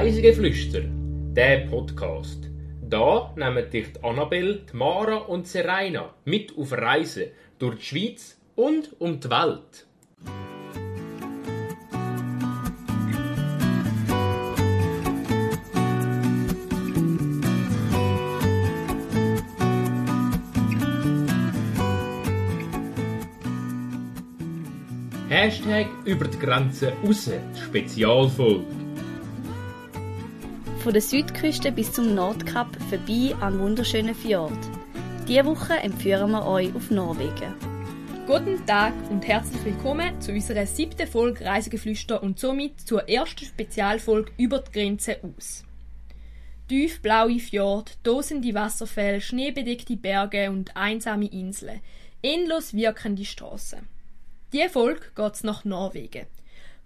Reisegeflüster, 0.00 0.82
der 1.34 1.66
Podcast. 1.66 2.48
Da 2.88 3.34
nehmen 3.34 3.68
dich 3.68 3.94
die 3.94 4.04
Annabelle, 4.04 4.60
die 4.72 4.76
Mara 4.76 5.16
und 5.16 5.48
Serena 5.48 6.14
mit 6.24 6.56
auf 6.56 6.70
Reisen 6.70 7.32
durch 7.58 7.78
die 7.78 7.84
Schweiz 7.84 8.38
und 8.54 8.94
um 9.00 9.18
die 9.18 9.28
Welt. 9.28 9.86
Hashtag 25.28 25.88
über 26.04 26.28
die 26.28 26.38
Grenze 26.38 26.92
raus, 27.04 27.28
Spezialfolge. 27.66 28.87
Von 30.88 30.94
der 30.94 31.02
Südküste 31.02 31.70
bis 31.70 31.92
zum 31.92 32.14
Nordkap 32.14 32.74
vorbei 32.88 33.36
an 33.42 33.58
wunderschönen 33.58 34.14
Fjord. 34.14 34.58
Diese 35.28 35.44
Woche 35.44 35.74
empführen 35.74 36.30
wir 36.30 36.46
euch 36.46 36.74
auf 36.74 36.90
Norwegen. 36.90 37.52
Guten 38.26 38.64
Tag 38.64 38.94
und 39.10 39.22
herzlich 39.28 39.62
willkommen 39.66 40.18
zu 40.22 40.32
unserer 40.32 40.64
siebten 40.64 41.06
Folge 41.06 41.44
Reisegeflüster 41.44 42.22
und 42.22 42.38
somit 42.38 42.80
zur 42.80 43.06
ersten 43.06 43.44
Spezialfolge 43.44 44.32
über 44.38 44.60
die 44.60 44.72
Grenze 44.72 45.18
aus. 45.22 45.62
Tiefblaue 46.68 47.38
Fjord, 47.38 47.98
tosende 48.02 48.54
Wasserfälle, 48.54 49.20
schneebedeckte 49.20 49.94
Berge 49.94 50.50
und 50.50 50.74
einsame 50.74 51.26
Inseln, 51.26 51.82
endlos 52.22 52.72
wirkende 52.72 53.26
Straßen. 53.26 53.86
Die 54.54 54.66
Folge 54.70 55.02
geht's 55.14 55.44
nach 55.44 55.66
Norwegen. 55.66 56.24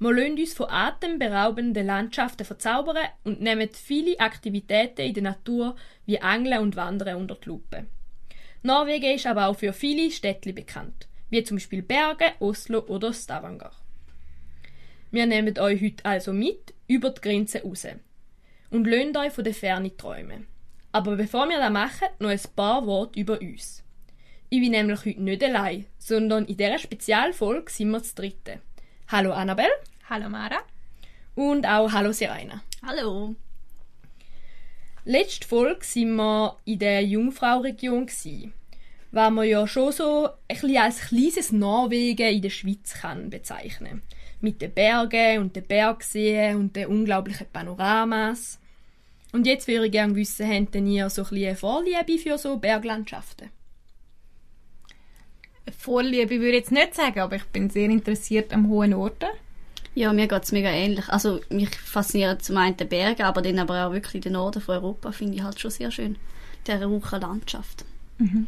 Wir 0.03 0.13
lassen 0.15 0.37
uns 0.37 0.53
von 0.53 0.69
atemberaubenden 0.69 1.87
Landschaften 1.87 2.45
verzaubern 2.45 3.07
und 3.23 3.41
nehmen 3.41 3.69
viele 3.73 4.19
Aktivitäten 4.19 5.03
in 5.03 5.15
der 5.15 5.23
Natur 5.23 5.77
wie 6.07 6.21
Angeln 6.21 6.59
und 6.59 6.75
Wandern 6.75 7.19
unter 7.19 7.37
die 7.37 7.49
Lupe. 7.49 7.87
Norwegen 8.65 9.15
ist 9.15 9.29
aber 9.29 9.47
auch 9.47 9.57
für 9.57 9.73
viele 9.73 10.11
Städte 10.11 10.53
bekannt, 10.53 11.07
wie 11.31 11.45
zum 11.45 11.59
Beispiel 11.59 11.83
Berge, 11.83 12.33
Oslo 12.41 12.81
oder 12.81 13.13
Stavanger. 13.13 13.71
Wir 15.13 15.27
nehmen 15.27 15.57
euch 15.57 15.81
heute 15.81 16.05
also 16.05 16.33
mit 16.33 16.75
über 16.89 17.11
die 17.11 17.21
Grenze 17.21 17.63
raus 17.63 17.87
und 18.71 18.89
lassen 18.89 19.17
euch 19.17 19.33
von 19.33 19.45
der 19.45 19.55
Ferne 19.55 19.97
träumen. 19.97 20.49
Aber 20.91 21.15
bevor 21.15 21.49
wir 21.49 21.59
das 21.59 21.71
machen, 21.71 22.09
noch 22.19 22.31
ein 22.31 22.41
paar 22.57 22.85
Worte 22.87 23.21
über 23.21 23.41
uns. 23.41 23.85
Ich 24.51 24.61
bin 24.61 24.73
nämlich 24.73 25.07
heute 25.07 25.23
nicht 25.23 25.45
allein, 25.45 25.87
sondern 25.97 26.47
in 26.47 26.57
dieser 26.57 26.79
Spezialfolge 26.79 27.71
sind 27.71 27.93
wir 27.93 28.03
zu 28.03 28.17
dritten. 28.17 28.61
Hallo 29.07 29.33
Annabelle. 29.33 29.92
Hallo 30.11 30.29
Mara. 30.29 30.59
Und 31.37 31.65
auch 31.65 31.93
hallo 31.93 32.13
Serena. 32.13 32.63
Hallo. 32.85 33.37
Letzte 35.05 35.47
Folge 35.47 35.85
sind 35.85 36.17
wir 36.17 36.57
in 36.65 36.81
der 36.81 37.05
Jungfrau-Region 37.05 38.09
was 39.13 39.31
man 39.31 39.47
ja 39.47 39.67
schon 39.67 39.93
so 39.93 40.27
ein 40.27 40.33
bisschen 40.49 40.77
als 40.77 41.01
kleines 41.01 41.53
Norwegen 41.53 42.35
in 42.35 42.43
der 42.43 42.51
Schweiz 42.51 42.95
kann 42.95 43.31
bezeichnen. 43.31 44.03
Mit 44.41 44.61
den 44.61 44.73
Bergen 44.73 45.39
und 45.41 45.55
den 45.55 45.65
Bergseen 45.65 46.57
und 46.57 46.75
den 46.75 46.89
unglaublichen 46.89 47.47
Panoramas. 47.53 48.59
Und 49.33 49.47
jetzt 49.47 49.69
würde 49.69 49.87
ich 49.87 49.93
gerne 49.93 50.17
wissen, 50.17 50.49
habt 50.49 50.75
ihr 50.75 51.11
so 51.11 51.23
ein 51.23 51.29
bisschen 51.29 51.47
eine 51.47 51.57
Vorliebe 51.57 52.19
für 52.19 52.39
so 52.39 52.57
Berglandschaften? 52.57 53.51
Vorliebe 55.79 56.41
würde 56.41 56.49
ich 56.49 56.55
jetzt 56.55 56.73
nicht 56.73 56.95
sagen, 56.95 57.21
aber 57.21 57.37
ich 57.37 57.45
bin 57.45 57.71
sehr 57.71 57.89
interessiert 57.89 58.53
am 58.53 58.69
hohen 58.69 58.95
Orten. 58.95 59.31
Ja, 59.95 60.13
mir 60.13 60.27
geht 60.27 60.43
es 60.43 60.53
mega 60.53 60.71
ähnlich. 60.71 61.09
Also 61.09 61.41
mich 61.51 61.75
faszinieren 61.77 62.41
zum 62.41 62.57
einen 62.57 62.77
die 62.77 62.85
Berge, 62.85 63.27
aber 63.27 63.43
dann 63.43 63.59
aber 63.59 63.87
auch 63.87 63.93
wirklich 63.93 64.23
den 64.23 64.33
Norden 64.33 64.63
von 64.63 64.77
Europa 64.77 65.13
finde 65.13 65.37
ich 65.37 65.43
halt 65.43 65.61
schon 65.61 65.71
sehr 65.71 65.91
schön. 65.91 66.17
Der 66.67 66.83
rauche 66.83 67.19
Landschaft. 67.19 67.85
Mhm. 68.19 68.47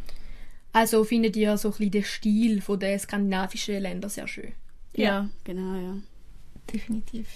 Also 0.73 1.05
findet 1.05 1.37
ihr 1.37 1.57
so 1.59 1.69
ein 1.69 1.73
bisschen 1.73 1.91
den 1.91 2.05
Stil 2.05 2.61
von 2.61 2.81
den 2.81 2.99
skandinavischen 2.99 3.81
Ländern 3.81 4.11
sehr 4.11 4.27
schön? 4.27 4.53
Ja, 4.97 5.05
ja 5.05 5.31
genau, 5.45 5.75
ja. 5.75 5.97
Definitiv. 6.73 7.29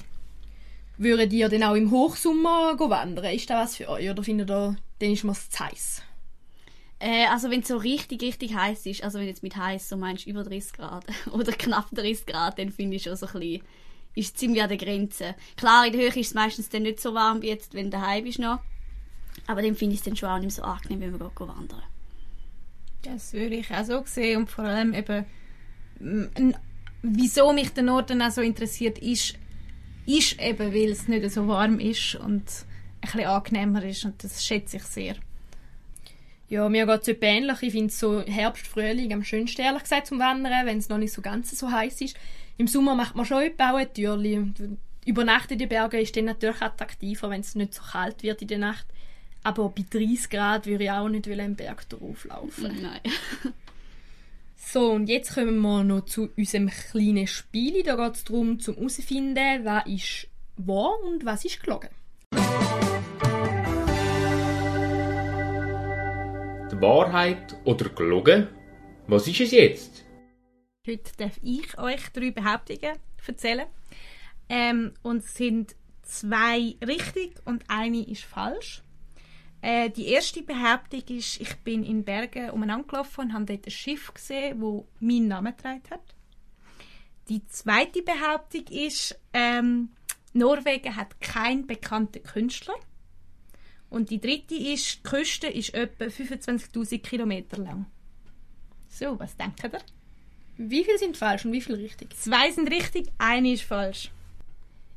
Würdet 0.97 1.33
ihr 1.33 1.49
denn 1.49 1.63
auch 1.63 1.75
im 1.75 1.91
Hochsommer 1.91 2.77
wandern? 2.79 3.33
Ist 3.33 3.51
das 3.51 3.57
was 3.57 3.77
für 3.77 3.89
euch? 3.89 4.11
Oder 4.11 4.25
findet 4.25 4.51
ihr, 4.51 4.77
dann 4.99 5.13
ist 5.13 5.23
mir 5.23 5.35
zu 5.35 5.65
heiß? 5.65 6.03
Äh, 6.99 7.27
also 7.27 7.51
wenn 7.51 7.61
es 7.61 7.69
so 7.69 7.77
richtig, 7.77 8.23
richtig 8.23 8.55
heiß 8.55 8.87
ist, 8.87 9.05
also 9.05 9.19
wenn 9.19 9.29
jetzt 9.29 9.45
mit 9.45 9.57
heiß 9.57 9.89
so 9.89 9.97
meinst 9.97 10.27
über 10.27 10.43
30 10.43 10.73
Grad 10.73 11.05
oder 11.33 11.53
knapp 11.53 11.89
30 11.93 12.27
Grad, 12.27 12.59
dann 12.59 12.73
finde 12.73 12.97
ich 12.97 13.05
schon 13.05 13.15
so 13.15 13.27
ein 13.27 13.33
bisschen, 13.33 13.63
ist 14.15 14.39
ziemlich 14.39 14.63
an 14.63 14.69
der 14.69 14.79
Grenze. 14.79 15.35
Klar, 15.57 15.87
in 15.87 15.93
der 15.93 16.03
Höhe 16.03 16.09
ist 16.09 16.29
es 16.29 16.35
meistens 16.35 16.69
dann 16.69 16.83
nicht 16.83 17.01
so 17.01 17.15
warm 17.15 17.43
wie 17.43 17.49
jetzt, 17.49 17.75
wenn 17.75 17.91
du 17.91 17.99
daheim 17.99 18.25
bist 18.25 18.39
noch. 18.39 18.61
Aber 19.47 19.63
dann 19.63 19.77
finde 19.77 19.95
ich 19.95 20.01
es 20.01 20.05
dann 20.05 20.17
schon 20.17 20.29
auch 20.29 20.39
nicht 20.39 20.55
so 20.55 20.63
angenehm, 20.63 21.01
wenn 21.01 21.13
wir 21.13 21.31
gehen 21.31 21.49
wandern. 21.49 21.83
Das 23.03 23.33
würde 23.33 23.57
ich 23.57 23.71
auch 23.71 23.85
so 23.85 24.03
sehen 24.05 24.39
und 24.39 24.51
vor 24.51 24.65
allem 24.65 24.93
eben, 24.93 25.25
wieso 27.03 27.53
mich 27.53 27.71
der 27.71 27.85
Norden 27.85 28.21
auch 28.23 28.31
so 28.31 28.41
interessiert, 28.41 28.99
ist, 28.99 29.35
ist 30.05 30.41
eben, 30.41 30.75
weil 30.75 30.91
es 30.91 31.07
nicht 31.07 31.31
so 31.31 31.47
warm 31.47 31.79
ist 31.79 32.17
und 32.17 32.45
ein 33.01 33.13
bisschen 33.13 33.25
angenehmer 33.25 33.85
ist 33.85 34.05
und 34.05 34.23
das 34.25 34.45
schätze 34.45 34.79
ich 34.79 34.83
sehr. 34.83 35.15
Ja, 36.49 36.69
mir 36.69 36.87
geht 36.87 37.03
es 37.03 37.23
ähnlich. 37.23 37.63
Ich 37.63 37.73
finde 37.73 37.93
so 37.93 38.23
Herbst, 38.23 38.67
Frühling 38.67 39.13
am 39.13 39.23
schönsten, 39.23 39.61
ehrlich 39.61 39.83
gesagt, 39.83 40.07
zum 40.07 40.19
Wandern, 40.19 40.67
wenn 40.67 40.79
es 40.79 40.89
noch 40.89 40.99
nicht 40.99 41.13
so 41.13 41.21
ganz 41.21 41.51
so 41.57 41.71
heiß 41.71 42.01
ist. 42.01 42.17
Im 42.59 42.67
Sommer 42.67 42.97
macht 42.97 43.15
man 43.15 43.25
schon 43.25 43.43
etwa 43.43 43.71
auch 43.71 43.79
ein. 43.79 44.79
Übernachten 45.07 45.53
in 45.53 45.61
den 45.61 45.69
Bergen 45.69 46.01
ist 46.01 46.17
dann 46.17 46.25
natürlich 46.25 46.61
attraktiver, 46.61 47.31
wenn 47.31 47.41
es 47.41 47.55
nicht 47.55 47.73
so 47.73 47.83
kalt 47.83 48.23
wird 48.25 48.43
in 48.43 48.49
der 48.49 48.59
Nacht. 48.59 48.87
Aber 49.45 49.69
bei 49.69 49.85
30 49.89 50.29
Grad 50.29 50.67
würde 50.67 50.85
ich 50.85 50.91
auch 50.91 51.09
nicht 51.09 51.29
einen 51.29 51.55
Berg 51.55 51.89
drauflaufen. 51.89 52.83
Nein. 52.83 53.01
so, 54.57 54.91
und 54.91 55.09
jetzt 55.09 55.35
kommen 55.35 55.61
wir 55.61 55.85
noch 55.85 56.05
zu 56.05 56.31
unserem 56.37 56.69
kleinen 56.69 57.29
Spiel. 57.29 57.85
Da 57.85 57.95
geht 57.95 58.17
es 58.17 58.25
darum, 58.25 58.59
zum 58.59 58.75
herauszufinden, 58.75 59.65
was 59.65 59.87
ist 59.87 60.29
wahr 60.57 60.99
und 61.07 61.25
was 61.25 61.45
ist 61.45 61.63
gelogen. 61.63 61.91
Wahrheit 66.81 67.57
oder 67.65 67.89
gelogen? 67.89 68.49
Was 69.07 69.27
ist 69.27 69.41
es 69.41 69.53
jetzt? 69.53 70.08
Heute 70.89 71.13
darf 71.19 71.39
ich 71.43 71.77
euch 71.77 72.01
drei 72.15 72.31
Behauptungen 72.31 72.97
erzählen. 73.27 73.67
Ähm, 74.49 74.95
und 75.03 75.19
es 75.19 75.35
sind 75.35 75.77
zwei 76.01 76.77
richtig 76.83 77.35
und 77.45 77.63
eine 77.69 78.09
ist 78.09 78.25
falsch. 78.25 78.83
Äh, 79.61 79.91
die 79.91 80.07
erste 80.07 80.43
Behauptung 80.43 81.03
ist, 81.09 81.43
ich 81.43 81.55
bin 81.57 81.85
in 81.85 82.05
Bergen 82.05 82.51
umeinander 82.53 82.87
gelaufen 82.89 83.21
und 83.21 83.33
habe 83.35 83.45
dort 83.45 83.67
ein 83.67 83.71
Schiff 83.71 84.15
gesehen, 84.15 84.63
wo 84.63 84.89
meinen 84.99 85.29
Namen 85.29 85.55
getragen 85.55 85.83
hat. 85.91 86.15
Die 87.29 87.47
zweite 87.49 88.01
Behauptung 88.01 88.65
ist, 88.69 89.21
ähm, 89.35 89.91
Norwegen 90.33 90.97
hat 90.97 91.21
keinen 91.21 91.67
bekannten 91.67 92.23
Künstler. 92.23 92.77
Und 93.91 94.09
die 94.09 94.23
dritte 94.23 94.55
ist, 94.55 95.01
die 95.01 95.03
Küste 95.03 95.49
ist 95.49 95.75
etwa 95.75 96.07
25.000 96.07 97.03
Kilometer 97.03 97.59
lang. 97.59 97.85
So, 98.89 99.19
was 99.19 99.37
denkt 99.37 99.65
ihr? 99.65 99.98
Wie 100.59 100.85
viel 100.85 100.99
sind 100.99 101.17
falsch 101.17 101.45
und 101.45 101.53
wie 101.53 101.61
viel 101.61 101.77
richtig? 101.77 102.15
Zwei 102.17 102.51
sind 102.51 102.71
richtig, 102.71 103.07
eine 103.17 103.53
ist 103.53 103.63
falsch. 103.63 104.11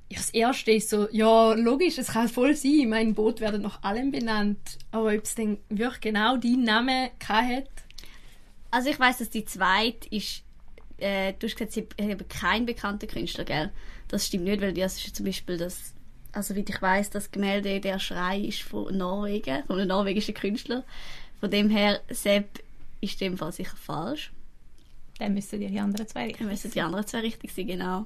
Ja, 0.10 0.18
das 0.18 0.32
erste 0.32 0.72
ist 0.72 0.90
so, 0.90 1.08
ja, 1.12 1.54
logisch, 1.54 1.98
es 1.98 2.08
kann 2.08 2.28
voll 2.28 2.56
sein, 2.56 2.90
mein 2.90 3.14
Boot 3.14 3.40
werden 3.40 3.62
nach 3.62 3.82
allem 3.84 4.12
benannt. 4.12 4.78
Aber 4.92 5.14
ob 5.14 5.24
es 5.24 5.36
denn 5.36 5.60
wirklich 5.70 6.02
genau 6.02 6.36
deinen 6.36 6.64
Namen 6.64 7.10
hat? 7.30 7.70
Also 8.72 8.90
ich 8.90 9.00
weiß, 9.00 9.20
dass 9.20 9.30
die 9.30 9.46
zweite 9.46 10.10
ist, 10.14 10.44
äh, 10.98 11.34
du 11.40 11.48
hast 11.48 11.56
gesagt, 11.56 11.72
sie 11.72 11.88
haben 12.00 12.28
keinen 12.28 12.66
bekannten 12.66 13.08
Künstler, 13.08 13.46
gell? 13.46 13.72
Das 14.10 14.28
stimmt 14.28 14.44
nicht, 14.46 14.62
weil 14.62 14.74
das 14.74 14.98
ist 14.98 15.16
zum 15.16 15.26
Beispiel 15.26 15.58
das 15.58 15.94
also 16.34 16.56
wie 16.56 16.66
ich 16.68 16.82
weiß, 16.82 17.10
das 17.10 17.32
Gemälde 17.32 17.80
Der 17.80 18.00
Schrei 18.00 18.40
ist 18.40 18.62
von 18.62 18.96
Norwegen, 18.98 19.64
von 19.66 19.78
einem 19.78 19.90
norwegischen 19.90 20.34
Künstler. 20.34 20.84
Von 21.40 21.52
dem 21.52 21.70
her, 21.70 22.02
Sepp 22.10 22.64
ist 23.02 23.22
in 23.22 23.32
dem 23.32 23.38
Fall 23.38 23.52
sicher 23.52 23.76
falsch. 23.76 24.32
Dann 25.22 25.36
müssen 25.36 25.60
die 25.60 25.80
anderen 25.80 26.08
zwei 26.08 26.24
richtig 26.24 26.40
sein. 26.40 26.48
Dann 26.48 26.52
müssen 26.52 26.72
die 26.72 26.82
anderen 26.82 27.06
zwei 27.06 27.20
richtig 27.20 27.54
sein, 27.54 27.68
genau. 27.68 28.06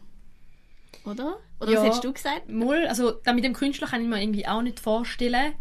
Oder? 1.06 1.38
Oder 1.62 1.72
ja, 1.72 1.78
was 1.78 1.86
hättest 1.86 2.04
du 2.04 2.12
gesagt? 2.12 2.50
Mal, 2.50 2.88
also 2.88 3.12
da 3.12 3.32
mit 3.32 3.46
dem 3.46 3.54
Künstler 3.54 3.88
kann 3.88 4.02
ich 4.02 4.08
mir 4.10 4.22
irgendwie 4.22 4.46
auch 4.46 4.62
nicht 4.62 4.82
vorstellen. 4.82 5.54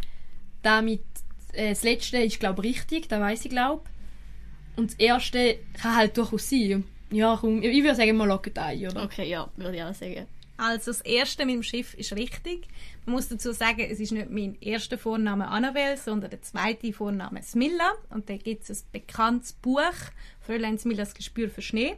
Damit 0.62 1.04
äh, 1.52 1.68
das 1.68 1.84
letzte 1.84 2.18
ist 2.18 2.40
glaube 2.40 2.66
ich 2.66 2.74
richtig, 2.74 3.08
da 3.08 3.20
weiß 3.20 3.44
ich 3.44 3.52
glaube. 3.52 3.84
Und 4.74 4.90
das 4.90 4.98
erste 4.98 5.60
kann 5.74 5.94
halt 5.94 6.16
durchaus 6.16 6.50
sein. 6.50 6.82
Ja, 7.12 7.38
komm, 7.40 7.62
ich 7.62 7.84
würde 7.84 7.94
sagen, 7.94 8.16
wir 8.16 8.26
locken 8.26 8.56
ein, 8.56 8.88
oder? 8.88 9.04
Okay, 9.04 9.28
ja, 9.28 9.48
würde 9.54 9.76
ich 9.76 9.82
auch 9.84 9.94
sagen. 9.94 10.26
Also 10.56 10.92
das 10.92 11.00
erste 11.00 11.44
mit 11.46 11.56
dem 11.56 11.62
Schiff 11.62 11.94
ist 11.94 12.14
richtig. 12.14 12.68
Man 13.06 13.16
muss 13.16 13.28
dazu 13.28 13.52
sagen, 13.52 13.80
es 13.80 13.98
ist 13.98 14.12
nicht 14.12 14.30
mein 14.30 14.56
erster 14.60 14.98
Vorname 14.98 15.48
Annabelle, 15.48 15.96
sondern 15.96 16.30
der 16.30 16.42
zweite 16.42 16.92
Vorname 16.92 17.42
Smilla. 17.42 17.92
Und 18.10 18.30
da 18.30 18.36
gibt 18.36 18.68
es 18.68 18.82
ein 18.82 18.88
bekanntes 18.92 19.52
Buch, 19.54 19.80
Fräulein 20.40 20.78
Smillas 20.78 21.14
Gespür 21.14 21.50
für 21.50 21.62
Schnee. 21.62 21.96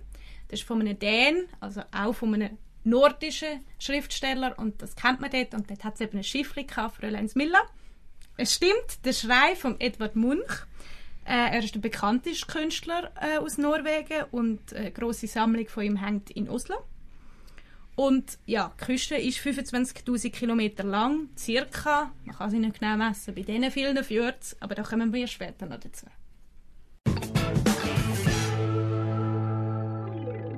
Das 0.48 0.60
ist 0.60 0.66
von 0.66 0.80
einem 0.80 0.98
Dän, 0.98 1.48
also 1.60 1.82
auch 1.92 2.14
von 2.14 2.34
einem 2.34 2.56
nordischen 2.84 3.64
Schriftsteller 3.78 4.58
und 4.58 4.80
das 4.80 4.94
kennt 4.94 5.20
man 5.20 5.30
dort 5.30 5.54
und 5.54 5.68
dort 5.68 5.82
hat 5.82 5.94
es 5.94 6.00
eben 6.00 6.18
ein 6.18 6.24
Schiffli 6.24 6.64
gehabt, 6.64 6.96
Fräulein 6.96 7.28
Miller. 7.34 7.62
Es 8.36 8.54
stimmt, 8.54 9.04
der 9.04 9.12
Schrei 9.12 9.56
von 9.56 9.80
Edward 9.80 10.14
Munch. 10.14 10.66
Äh, 11.24 11.54
er 11.54 11.58
ist 11.58 11.74
der 11.74 11.80
bekannteste 11.80 12.46
Künstler 12.46 13.10
äh, 13.20 13.38
aus 13.38 13.58
Norwegen 13.58 14.24
und 14.30 14.72
eine 14.72 14.92
grosse 14.92 15.26
Sammlung 15.26 15.66
von 15.68 15.82
ihm 15.82 15.96
hängt 15.96 16.30
in 16.30 16.48
Oslo. 16.48 16.76
Und 17.96 18.38
ja, 18.44 18.74
die 18.78 18.84
Küste 18.84 19.16
ist 19.16 19.38
25.000 19.38 20.30
Kilometer 20.30 20.84
lang, 20.84 21.30
circa. 21.36 22.12
Man 22.26 22.36
kann 22.36 22.50
sie 22.50 22.58
nicht 22.58 22.78
genau 22.78 22.96
messen 22.98 23.34
bei 23.34 23.40
diesen 23.40 23.70
vielen 23.70 24.04
Fjords, 24.04 24.54
aber 24.60 24.74
da 24.74 24.82
kommen 24.82 25.14
wir 25.14 25.26
später 25.26 25.64
noch 25.64 25.80
dazu. 25.80 26.04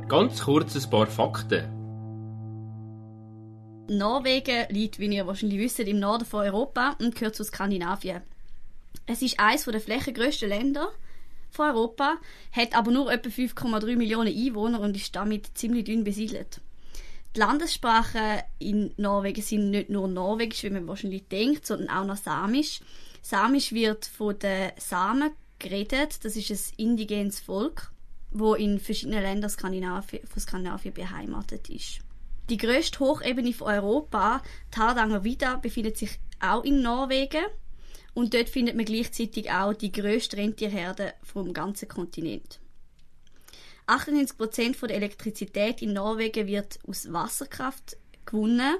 Ganz 0.08 0.42
kurz 0.42 0.74
ein 0.74 0.90
paar 0.90 1.06
Fakten. 1.06 1.78
Norwegen 3.88 4.66
liegt, 4.70 4.98
wie 4.98 5.06
ihr 5.06 5.26
wahrscheinlich 5.26 5.60
wisst, 5.60 5.78
im 5.78 6.00
Norden 6.00 6.24
von 6.24 6.40
Europa 6.40 6.96
und 6.98 7.14
gehört 7.14 7.36
zu 7.36 7.44
Skandinavien. 7.44 8.22
Es 9.06 9.22
ist 9.22 9.38
eines 9.38 9.64
der 9.64 9.80
flächengrößten 9.80 10.48
Länder 10.48 10.90
von 11.50 11.70
Europa, 11.70 12.16
hat 12.50 12.76
aber 12.76 12.90
nur 12.90 13.12
etwa 13.12 13.28
5,3 13.28 13.96
Millionen 13.96 14.34
Einwohner 14.34 14.80
und 14.80 14.96
ist 14.96 15.14
damit 15.14 15.56
ziemlich 15.56 15.84
dünn 15.84 16.04
besiedelt. 16.04 16.60
Die 17.36 17.40
Landessprachen 17.40 18.40
in 18.58 18.92
Norwegen 18.96 19.42
sind 19.42 19.70
nicht 19.70 19.90
nur 19.90 20.08
Norwegisch, 20.08 20.62
wie 20.64 20.70
man 20.70 20.88
wahrscheinlich 20.88 21.28
denkt, 21.28 21.66
sondern 21.66 21.90
auch 21.90 22.04
noch 22.04 22.16
Samisch. 22.16 22.80
Samisch 23.22 23.72
wird 23.72 24.06
von 24.06 24.38
den 24.38 24.72
Samen 24.78 25.32
geredet. 25.58 26.24
Das 26.24 26.36
ist 26.36 26.50
ein 26.50 26.74
indigenes 26.78 27.40
Volk, 27.40 27.92
wo 28.30 28.54
in 28.54 28.80
verschiedenen 28.80 29.22
Ländern 29.22 29.50
Skandinavien, 29.50 30.26
von 30.26 30.40
Skandinavien 30.40 30.94
beheimatet 30.94 31.68
ist. 31.68 32.00
Die 32.48 32.56
grösste 32.56 33.00
Hochebene 33.00 33.52
von 33.52 33.68
Europa, 33.68 34.42
die 34.74 34.78
Hardanger 34.78 35.22
Vida, 35.22 35.56
befindet 35.56 35.98
sich 35.98 36.18
auch 36.40 36.64
in 36.64 36.80
Norwegen. 36.80 37.44
Und 38.14 38.32
dort 38.32 38.48
findet 38.48 38.74
man 38.74 38.86
gleichzeitig 38.86 39.50
auch 39.50 39.74
die 39.74 39.92
grösste 39.92 40.38
Rentierherde 40.38 41.14
vom 41.22 41.52
ganzen 41.52 41.88
Kontinent. 41.88 42.58
98% 43.88 44.86
der 44.86 44.96
Elektrizität 44.96 45.82
in 45.82 45.94
Norwegen 45.94 46.46
wird 46.46 46.78
aus 46.86 47.12
Wasserkraft 47.12 47.96
gewonnen. 48.26 48.76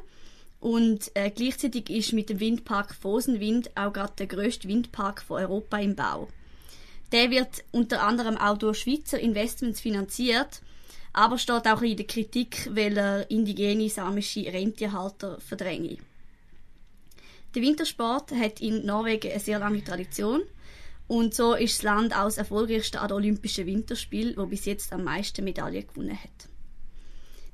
Und 0.60 1.10
äh, 1.14 1.30
gleichzeitig 1.30 1.88
ist 1.88 2.12
mit 2.12 2.28
dem 2.28 2.40
Windpark 2.40 2.94
Fosenwind 2.94 3.76
auch 3.76 3.92
gerade 3.92 4.12
der 4.18 4.26
grösste 4.26 4.68
Windpark 4.68 5.22
von 5.22 5.40
Europa 5.40 5.78
im 5.78 5.94
Bau. 5.94 6.28
Der 7.12 7.30
wird 7.30 7.64
unter 7.70 8.02
anderem 8.02 8.36
auch 8.36 8.58
durch 8.58 8.80
Schweizer 8.80 9.18
Investments 9.18 9.80
finanziert, 9.80 10.60
aber 11.12 11.38
steht 11.38 11.66
auch 11.66 11.80
in 11.80 11.96
der 11.96 12.06
Kritik, 12.06 12.68
weil 12.74 12.98
er 12.98 13.30
indigene 13.30 13.88
samische 13.88 14.52
Rentierhalter 14.52 15.40
verdränge. 15.40 15.96
Der 17.54 17.62
Wintersport 17.62 18.32
hat 18.32 18.60
in 18.60 18.84
Norwegen 18.84 19.30
eine 19.30 19.40
sehr 19.40 19.58
lange 19.58 19.82
Tradition 19.82 20.42
und 21.08 21.34
so 21.34 21.54
ist 21.54 21.78
das 21.78 21.82
Land 21.82 22.14
auch 22.14 22.24
das 22.24 22.36
erfolgreichste 22.36 23.00
an 23.00 23.08
den 23.08 23.16
Olympischen 23.16 23.66
Winterspielen, 23.66 24.36
wo 24.36 24.46
bis 24.46 24.66
jetzt 24.66 24.92
am 24.92 25.04
meisten 25.04 25.42
Medaillen 25.42 25.86
gewonnen 25.86 26.18
hat. 26.22 26.48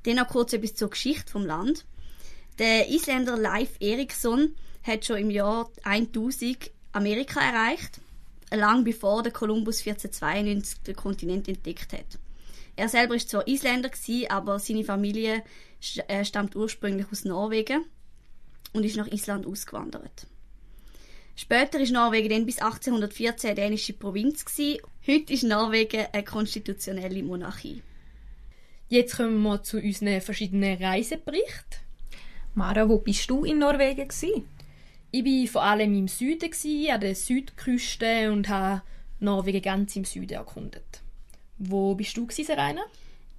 Dann 0.03 0.17
noch 0.17 0.27
kurz 0.27 0.53
etwas 0.53 0.75
zur 0.75 0.89
Geschichte 0.89 1.31
vom 1.31 1.45
Land. 1.45 1.85
Der 2.59 2.89
Isländer 2.89 3.37
Leif 3.37 3.71
Eriksson 3.79 4.53
hat 4.83 5.05
schon 5.05 5.17
im 5.17 5.29
Jahr 5.31 5.71
1000 5.83 6.69
Amerika 6.91 7.39
erreicht, 7.39 8.01
lang 8.51 8.83
bevor 8.83 9.23
der 9.23 9.31
Kolumbus 9.31 9.79
1492 9.79 10.81
den 10.83 10.95
Kontinent 10.95 11.47
entdeckt 11.47 11.93
hat. 11.93 12.19
Er 12.75 12.89
selber 12.89 13.15
ist 13.15 13.29
zwar 13.29 13.47
Isländer 13.47 13.89
gewesen, 13.89 14.29
aber 14.29 14.59
seine 14.59 14.83
Familie 14.83 15.43
äh, 16.07 16.25
stammt 16.25 16.57
ursprünglich 16.57 17.07
aus 17.09 17.23
Norwegen 17.23 17.85
und 18.73 18.83
ist 18.83 18.97
nach 18.97 19.07
Island 19.07 19.47
ausgewandert. 19.47 20.27
Später 21.37 21.79
ist 21.81 21.91
Norwegen 21.91 22.29
dann 22.29 22.45
bis 22.45 22.59
1814 22.59 23.49
eine 23.49 23.55
dänische 23.55 23.93
Provinz 23.93 24.45
gewesen. 24.45 24.79
Heute 25.05 25.33
ist 25.33 25.43
Norwegen 25.43 26.05
eine 26.13 26.23
konstitutionelle 26.23 27.23
Monarchie. 27.23 27.83
Jetzt 28.87 29.17
kommen 29.17 29.41
wir 29.41 29.61
zu 29.61 29.77
unseren 29.77 30.21
verschiedenen 30.21 30.81
Reiseberichten. 30.81 31.79
Mara, 32.53 32.87
wo 32.87 32.99
bist 32.99 33.29
du 33.29 33.43
in 33.43 33.59
Norwegen 33.59 34.07
gewesen? 34.07 34.47
Ich 35.11 35.25
war 35.25 35.51
vor 35.51 35.63
allem 35.63 35.97
im 35.97 36.07
Süden, 36.07 36.51
gewesen, 36.51 36.91
an 36.91 37.01
der 37.01 37.15
Südküste 37.15 38.31
und 38.31 38.47
habe 38.47 38.83
Norwegen 39.19 39.61
ganz 39.61 39.95
im 39.97 40.05
Süden 40.05 40.33
erkundet. 40.35 41.01
Wo 41.57 41.95
bist 41.95 42.15
du, 42.15 42.27
Serena? 42.29 42.81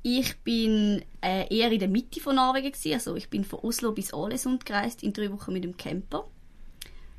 Ich 0.03 0.37
bin 0.39 1.03
äh, 1.23 1.47
eher 1.55 1.73
in 1.73 1.79
der 1.79 1.89
Mitte 1.89 2.21
von 2.21 2.37
Norwegen 2.37 2.73
gewesen. 2.73 2.95
also 2.95 3.17
ich 3.17 3.31
bin 3.31 3.45
von 3.45 3.61
Oslo 3.61 3.93
bis 3.93 4.13
Ålesund 4.13 4.67
gereist 4.67 5.03
in 5.03 5.13
drei 5.13 5.33
Wochen 5.33 5.53
mit 5.53 5.65
dem 5.65 5.77
Camper. 5.77 6.29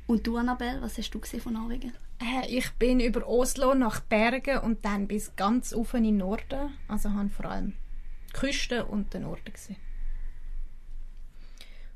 Und 0.08 0.26
du, 0.26 0.38
Annabelle, 0.38 0.80
was 0.80 0.96
hast 0.96 1.10
du 1.10 1.20
gesehen 1.20 1.42
von 1.42 1.52
Norwegen? 1.52 1.92
Äh, 2.18 2.48
ich 2.48 2.70
bin 2.72 2.98
über 2.98 3.28
Oslo 3.28 3.74
nach 3.74 4.00
Bergen 4.00 4.58
und 4.60 4.82
dann 4.82 5.06
bis 5.06 5.36
ganz 5.36 5.74
oben 5.74 5.98
in 5.98 6.04
den 6.04 6.16
Norden. 6.16 6.72
Also 6.88 7.12
habe 7.12 7.28
vor 7.28 7.44
allem 7.44 7.74
die 8.30 8.32
Küste 8.32 8.86
und 8.86 9.12
den 9.12 9.24
Norden 9.24 9.52
gesehen. 9.52 9.76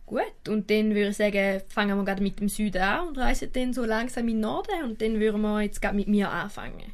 Gut, 0.04 0.46
und 0.46 0.70
dann 0.70 0.90
würde 0.90 1.08
ich 1.08 1.16
sagen, 1.16 1.62
fangen 1.68 1.96
wir 1.96 2.04
gerade 2.04 2.22
mit 2.22 2.38
dem 2.38 2.50
Süden 2.50 2.82
an 2.82 3.08
und 3.08 3.18
reisen 3.18 3.50
dann 3.50 3.72
so 3.72 3.82
langsam 3.82 4.28
in 4.28 4.34
den 4.34 4.40
Norden 4.40 4.84
und 4.84 5.00
dann 5.00 5.18
würden 5.18 5.40
wir 5.40 5.62
jetzt 5.62 5.80
gerade 5.80 5.96
mit 5.96 6.06
mir 6.06 6.30
anfangen. 6.30 6.92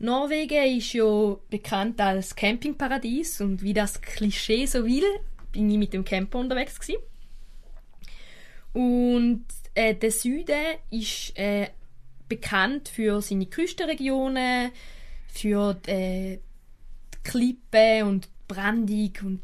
Norwegen 0.00 0.76
ist 0.76 0.92
ja 0.92 1.36
bekannt 1.50 2.00
als 2.00 2.34
Campingparadies 2.34 3.40
und 3.42 3.62
wie 3.62 3.74
das 3.74 4.00
Klischee 4.00 4.66
so 4.66 4.84
will, 4.84 5.04
bin 5.52 5.70
ich 5.70 5.78
mit 5.78 5.92
dem 5.92 6.04
Camper 6.04 6.40
unterwegs 6.40 6.80
gewesen. 6.80 7.00
Und 8.72 9.44
äh, 9.74 9.94
der 9.94 10.10
Süden 10.10 10.76
ist 10.90 11.36
äh, 11.38 11.68
bekannt 12.28 12.88
für 12.88 13.20
seine 13.20 13.46
Küstenregionen, 13.46 14.70
für 15.28 15.78
äh, 15.86 16.38
die 17.14 17.18
Klippen 17.22 18.04
und 18.04 18.24
die 18.26 18.54
Brandung 18.54 19.12
und 19.22 19.40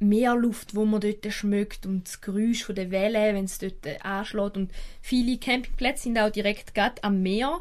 die 0.00 0.04
Meerluft, 0.04 0.74
wo 0.74 0.84
man 0.84 1.00
dort 1.00 1.32
schmeckt 1.32 1.86
und 1.86 2.06
das 2.06 2.20
Geräusch 2.20 2.66
der 2.68 2.90
Welle, 2.90 3.34
wenn 3.34 3.44
es 3.44 3.58
dort 3.58 3.84
äh, 3.86 3.98
anschlägt. 4.00 4.56
Und 4.56 4.72
viele 5.00 5.38
Campingplätze 5.38 6.04
sind 6.04 6.18
auch 6.18 6.30
direkt 6.30 6.72
am 7.02 7.22
Meer, 7.22 7.60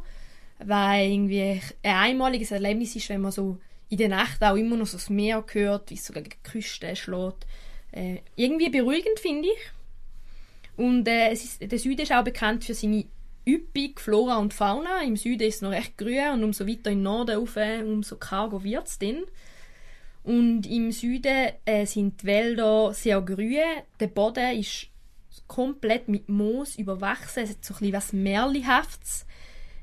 weil 0.59 1.11
irgendwie 1.11 1.61
ein 1.83 1.95
einmaliges 1.95 2.51
Erlebnis 2.51 2.95
ist, 2.95 3.09
wenn 3.09 3.21
man 3.21 3.31
so 3.31 3.57
in 3.89 3.97
der 3.97 4.09
Nacht 4.09 4.43
auch 4.43 4.55
immer 4.55 4.75
noch 4.75 4.87
so 4.87 4.97
das 4.97 5.09
Meer 5.09 5.43
hört, 5.51 5.89
wie 5.89 5.95
es 5.95 6.05
so 6.05 6.13
gegen 6.13 6.29
die 6.29 6.49
Küste 6.49 6.95
schlägt. 6.95 7.45
Äh, 7.91 8.17
irgendwie 8.35 8.69
beruhigend, 8.69 9.19
finde 9.19 9.47
ich. 9.49 9.76
Und 10.77 11.07
äh, 11.07 11.33
ist, 11.33 11.59
der 11.59 11.79
Süden 11.79 12.01
ist 12.01 12.13
auch 12.13 12.23
bekannt 12.23 12.63
für 12.63 12.73
seine 12.73 13.05
üppige 13.45 13.99
Flora 13.99 14.37
und 14.37 14.53
Fauna. 14.53 15.03
Im 15.03 15.17
Süden 15.17 15.47
ist 15.47 15.55
es 15.55 15.61
noch 15.61 15.71
recht 15.71 15.97
grün 15.97 16.29
und 16.33 16.43
umso 16.43 16.67
weiter 16.67 16.91
in 16.91 16.99
den 16.99 17.03
Norden 17.03 17.37
rauf, 17.37 17.57
umso 17.83 18.15
karger 18.17 18.63
wird 18.63 18.87
es 18.87 18.99
dann. 18.99 19.23
Und 20.23 20.67
im 20.67 20.91
Süden 20.91 21.53
äh, 21.65 21.85
sind 21.85 22.21
die 22.21 22.27
Wälder 22.27 22.93
sehr 22.93 23.21
grün. 23.21 23.61
Der 23.99 24.07
Boden 24.07 24.59
ist 24.59 24.87
komplett 25.47 26.09
mit 26.09 26.27
Moos 26.27 26.75
überwachsen. 26.75 27.43
Es 27.43 27.51
hat 27.51 27.65
so 27.65 27.73
ein 27.79 27.93
was 27.93 28.13
Märlihaftes. 28.13 29.25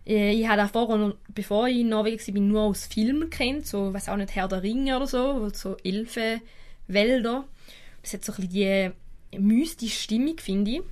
Äh, 0.06 0.32
ich 0.32 0.46
habe 0.46 0.58
davor, 0.58 1.14
bevor 1.34 1.66
ich 1.66 1.78
in 1.78 1.88
Norwegen 1.88 2.34
war, 2.34 2.42
nur 2.42 2.62
aus 2.62 2.86
Filmen 2.86 3.30
kennt, 3.30 3.66
so, 3.66 3.94
was 3.94 4.08
auch 4.08 4.16
nicht, 4.16 4.34
Herr 4.34 4.48
der 4.48 4.62
Ringe 4.62 4.96
oder 4.96 5.06
so, 5.06 5.48
so 5.52 5.76
Elfenwälder. 5.82 7.44
Das 8.02 8.12
hat 8.12 8.24
so 8.24 8.32
ein 8.32 8.46
bisschen 8.46 8.50
die 8.52 8.90
mystische 9.38 10.00
Stimmung, 10.00 10.38
finde 10.38 10.70
ich. 10.70 10.82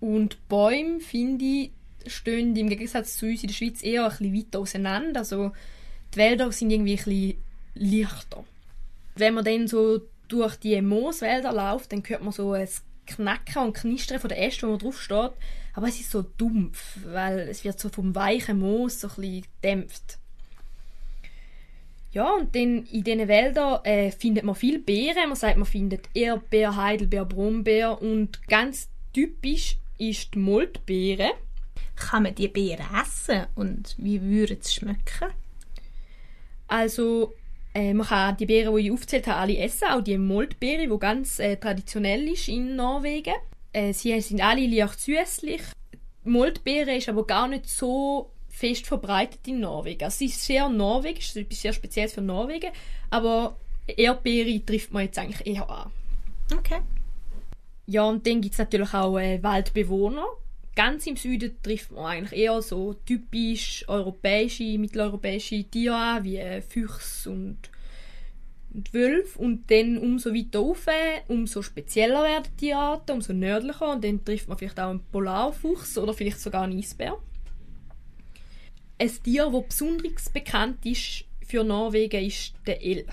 Und 0.00 0.48
Bäume, 0.48 1.00
finde 1.00 1.44
ich, 1.44 1.70
stehen 2.06 2.56
im 2.56 2.68
Gegensatz 2.68 3.16
zu 3.16 3.26
uns 3.26 3.42
in 3.42 3.48
der 3.48 3.54
Schweiz 3.54 3.82
eher 3.82 4.04
ein 4.04 4.10
bisschen 4.10 4.34
weiter 4.34 4.58
auseinander. 4.58 5.20
Also 5.20 5.52
die 6.12 6.18
Wälder 6.18 6.50
sind 6.52 6.70
irgendwie 6.70 6.98
ein 6.98 7.04
bisschen 7.04 7.34
leichter. 7.74 8.44
Wenn 9.14 9.34
man 9.34 9.44
dann 9.44 9.68
so 9.68 10.00
durch 10.28 10.56
die 10.56 10.80
Mooswälder 10.80 11.52
läuft, 11.52 11.92
dann 11.92 12.02
hört 12.06 12.22
man 12.22 12.32
so 12.32 12.52
ein 12.52 12.68
Knacken 13.06 13.62
und 13.62 13.74
Knistern 13.74 14.20
von 14.20 14.28
der 14.28 14.42
Äste, 14.42 14.66
wo 14.66 14.72
man 14.72 14.78
drauf 14.78 15.00
steht. 15.00 15.32
Aber 15.74 15.88
es 15.88 16.00
ist 16.00 16.10
so 16.10 16.22
dumpf, 16.22 16.98
weil 17.04 17.40
es 17.40 17.64
wird 17.64 17.78
so 17.78 17.88
vom 17.88 18.14
weichen 18.14 18.58
Moos 18.58 19.00
so 19.00 19.08
ein 19.08 19.14
bisschen 19.16 19.42
gedämpft. 19.42 20.18
Ja, 22.12 22.34
und 22.34 22.54
dann 22.54 22.84
in 22.84 23.04
diesen 23.04 23.26
Wäldern 23.26 23.82
äh, 23.84 24.10
findet 24.10 24.44
man 24.44 24.54
viel 24.54 24.78
Beeren. 24.78 25.28
Man 25.28 25.36
sagt, 25.36 25.56
man 25.56 25.66
findet 25.66 26.10
Erdbeer, 26.14 26.76
Heidelbeer, 26.76 27.24
Brombeer 27.24 28.00
und 28.00 28.46
ganz 28.48 28.90
typisch 29.14 29.78
ist 29.96 30.34
die 30.34 30.38
Moltbeere. 30.38 31.30
Kann 31.96 32.24
man 32.24 32.34
die 32.34 32.48
Beeren 32.48 32.86
essen 33.00 33.46
und 33.54 33.94
wie 33.98 34.20
würde 34.20 34.58
es 34.60 34.74
schmecken? 34.74 35.32
Also, 36.68 37.32
äh, 37.74 37.94
man 37.94 38.06
kann 38.06 38.36
die 38.36 38.46
Beeren, 38.46 38.74
die 38.76 38.82
ich 38.82 38.92
aufgezählt 38.92 39.26
habe, 39.26 39.38
alle 39.38 39.58
essen, 39.58 39.88
auch 39.88 40.02
die 40.02 40.18
Moltbeere, 40.18 40.88
die 40.88 40.98
ganz 40.98 41.38
äh, 41.38 41.56
traditionell 41.56 42.28
ist 42.28 42.48
in 42.48 42.76
Norwegen. 42.76 43.34
Äh, 43.72 43.94
sie 43.94 44.20
sind 44.20 44.42
alle 44.42 44.66
leicht 44.66 45.00
süßlich. 45.00 45.62
Moltbeere 46.24 46.96
ist 46.96 47.08
aber 47.08 47.26
gar 47.26 47.48
nicht 47.48 47.68
so 47.68 48.30
fest 48.52 48.86
verbreitet 48.86 49.40
in 49.48 49.60
Norwegen. 49.60 50.04
Also, 50.04 50.18
sie 50.18 50.26
ist 50.26 50.44
sehr 50.44 50.68
norwegisch, 50.68 51.30
es 51.30 51.36
ist 51.36 51.42
etwas 51.42 51.62
sehr 51.62 51.72
Spezielles 51.72 52.12
für 52.12 52.20
Norwegen, 52.20 52.70
aber 53.10 53.56
Erdbeere 53.86 54.64
trifft 54.64 54.92
man 54.92 55.04
jetzt 55.04 55.18
eigentlich 55.18 55.46
eher 55.46 55.68
an. 55.68 55.90
Okay. 56.56 56.80
Ja, 57.86 58.04
und 58.04 58.26
dann 58.26 58.40
gibt 58.40 58.52
es 58.52 58.58
natürlich 58.58 58.94
auch 58.94 59.18
äh, 59.18 59.42
Waldbewohner. 59.42 60.24
Ganz 60.74 61.06
im 61.06 61.16
Süden 61.16 61.56
trifft 61.62 61.92
man 61.92 62.04
eigentlich 62.04 62.40
eher 62.40 62.62
so 62.62 62.94
typisch 62.94 63.84
europäische, 63.88 64.78
mitteleuropäische 64.78 65.64
Tiere 65.64 65.96
an, 65.96 66.24
wie 66.24 66.36
äh, 66.36 66.62
und, 67.26 67.58
und 68.72 68.94
Wölfe. 68.94 69.38
Und 69.38 69.70
dann 69.70 69.98
umso 69.98 70.32
weiter 70.32 70.60
rauf, 70.60 70.86
umso 71.28 71.62
spezieller 71.62 72.22
werden 72.22 72.52
die 72.60 72.72
Arten, 72.72 73.12
umso 73.12 73.32
nördlicher. 73.32 73.92
Und 73.92 74.04
dann 74.04 74.24
trifft 74.24 74.48
man 74.48 74.56
vielleicht 74.56 74.78
auch 74.78 74.90
einen 74.90 75.04
Polarfuchs 75.10 75.98
oder 75.98 76.14
vielleicht 76.14 76.40
sogar 76.40 76.62
einen 76.62 76.78
Eisbär. 76.78 77.18
Ein 79.02 79.10
Tier, 79.24 79.50
das 79.50 79.66
besonders 79.66 80.30
bekannt 80.30 80.86
ist 80.86 81.24
für 81.44 81.64
Norwegen, 81.64 82.24
ist 82.24 82.54
der 82.68 82.80
Elch. 82.80 83.12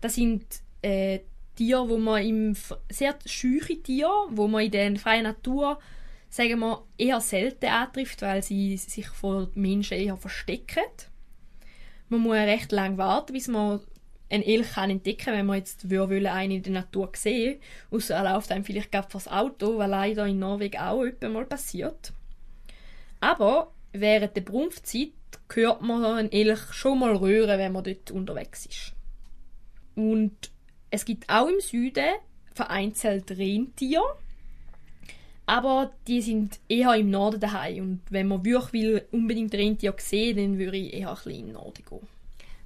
Das 0.00 0.14
sind 0.14 0.46
äh, 0.80 1.18
Tiere, 1.54 1.86
wo 1.86 1.98
man 1.98 2.24
im 2.24 2.56
sehr 2.90 3.18
scheuche 3.26 3.82
Tiere, 3.82 4.28
wo 4.30 4.48
man 4.48 4.64
in 4.64 4.70
der 4.70 4.96
freien 4.96 5.24
Natur 5.24 5.78
sagen 6.30 6.60
wir, 6.60 6.82
eher 6.96 7.20
selten 7.20 7.66
antrifft, 7.66 8.22
weil 8.22 8.42
sie 8.42 8.78
sich 8.78 9.08
vor 9.08 9.50
Menschen 9.54 9.98
eher 9.98 10.16
verstecken. 10.16 10.84
Man 12.08 12.20
muss 12.20 12.36
recht 12.36 12.72
lange 12.72 12.96
warten, 12.96 13.34
bis 13.34 13.48
man 13.48 13.82
einen 14.30 14.42
Elch 14.42 14.72
kann 14.72 14.88
entdecken 14.88 15.34
wenn 15.34 15.44
man 15.44 15.58
jetzt 15.58 15.90
würde 15.90 16.32
einen 16.32 16.52
in 16.52 16.62
der 16.62 16.72
Natur 16.72 17.12
sehen 17.14 17.60
Außer 17.90 18.14
er 18.14 18.32
läuft 18.32 18.50
einem 18.50 18.64
vielleicht 18.64 18.90
gerade 18.90 19.10
vors 19.10 19.28
Auto, 19.28 19.76
was 19.76 19.90
leider 19.90 20.26
in 20.26 20.38
Norwegen 20.38 20.80
auch 20.80 21.02
öppe 21.02 21.28
mal 21.28 21.44
passiert. 21.44 22.14
Aber 23.20 23.75
während 24.00 24.36
der 24.36 24.42
Brumpfzeit 24.42 25.10
hört 25.52 25.82
man 25.82 26.04
einen 26.04 26.56
schon 26.70 26.98
mal 26.98 27.16
rühren, 27.16 27.58
wenn 27.58 27.72
man 27.72 27.84
dort 27.84 28.10
unterwegs 28.10 28.66
ist. 28.66 28.92
Und 29.94 30.50
es 30.90 31.04
gibt 31.04 31.28
auch 31.28 31.48
im 31.48 31.60
Süden 31.60 32.14
vereinzelt 32.54 33.30
Rentier, 33.30 34.02
aber 35.46 35.92
die 36.08 36.20
sind 36.20 36.58
eher 36.68 36.94
im 36.94 37.10
Norden 37.10 37.40
daheim. 37.40 37.82
Und 37.82 38.00
wenn 38.10 38.28
man 38.28 38.44
wirklich 38.44 38.72
will, 38.72 39.06
unbedingt 39.12 39.54
Rentier 39.54 39.94
sehen, 39.98 40.36
dann 40.36 40.58
würde 40.58 40.76
ich 40.76 40.92
eher 40.92 41.10
ein 41.10 41.14
bisschen 41.14 41.32
in 41.32 41.46
den 41.46 41.52
Norden 41.52 41.84
gehen. 41.88 42.08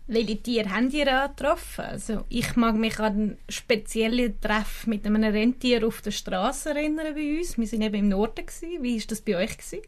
Welche 0.07 0.43
Tiere 0.43 0.71
habt 0.71 0.93
ihr 0.93 1.05
getroffen? 1.05 1.85
Also, 1.85 2.25
ich 2.31 2.57
mag 2.57 2.75
mich 2.75 2.99
an 2.99 3.13
einen 3.13 3.39
speziellen 3.49 4.41
Treff 4.41 4.87
mit 4.89 5.07
einem 5.07 5.23
Rentier 5.23 5.87
auf 5.87 6.03
der 6.03 6.11
Straße 6.11 6.71
erinnern 6.71 7.15
bei 7.15 7.39
uns. 7.39 7.57
Wir 7.57 7.67
sind 7.67 7.83
eben 7.83 7.95
im 7.95 8.09
Norden. 8.09 8.45
Gewesen. 8.45 8.83
Wie 8.83 8.99
war 8.99 9.07
das 9.07 9.21
bei 9.21 9.37
euch? 9.37 9.57
Gewesen? 9.57 9.83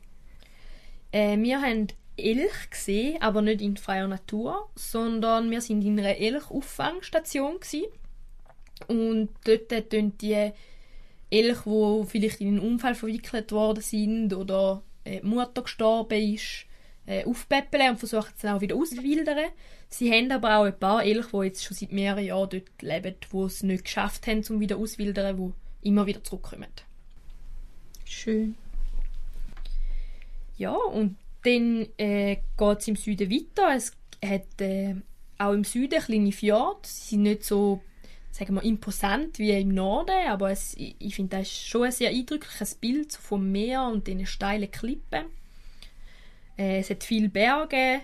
Äh, 1.12 1.38
wir 1.38 1.60
haben 1.60 1.88
Elch 2.16 2.70
gesehen, 2.70 3.20
aber 3.22 3.42
nicht 3.42 3.60
in 3.60 3.76
freier 3.76 4.08
Natur, 4.08 4.68
sondern 4.74 5.50
wir 5.50 5.60
sind 5.60 5.82
in 5.84 5.98
einer 5.98 6.16
Elch-Auffangstation 6.16 7.56
und 8.88 9.28
dort 9.44 9.90
tun 9.90 10.12
die 10.18 10.50
Elch, 11.30 11.58
die 11.64 12.04
vielleicht 12.06 12.40
in 12.40 12.48
einen 12.48 12.58
Unfall 12.58 12.94
verwickelt 12.94 13.52
worden 13.52 13.82
sind 13.82 14.34
oder 14.34 14.82
äh, 15.04 15.20
die 15.20 15.26
Mutter 15.26 15.62
gestorben 15.62 16.34
ist, 16.34 16.66
äh, 17.06 17.24
aufpäppeln 17.24 17.90
und 17.90 17.98
versuchen 17.98 18.32
dann 18.42 18.56
auch 18.56 18.60
wieder 18.60 18.76
auszuwildern. 18.76 19.50
Sie 19.88 20.10
haben 20.12 20.30
aber 20.30 20.58
auch 20.58 20.64
ein 20.64 20.78
paar 20.78 21.04
Elch, 21.04 21.26
die 21.32 21.44
jetzt 21.44 21.64
schon 21.64 21.76
seit 21.76 21.92
mehreren 21.92 22.24
Jahren 22.24 22.50
dort 22.50 22.82
leben, 22.82 23.14
die 23.32 23.36
es 23.38 23.62
nicht 23.62 23.84
geschafft 23.84 24.26
haben, 24.26 24.44
um 24.50 24.60
wieder 24.60 24.76
auszuwildern, 24.76 25.36
die 25.36 25.88
immer 25.88 26.06
wieder 26.06 26.22
zurückkommen. 26.22 26.68
Schön. 28.04 28.56
Ja, 30.56 30.74
und 30.74 31.16
dann 31.44 31.88
äh, 31.98 32.36
geht 32.56 32.78
es 32.78 32.88
im 32.88 32.96
Süden 32.96 33.30
weiter. 33.30 33.74
Es 33.74 33.92
hat 34.24 34.60
äh, 34.60 34.94
auch 35.38 35.52
im 35.52 35.64
Süden 35.64 36.00
kleine 36.00 36.32
Fjorde. 36.32 36.80
Sie 36.84 37.10
sind 37.10 37.22
nicht 37.22 37.44
so, 37.44 37.82
sagen 38.30 38.54
wir, 38.54 38.62
imposant 38.62 39.38
wie 39.38 39.50
im 39.50 39.68
Norden, 39.68 40.28
aber 40.28 40.50
es, 40.50 40.74
ich, 40.76 40.94
ich 40.98 41.14
finde, 41.14 41.38
das 41.38 41.48
ist 41.48 41.66
schon 41.66 41.84
ein 41.84 41.92
sehr 41.92 42.10
eindrückliches 42.10 42.76
Bild 42.76 43.12
so 43.12 43.20
vom 43.20 43.50
Meer 43.50 43.84
und 43.84 44.06
den 44.06 44.24
steilen 44.26 44.70
Klippen. 44.70 45.24
Äh, 46.56 46.78
es 46.78 46.90
hat 46.90 47.04
viele 47.04 47.28
Berge, 47.28 48.00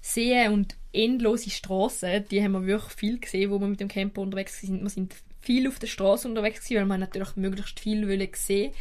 Seen 0.00 0.52
und 0.52 0.76
endlose 0.92 1.50
Straßen. 1.50 2.24
Die 2.28 2.42
haben 2.42 2.52
wir 2.52 2.66
wirklich 2.66 2.92
viel 2.92 3.20
gesehen, 3.20 3.50
wo 3.50 3.60
wir 3.60 3.68
mit 3.68 3.78
dem 3.78 3.88
Camper 3.88 4.22
unterwegs 4.22 4.60
sind. 4.60 4.82
Wir 4.82 4.90
sind 4.90 5.14
viel 5.40 5.68
auf 5.68 5.78
der 5.78 5.86
Straße 5.86 6.26
unterwegs 6.26 6.68
weil 6.70 6.84
wir 6.84 6.98
natürlich 6.98 7.36
möglichst 7.36 7.78
viel 7.78 8.28
sehen 8.34 8.72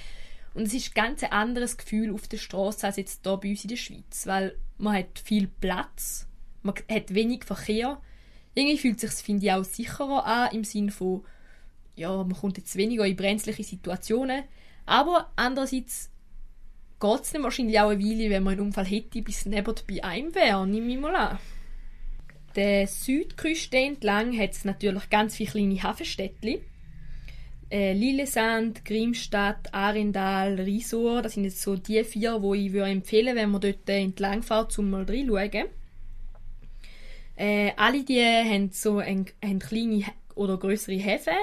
und 0.53 0.63
es 0.63 0.73
ist 0.73 0.95
ganz 0.95 1.23
ein 1.23 1.31
anderes 1.31 1.77
Gefühl 1.77 2.13
auf 2.13 2.27
der 2.27 2.37
Straße 2.37 2.85
als 2.85 2.97
jetzt 2.97 3.23
hier 3.23 3.37
bei 3.37 3.49
uns 3.49 3.63
in 3.63 3.69
der 3.69 3.77
Schweiz, 3.77 4.27
weil 4.27 4.57
man 4.77 4.97
hat 4.97 5.19
viel 5.23 5.47
Platz, 5.47 6.27
man 6.61 6.75
hat 6.89 7.13
wenig 7.13 7.45
Verkehr. 7.45 8.01
Irgendwie 8.53 8.77
fühlt 8.77 9.01
es 9.01 9.17
sich, 9.17 9.25
finde 9.25 9.45
ich, 9.45 9.51
auch 9.53 9.63
sicherer 9.63 10.25
an, 10.25 10.53
im 10.53 10.65
Sinne 10.65 10.91
von, 10.91 11.23
ja, 11.95 12.11
man 12.17 12.33
kommt 12.33 12.57
jetzt 12.57 12.75
weniger 12.75 13.05
in 13.05 13.15
brenzliche 13.15 13.63
Situationen. 13.63 14.43
Aber 14.85 15.31
andererseits 15.37 16.09
geht 16.99 17.21
es 17.21 17.33
wahrscheinlich 17.33 17.79
auch 17.79 17.89
eine 17.89 18.03
Weile, 18.03 18.29
wenn 18.29 18.43
man 18.43 18.53
einen 18.53 18.67
Unfall 18.67 18.85
hätte, 18.85 19.21
bis 19.21 19.45
neben 19.45 19.73
bei 19.87 20.03
einem 20.03 20.35
wäre, 20.35 20.67
nehme 20.67 20.91
ich 20.91 20.99
mal 20.99 21.15
an. 21.15 21.39
Der 22.57 22.87
Südküste 22.87 23.77
entlang 23.77 24.37
hat 24.37 24.51
es 24.51 24.65
natürlich 24.65 25.09
ganz 25.09 25.37
viele 25.37 25.51
kleine 25.51 25.81
Hafenstädtchen 25.83 26.59
äh, 27.71 27.93
Lillesand, 27.93 28.83
Grimstadt, 28.83 29.73
Arendal, 29.73 30.59
Risor. 30.59 31.21
Das 31.21 31.33
sind 31.33 31.45
jetzt 31.45 31.61
so 31.61 31.75
die 31.75 32.03
vier, 32.03 32.39
die 32.39 32.65
ich 32.65 32.73
würde 32.73 32.91
empfehlen 32.91 33.35
wenn 33.35 33.49
man 33.49 33.61
dort 33.61 33.87
entlang 33.89 34.43
fährt, 34.43 34.77
um 34.77 34.89
mal 34.89 35.03
reinschauen. 35.03 35.67
Äh, 37.37 37.71
alle 37.77 38.03
die 38.03 38.21
haben 38.21 38.71
so 38.71 38.97
ein, 38.97 39.25
ein 39.39 39.59
kleine 39.59 40.03
oder 40.35 40.57
größere 40.57 40.95
Häfen 40.95 41.33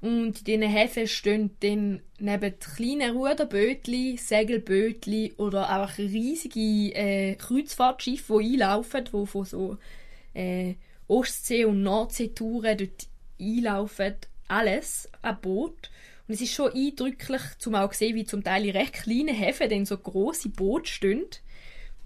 und 0.00 0.38
in 0.38 0.44
diesen 0.44 0.62
Häfen 0.62 1.06
stehen 1.06 1.50
dann 1.60 2.00
neben 2.18 2.58
kleinen 2.58 3.16
Ruderbötli, 3.16 4.16
Segelbötli 4.16 5.34
oder 5.36 5.78
auch 5.78 5.98
riesige 5.98 6.94
äh, 6.94 7.34
Kreuzfahrtschiffe, 7.34 8.38
die 8.40 8.54
einlaufen, 8.54 9.04
die 9.04 9.26
von 9.26 9.44
so 9.44 9.76
äh, 10.32 10.74
Ostsee- 11.06 11.66
und 11.66 11.82
Nordsee-Touren 11.82 12.78
dort 12.78 13.08
einlaufen 13.38 14.14
alles 14.50 15.08
an 15.22 15.40
Boot. 15.40 15.90
Und 16.26 16.34
es 16.34 16.40
ist 16.40 16.52
schon 16.52 16.72
eindrücklich, 16.72 17.42
zum 17.58 17.74
auch 17.74 17.92
sehen, 17.92 18.14
wie 18.14 18.24
zum 18.24 18.44
Teil 18.44 18.64
in 18.64 18.76
recht 18.76 18.92
kleinen 18.92 19.34
Häfen 19.34 19.68
dann 19.68 19.86
so 19.86 19.98
grosse 19.98 20.48
Boote 20.48 20.90
stehen. 20.90 21.26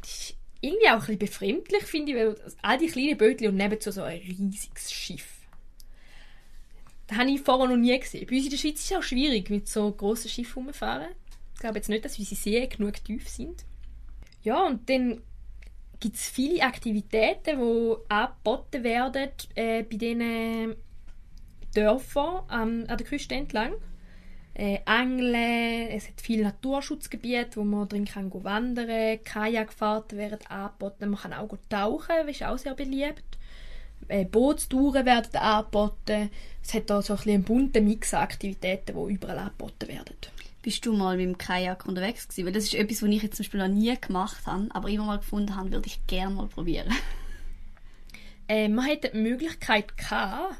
Das 0.00 0.10
ist 0.10 0.36
irgendwie 0.60 0.88
auch 0.88 0.94
ein 0.94 1.00
bisschen 1.00 1.18
befremdlich, 1.18 1.82
finde 1.84 2.12
ich, 2.12 2.18
weil 2.18 2.36
all 2.62 2.78
die 2.78 2.86
kleinen 2.86 3.18
Bötchen 3.18 3.48
und 3.48 3.56
nebenzu 3.56 3.90
so 3.90 4.02
ein 4.02 4.18
riesiges 4.18 4.92
Schiff. 4.92 5.26
Das 7.06 7.18
habe 7.18 7.30
ich 7.30 7.40
vorher 7.40 7.68
noch 7.68 7.76
nie 7.76 7.98
gesehen. 7.98 8.26
Bei 8.26 8.36
uns 8.36 8.44
in 8.44 8.50
der 8.50 8.56
Schweiz 8.56 8.80
ist 8.80 8.90
es 8.90 8.96
auch 8.96 9.02
schwierig, 9.02 9.50
mit 9.50 9.68
so 9.68 9.92
grossen 9.92 10.30
Schiffen 10.30 10.64
rumfahren. 10.64 11.10
Ich 11.54 11.60
glaube 11.60 11.76
jetzt 11.76 11.88
nicht, 11.88 12.04
dass 12.04 12.18
unsere 12.18 12.40
Seen 12.40 12.68
genug 12.68 13.04
tief 13.04 13.28
sind. 13.28 13.64
Ja, 14.42 14.66
und 14.66 14.88
dann 14.88 15.20
gibt 16.00 16.16
es 16.16 16.28
viele 16.28 16.62
Aktivitäten, 16.62 17.58
die 17.58 17.94
angeboten 18.08 18.84
werden 18.84 19.30
äh, 19.54 19.82
bei 19.82 19.96
diesen 19.96 20.76
Dörfer 21.75 22.47
ähm, 22.50 22.85
an 22.88 22.97
der 22.97 23.07
Küste 23.07 23.35
entlang. 23.35 23.73
Äh, 24.54 24.78
Angeln, 24.85 25.88
es 25.90 26.07
hat 26.07 26.21
viele 26.21 26.45
Naturschutzgebiete, 26.45 27.57
wo 27.57 27.64
man 27.64 27.88
drin 27.88 28.04
kann 28.04 28.33
wandern, 28.33 29.19
Kajakfahrten 29.25 30.16
werden 30.16 30.47
angeboten, 30.47 31.11
man 31.11 31.21
kann 31.21 31.33
auch 31.33 31.57
tauchen, 31.69 32.14
das 32.26 32.37
ist 32.37 32.45
auch 32.45 32.59
sehr 32.59 32.75
beliebt. 32.75 33.25
Äh, 34.09 34.25
Bootstouren 34.25 35.07
werden 35.07 35.35
angeboten. 35.37 36.31
Es 36.62 36.75
hat 36.75 36.90
da 36.90 37.02
so 37.02 37.14
ein 37.14 37.16
bisschen 37.16 37.35
einen 37.35 37.45
bunten 37.45 37.85
Mix 37.85 38.14
an 38.14 38.23
Aktivitäten, 38.23 38.95
die 38.95 39.14
überall 39.14 39.38
angeboten 39.38 39.88
werden. 39.88 40.14
Bist 40.62 40.87
du 40.87 40.93
mal 40.95 41.16
mit 41.16 41.26
dem 41.26 41.38
Kajak 41.38 41.87
unterwegs 41.87 42.28
gewesen? 42.28 42.47
Weil 42.47 42.52
das 42.52 42.64
ist 42.64 42.75
etwas, 42.75 43.02
was 43.02 43.11
ich 43.11 43.23
jetzt 43.23 43.37
zum 43.37 43.45
Beispiel 43.45 43.61
noch 43.61 43.69
nie 43.69 43.95
gemacht 44.00 44.47
habe, 44.47 44.69
aber 44.71 44.88
immer 44.88 45.04
mal 45.04 45.19
gefunden 45.19 45.57
habe, 45.57 45.73
würde 45.73 45.87
ich 45.87 46.07
gerne 46.07 46.35
mal 46.35 46.47
probieren. 46.47 46.93
Äh, 48.47 48.69
man 48.69 48.87
hatte 48.87 49.11
die 49.11 49.19
Möglichkeit 49.19 49.97
gehabt, 49.97 50.57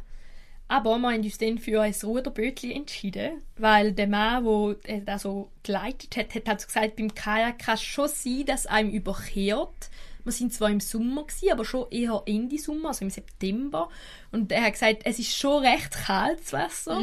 aber 0.67 0.99
wir 0.99 1.13
haben 1.13 1.23
uns 1.23 1.39
dann 1.39 1.59
für 1.59 1.83
ein 1.83 1.95
Ruderbötchen 2.03 2.71
entschieden, 2.71 3.43
weil 3.57 3.93
der 3.93 4.07
Mann, 4.07 4.45
der 4.87 5.01
das 5.01 5.23
so 5.23 5.51
geleitet 5.63 6.17
hat, 6.17 6.35
hat 6.35 6.49
halt 6.49 6.67
gesagt, 6.67 6.97
beim 6.97 7.15
Kajak 7.15 7.59
kann 7.59 7.75
es 7.75 7.83
schon 7.83 8.09
sein, 8.09 8.45
dass 8.47 8.67
einem 8.67 8.91
überkehrt. 8.91 9.91
Wir 10.25 10.33
sind 10.33 10.55
zwar 10.55 10.71
im 10.71 10.81
Sommer 10.81 11.25
gewesen, 11.25 11.53
aber 11.53 11.67
schon 11.67 11.91
eher 11.91 12.23
Ende 12.25 12.59
Sommer, 12.59 12.89
also 12.89 13.05
im 13.05 13.11
September. 13.11 13.91
Und 14.33 14.51
er 14.51 14.63
hat 14.63 14.73
gesagt, 14.73 15.03
es 15.05 15.19
ist 15.19 15.37
schon 15.37 15.65
recht 15.65 15.93
kalt, 15.93 16.41
das 16.41 16.53
Wasser. 16.55 16.97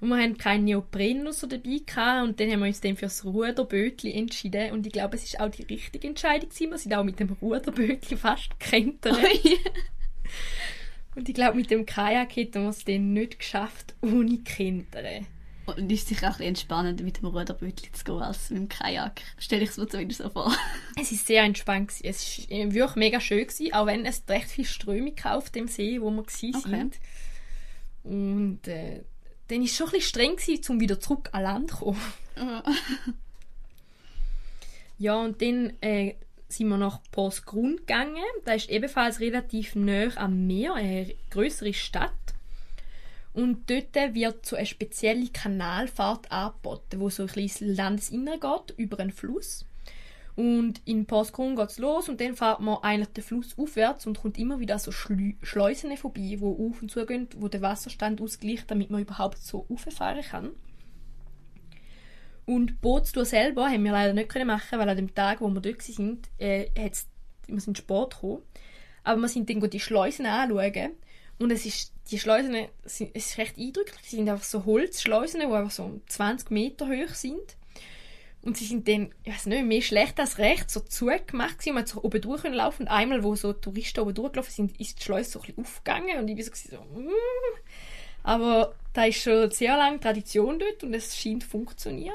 Und 0.00 0.08
wir 0.08 0.16
haben 0.16 0.36
keinen 0.36 0.64
Neopren 0.64 1.20
oder 1.22 1.32
so 1.32 1.46
dabei 1.46 1.80
gehabt. 1.86 2.26
Und 2.26 2.40
dann 2.40 2.50
haben 2.50 2.58
wir 2.58 2.66
uns 2.66 2.80
dann 2.80 2.96
für 2.96 3.06
das 3.06 3.24
Ruderbötchen 3.24 4.10
entschieden. 4.10 4.72
Und 4.72 4.84
ich 4.84 4.92
glaube, 4.92 5.14
es 5.14 5.22
ist 5.22 5.38
auch 5.38 5.50
die 5.50 5.62
richtige 5.62 6.08
Entscheidung 6.08 6.48
gewesen. 6.48 6.70
Wir 6.72 6.78
sind 6.78 6.94
auch 6.94 7.04
mit 7.04 7.20
dem 7.20 7.36
Ruderbötchen 7.40 8.18
fast 8.18 8.50
gekentert. 8.58 9.16
Und 11.14 11.28
ich 11.28 11.34
glaube, 11.34 11.56
mit 11.56 11.70
dem 11.70 11.84
Kajak 11.84 12.36
hätten 12.36 12.62
wir 12.62 12.70
es 12.70 12.84
dann 12.84 13.12
nicht 13.12 13.38
geschafft, 13.38 13.94
ohne 14.00 14.38
Kentern. 14.38 15.26
Und 15.64 15.92
ist 15.92 16.08
sicher 16.08 16.30
auch 16.30 16.40
ein 16.40 16.48
entspannender 16.48 17.04
mit 17.04 17.18
dem 17.18 17.26
Ruderbötchen 17.26 17.94
zu 17.94 18.04
gehen 18.04 18.20
als 18.20 18.50
mit 18.50 18.58
dem 18.58 18.68
Kajak. 18.68 19.20
Stelle 19.38 19.62
ich 19.62 19.70
es 19.70 19.76
mir 19.76 19.86
zumindest 19.86 20.22
so 20.22 20.30
vor. 20.30 20.52
Es 21.00 21.12
ist 21.12 21.26
sehr 21.26 21.44
entspannt. 21.44 21.92
Es 22.02 22.48
war 22.48 22.56
äh, 22.56 22.72
wirklich 22.72 22.96
mega 22.96 23.20
schön, 23.20 23.46
gewesen, 23.46 23.72
auch 23.72 23.86
wenn 23.86 24.04
es 24.04 24.24
recht 24.28 24.48
viel 24.48 24.64
Strömung 24.64 25.14
auf 25.24 25.50
dem 25.50 25.68
See, 25.68 26.00
wo 26.00 26.10
wir 26.10 26.16
waren. 26.16 26.24
Okay. 26.24 26.68
sind. 26.68 26.98
Und 28.02 28.66
äh, 28.66 29.04
dann 29.48 29.58
war 29.58 29.64
es 29.64 29.76
schon 29.76 29.86
ein 29.86 29.92
bisschen 29.92 30.08
streng, 30.08 30.36
gewesen, 30.36 30.72
um 30.72 30.80
wieder 30.80 30.98
zurück 30.98 31.28
an 31.32 31.42
Land 31.42 31.70
zu 31.70 31.76
kommen. 31.76 32.00
Ja, 34.98 35.20
und 35.22 35.40
dann 35.40 35.74
äh, 35.80 36.14
sind 36.52 36.68
wir 36.68 36.76
nach 36.76 37.00
Porsgrund 37.10 37.78
gegangen. 37.78 38.22
Das 38.44 38.62
ist 38.62 38.70
ebenfalls 38.70 39.20
relativ 39.20 39.74
nah 39.74 40.08
am 40.16 40.46
Meer, 40.46 40.74
eine 40.74 41.14
größere 41.30 41.74
Stadt. 41.74 42.12
Und 43.34 43.70
dort 43.70 43.94
wird 44.14 44.44
so 44.44 44.56
eine 44.56 44.66
spezielle 44.66 45.28
Kanalfahrt 45.28 46.30
angeboten, 46.30 47.00
wo 47.00 47.08
so 47.08 47.22
ein 47.22 47.28
bisschen 47.32 47.74
Landesinnere 47.74 48.38
geht, 48.38 48.76
über 48.76 48.98
einen 48.98 49.10
Fluss. 49.10 49.64
Und 50.34 50.80
in 50.86 51.06
Porsgrund 51.06 51.56
geht 51.56 51.70
es 51.70 51.78
los 51.78 52.08
und 52.08 52.20
dann 52.20 52.36
fährt 52.36 52.60
man 52.60 52.78
eigentlich 52.82 53.08
den 53.08 53.24
Fluss 53.24 53.56
aufwärts 53.58 54.06
und 54.06 54.18
kommt 54.18 54.38
immer 54.38 54.60
wieder 54.60 54.78
so 54.78 54.90
Schleu 54.90 55.32
Schleusen 55.42 55.94
vorbei, 55.96 56.36
wo 56.38 56.68
auf 56.68 56.80
und 56.80 56.90
zu 56.90 57.04
gehen, 57.04 57.28
wo 57.36 57.48
der 57.48 57.60
Wasserstand 57.60 58.20
ausgleicht, 58.20 58.70
damit 58.70 58.90
man 58.90 59.02
überhaupt 59.02 59.38
so 59.38 59.66
rauffahren 59.68 60.22
kann. 60.22 60.50
Und 62.44 62.66
die 62.70 62.74
Bootstour 62.74 63.24
selber 63.24 63.68
haben 63.68 63.84
wir 63.84 63.92
leider 63.92 64.12
nicht 64.14 64.28
können 64.28 64.46
machen, 64.48 64.78
weil 64.78 64.88
an 64.88 64.96
dem 64.96 65.14
Tag, 65.14 65.40
wo 65.40 65.48
wir 65.48 65.60
dort 65.60 65.88
waren, 65.88 66.22
äh, 66.38 66.66
hat's, 66.78 67.06
wir 67.46 67.60
sind 67.60 67.78
Sport 67.78 68.14
gekommen. 68.14 68.42
Aber 69.04 69.20
wir 69.20 69.28
sind 69.28 69.48
dann 69.48 69.68
die 69.70 69.80
Schleusen 69.80 70.26
anschauen. 70.26 70.92
Und 71.38 71.50
es 71.50 71.66
ist, 71.66 71.92
die 72.10 72.18
Schleusen, 72.18 72.68
sind- 72.84 73.10
es 73.14 73.26
ist 73.30 73.38
recht 73.38 73.58
eindrücklich. 73.58 74.00
Sie 74.02 74.16
sind 74.16 74.28
einfach 74.28 74.44
so 74.44 74.64
Holzschleusen, 74.64 75.40
die 75.40 75.46
einfach 75.46 75.70
so 75.70 76.00
20 76.06 76.50
Meter 76.50 76.86
hoch 76.88 77.14
sind. 77.14 77.56
Und 78.42 78.56
sie 78.56 78.64
sind 78.64 78.88
dann, 78.88 79.12
ich 79.22 79.32
weiß 79.32 79.46
nicht, 79.46 79.64
mehr 79.64 79.82
schlecht 79.82 80.18
als 80.18 80.38
recht, 80.38 80.68
so 80.68 80.80
zugemacht 80.80 81.58
gewesen. 81.58 81.74
Man 81.74 81.82
hat 81.84 81.88
so 81.88 82.02
oben 82.02 82.20
durch 82.20 82.42
können 82.42 82.56
laufen. 82.56 82.82
Und 82.82 82.88
einmal, 82.88 83.22
wo 83.22 83.36
so 83.36 83.52
Touristen 83.52 84.00
oben 84.00 84.14
durchgelaufen 84.14 84.52
sind, 84.52 84.80
ist 84.80 84.98
die 84.98 85.04
Schleuse 85.04 85.30
so 85.30 85.40
ein 85.40 85.46
bisschen 85.46 85.64
aufgegangen. 85.64 86.18
Und 86.18 86.28
ich 86.28 86.36
war 86.38 86.44
so, 86.44 86.76
so 86.76 87.00
mm. 87.00 87.08
Aber 88.24 88.74
da 88.92 89.04
ist 89.04 89.22
schon 89.22 89.50
sehr 89.50 89.76
lange 89.76 90.00
Tradition 90.00 90.58
dort 90.58 90.82
und 90.82 90.94
es 90.94 91.16
scheint 91.16 91.42
zu 91.44 91.48
funktionieren. 91.48 92.14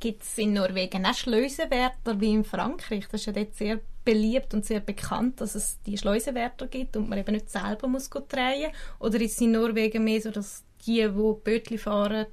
Gibt 0.00 0.22
es 0.22 0.36
in 0.38 0.52
Norwegen 0.52 1.06
auch 1.06 1.14
Schleusenwärter 1.14 2.20
wie 2.20 2.32
in 2.32 2.44
Frankreich? 2.44 3.06
Das 3.10 3.22
ist 3.22 3.26
ja 3.26 3.32
dort 3.32 3.54
sehr 3.54 3.80
beliebt 4.04 4.52
und 4.54 4.64
sehr 4.64 4.80
bekannt, 4.80 5.40
dass 5.40 5.54
es 5.54 5.80
die 5.82 5.96
Schleusenwärter 5.96 6.66
gibt 6.66 6.96
und 6.96 7.08
man 7.08 7.18
eben 7.18 7.32
nicht 7.32 7.50
selber 7.50 7.88
muss 7.88 8.10
drehen 8.10 8.70
Oder 8.98 9.20
ist 9.20 9.32
es 9.32 9.40
in 9.40 9.52
Norwegen 9.52 10.04
mehr 10.04 10.20
so, 10.20 10.30
dass 10.30 10.64
die, 10.86 11.02
die 11.02 11.34
Bötli 11.44 11.78
fahren, 11.78 12.26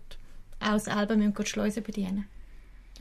auch 0.59 0.79
selber 0.79 1.15
müssen 1.15 1.33
die 1.33 1.45
Schleusen 1.45 1.83
bedienen? 1.83 2.27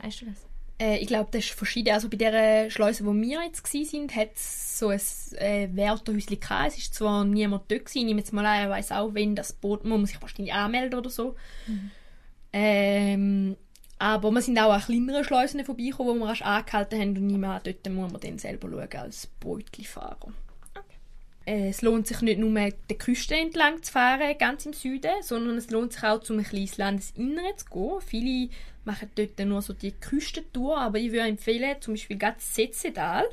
Weißt 0.01 0.21
du 0.21 0.25
das? 0.25 0.52
Äh, 0.83 0.97
ich 0.97 1.07
glaube, 1.07 1.29
das 1.31 1.45
ist 1.45 1.53
verschieden. 1.53 1.93
Also 1.93 2.09
bei 2.09 2.17
der 2.17 2.69
Schleuse, 2.69 3.05
wo 3.05 3.13
wir 3.13 3.41
jetzt 3.43 3.65
sind, 3.67 4.15
hat 4.15 4.31
es 4.35 4.79
so 4.79 4.89
ein 4.89 4.99
äh, 5.37 5.69
Wärterhäuschen 5.71 6.39
gehabt. 6.39 6.67
Es 6.73 6.77
ist 6.77 6.93
zwar 6.93 7.23
niemand 7.23 7.71
dort 7.71 7.85
gewesen. 7.85 7.99
Ich 7.99 8.05
nehme 8.05 8.19
jetzt 8.19 8.33
mal 8.33 8.45
an, 8.45 8.63
er 8.63 8.69
weiss 8.69 8.91
auch, 8.91 9.13
wenn 9.13 9.35
das 9.35 9.53
Boot, 9.53 9.85
man 9.85 10.01
muss 10.01 10.09
sich 10.09 10.21
wahrscheinlich 10.21 10.53
anmelden 10.53 10.99
oder 10.99 11.09
so. 11.09 11.35
Ähm, 12.51 13.55
aber 13.97 14.31
wir 14.31 14.41
sind 14.41 14.59
auch 14.59 14.73
an 14.73 14.81
kleineren 14.81 15.23
Schleusen 15.23 15.63
vorbeigekommen, 15.63 16.19
wo 16.19 16.25
wir 16.25 16.45
angehalten 16.45 16.99
haben 16.99 17.17
und 17.17 17.29
ich 17.29 17.37
meine, 17.37 17.61
dort 17.63 17.89
muss 17.93 18.11
man 18.11 18.21
dann 18.21 18.37
selber 18.37 18.69
schauen 18.69 19.01
als 19.01 19.27
Bootli-Fahrer. 19.39 20.33
Äh, 21.45 21.69
Es 21.69 21.81
lohnt 21.81 22.07
sich 22.07 22.21
nicht 22.21 22.39
nur 22.39 22.69
die 22.89 22.97
Küste 22.97 23.35
entlang 23.35 23.81
zu 23.81 23.91
fahren, 23.91 24.35
ganz 24.37 24.65
im 24.65 24.73
Süden, 24.73 25.11
sondern 25.21 25.57
es 25.57 25.69
lohnt 25.71 25.93
sich 25.93 26.03
auch, 26.03 26.29
um 26.29 26.39
ein 26.39 26.43
kleines 26.43 26.77
Landesinnere 26.77 27.55
zu 27.55 27.65
gehen. 27.65 28.01
Viele 28.05 28.49
machen 28.85 29.09
dort 29.15 29.39
nur 29.39 29.61
so 29.61 29.73
die 29.73 29.91
Küstentour, 29.91 30.77
aber 30.77 30.97
ich 30.99 31.11
würde 31.11 31.27
empfehlen, 31.27 31.81
zum 31.81 31.93
Beispiel 31.93 32.17
gerade 32.17 32.35
das 32.35 32.53
Setzetal. 32.53 33.25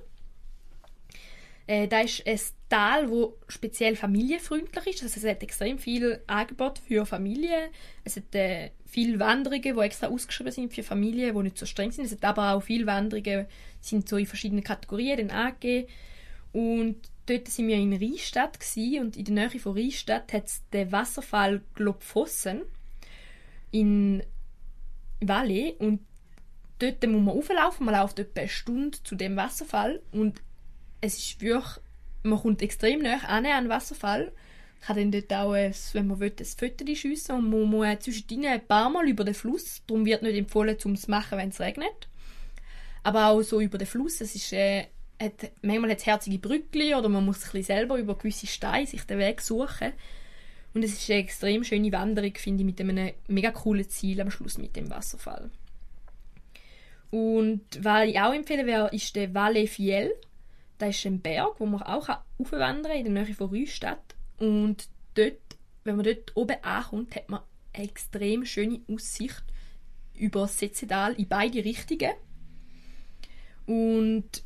Äh, 1.67 1.87
da 1.87 2.01
ist 2.01 2.27
ein 2.27 2.41
Tal, 2.69 3.11
wo 3.11 3.37
speziell 3.49 3.95
familienfreundlich 3.95 4.87
ist. 4.89 5.03
Also 5.03 5.21
es 5.21 5.27
hat 5.27 5.43
extrem 5.43 5.79
viel 5.79 6.21
Angebot 6.27 6.79
für 6.79 7.07
Familien. 7.07 7.71
Es 8.05 8.17
hat 8.17 8.35
äh, 8.35 8.71
viele 8.87 9.21
Wanderungen, 9.21 9.63
die 9.63 9.81
extra 9.81 10.09
ausgeschrieben 10.09 10.53
sind 10.53 10.75
für 10.75 10.83
Familien, 10.83 11.37
die 11.37 11.43
nicht 11.43 11.59
so 11.59 11.67
streng 11.67 11.93
sind. 11.93 12.07
Es 12.07 12.13
hat 12.13 12.25
aber 12.25 12.55
auch 12.55 12.63
viele 12.63 12.87
Wanderungen, 12.87 13.47
sind 13.81 14.09
so 14.09 14.17
in 14.17 14.27
verschiedenen 14.27 14.65
Kategorien 14.65 15.29
dann 15.29 15.31
angegeben. 15.31 15.89
Und 16.53 16.97
dort 17.27 17.49
sind 17.49 17.69
wir 17.69 17.77
in 17.77 17.93
Rheinstadt 17.93 18.59
gsi 18.59 18.99
und 19.01 19.17
in 19.17 19.25
der 19.27 19.35
Nähe 19.35 19.61
von 19.61 19.77
Rheinstadt 19.77 20.33
hat 20.33 20.47
es 20.47 20.63
den 20.73 20.91
Wasserfall 20.91 21.61
Globfossen 21.75 22.63
in 23.71 24.23
Valais 25.21 25.75
und 25.79 26.01
dort 26.79 27.07
muss 27.07 27.23
man 27.23 27.37
auflaufen. 27.37 27.87
Man 27.87 27.95
läuft 27.95 28.19
etwa 28.19 28.41
eine 28.41 28.49
Stunde 28.49 28.99
zu 29.03 29.15
dem 29.15 29.37
Wasserfall 29.37 30.01
und 30.13 30.41
es 31.01 31.19
ist 31.19 31.41
wirklich, 31.41 31.79
man 32.23 32.39
kommt 32.39 32.63
extrem 32.63 33.03
nah 33.03 33.19
an 33.27 33.45
den 33.45 33.69
Wasserfall. 33.69 34.33
Ich 34.81 34.87
kann 34.87 34.97
dann 34.97 35.13
dort 35.13 35.33
auch, 35.33 35.53
ein, 35.53 35.75
wenn 35.93 36.07
man 36.07 36.21
will, 36.21 36.33
ein 36.39 36.45
Foto 36.45 36.95
schiessen 36.95 37.37
und 37.37 37.51
man 37.51 37.65
muss 37.65 38.01
zwischendrin 38.01 38.47
ein 38.47 38.67
paar 38.67 38.89
Mal 38.89 39.09
über 39.09 39.25
den 39.25 39.35
Fluss. 39.35 39.83
Darum 39.87 40.07
wird 40.07 40.23
nicht 40.23 40.37
empfohlen, 40.37 40.77
um 40.85 40.93
es 40.93 41.03
zu 41.03 41.11
machen, 41.11 41.37
wenn 41.37 41.51
es 41.51 41.61
regnet. 41.61 42.09
Aber 43.03 43.27
auch 43.27 43.43
so 43.43 43.61
über 43.61 43.77
den 43.77 43.87
Fluss. 43.87 44.21
Es 44.23 44.35
ist, 44.35 44.53
äh, 44.53 44.87
hat, 45.21 45.53
manchmal 45.61 45.91
hat 45.91 45.99
es 45.99 46.07
herzige 46.07 46.39
Brückli 46.39 46.95
oder 46.95 47.11
man 47.11 47.27
muss 47.27 47.41
bisschen 47.41 47.63
selber 47.63 47.99
über 47.99 48.17
gewisse 48.17 48.47
Steine 48.47 48.87
sich 48.87 49.05
den 49.05 49.19
Weg 49.19 49.43
suchen. 49.43 49.93
Und 50.73 50.85
es 50.85 50.93
ist 50.93 51.11
eine 51.11 51.21
extrem 51.21 51.65
schöne 51.65 51.93
Wanderung, 51.93 52.35
finde 52.37 52.63
ich, 52.63 52.67
mit 52.67 52.81
einem 52.81 53.13
mega 53.29 53.51
coolen 53.51 53.89
Ziel 53.89 54.21
am 54.21 54.31
Schluss 54.31 54.59
mit 54.59 54.77
dem 54.77 54.89
Wasserfall. 54.91 55.51
Und 57.11 57.63
was 57.81 58.09
ich 58.09 58.21
auch 58.21 58.33
empfehlen 58.33 58.67
wäre, 58.67 58.89
ist 58.95 59.17
der 59.17 59.35
Valle 59.35 59.67
Fiel. 59.67 60.15
Das 60.79 60.97
ist 60.97 61.07
ein 61.07 61.21
Berg, 61.21 61.59
wo 61.59 61.67
man 61.67 61.83
auch 61.83 62.09
aufwandern 62.39 62.93
kann, 62.93 63.07
in 63.07 63.15
der 63.15 63.25
Nähe 63.25 63.35
von 63.35 63.49
Rüstadt. 63.49 64.15
Und 64.39 64.89
dort, 65.15 65.35
wenn 65.85 65.97
man 65.97 66.05
dort 66.05 66.37
oben 66.37 66.63
ankommt, 66.63 67.17
hat 67.17 67.29
man 67.29 67.41
eine 67.73 67.85
extrem 67.85 68.45
schöne 68.45 68.81
Aussicht 68.89 69.43
über 70.15 70.43
das 70.43 70.59
Setzetal 70.59 71.15
in 71.15 71.29
beide 71.29 71.65
Richtungen. 71.65 72.13
Und 73.67 74.43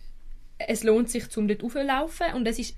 es 0.58 0.82
lohnt 0.84 1.10
sich, 1.10 1.28
zum 1.28 1.48
dort 1.48 1.62
raufzulaufen. 1.62 2.34
Und 2.34 2.46
es 2.46 2.58
ist 2.58 2.76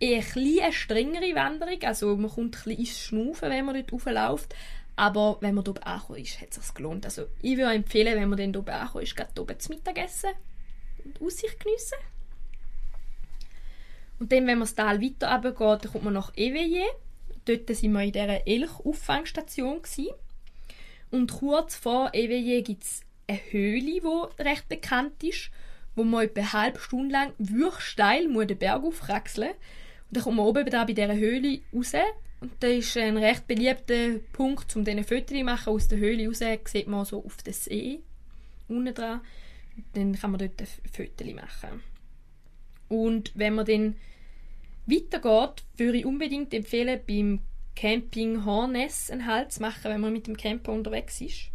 eher 0.00 0.24
eine 0.36 0.72
strengere 0.72 1.34
Wanderung. 1.34 1.82
Also 1.82 2.16
man 2.16 2.30
kommt 2.30 2.56
ein 2.56 2.62
bisschen 2.64 2.78
ins 2.78 2.98
Schnaufen, 2.98 3.50
wenn 3.50 3.64
man 3.64 3.74
dort 3.74 3.92
raufläuft. 3.92 4.54
Aber 4.96 5.36
wenn 5.40 5.54
man 5.54 5.66
oben 5.68 5.82
angekommen 5.82 6.20
ist, 6.20 6.40
hat 6.40 6.50
es 6.50 6.64
sich 6.64 6.74
gelohnt. 6.74 7.04
Also 7.04 7.26
ich 7.42 7.56
würde 7.56 7.74
empfehlen, 7.74 8.18
wenn 8.18 8.28
man 8.28 8.38
dann 8.38 8.56
oben 8.56 8.70
angekommen 8.70 9.04
ist, 9.04 9.16
gerade 9.16 9.40
oben 9.40 9.60
zu 9.60 9.70
Mittag 9.70 9.98
essen 9.98 10.30
und 11.04 11.20
Aussicht 11.20 11.60
geniessen. 11.60 11.98
Und 14.18 14.32
dann, 14.32 14.46
wenn 14.46 14.58
man 14.58 14.60
das 14.60 14.74
Tal 14.74 15.02
weiter 15.02 15.30
runtergeht, 15.30 15.92
kommt 15.92 16.04
man 16.04 16.14
nach 16.14 16.32
Eveillé. 16.34 16.84
Dort 17.44 17.68
waren 17.68 17.92
wir 17.92 18.02
in 18.02 18.12
dieser 18.12 18.46
Elch-Auffangstation. 18.46 19.82
Und 21.10 21.32
kurz 21.32 21.76
vor 21.76 22.10
Eveillé 22.14 22.62
gibt 22.62 22.84
es 22.84 23.02
eine 23.28 23.38
Höhle, 23.50 24.00
die 24.00 24.42
recht 24.42 24.68
bekannt 24.68 25.22
ist, 25.22 25.50
wo 25.94 26.04
man 26.04 26.24
etwa 26.24 26.40
eine 26.40 26.52
halbe 26.52 26.80
Stunde 26.80 27.12
lang 27.12 27.32
wirklich 27.38 28.28
muss 28.28 28.46
den 28.46 28.58
Berg 28.58 28.82
aufkraxeln 28.82 29.52
Und 30.08 30.16
dann 30.16 30.24
kommt 30.24 30.36
man 30.36 30.46
oben 30.46 30.70
da 30.70 30.84
bei 30.84 30.92
dieser 30.92 31.14
Höhle 31.14 31.60
raus. 31.74 31.92
Und 32.40 32.52
da 32.60 32.68
ist 32.68 32.96
ein 32.96 33.16
recht 33.16 33.46
beliebter 33.46 34.18
Punkt, 34.32 34.74
um 34.76 34.84
diese 34.84 35.02
Fotos 35.02 35.36
zu 35.36 35.44
machen. 35.44 35.72
Aus 35.72 35.88
der 35.88 35.98
Höhle 35.98 36.28
raus 36.28 36.40
sieht 36.66 36.86
man 36.86 37.04
so 37.04 37.24
auf 37.24 37.36
den 37.38 37.54
See 37.54 38.00
unten 38.68 38.94
dran. 38.94 39.20
Und 39.76 39.84
dann 39.94 40.12
kann 40.14 40.30
man 40.30 40.40
dort 40.40 40.68
Fotos 40.92 41.34
machen. 41.34 41.82
Und 42.88 43.32
wenn 43.34 43.54
man 43.54 43.66
dann 43.66 43.96
weitergeht, 44.86 45.64
würde 45.76 45.98
ich 45.98 46.06
unbedingt 46.06 46.54
empfehlen, 46.54 47.00
beim 47.06 47.40
Camping 47.74 48.44
Hornes 48.44 49.10
einen 49.10 49.26
Halt 49.26 49.52
zu 49.52 49.60
machen, 49.60 49.84
wenn 49.84 50.00
man 50.00 50.12
mit 50.12 50.26
dem 50.26 50.36
Camper 50.36 50.72
unterwegs 50.72 51.20
ist. 51.20 51.50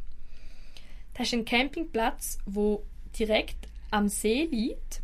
Das 1.14 1.28
ist 1.28 1.34
ein 1.34 1.46
Campingplatz, 1.46 2.38
wo 2.46 2.84
direkt 3.18 3.68
am 3.90 4.08
See 4.08 4.46
liegt. 4.46 5.02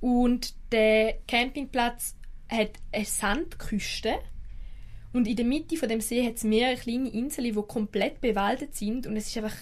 Und 0.00 0.54
der 0.72 1.18
Campingplatz 1.28 2.16
hat 2.52 2.72
eine 2.92 3.04
Sandküste. 3.04 4.18
Und 5.12 5.26
in 5.26 5.36
der 5.36 5.44
Mitte 5.44 5.76
von 5.76 5.88
dem 5.88 6.00
See 6.00 6.26
hat 6.26 6.36
es 6.36 6.44
mehrere 6.44 6.76
kleine 6.76 7.10
Inseln, 7.10 7.54
die 7.54 7.62
komplett 7.62 8.20
bewaldet 8.20 8.74
sind. 8.74 9.06
Und 9.06 9.16
es 9.16 9.28
ist 9.28 9.36
einfach 9.36 9.56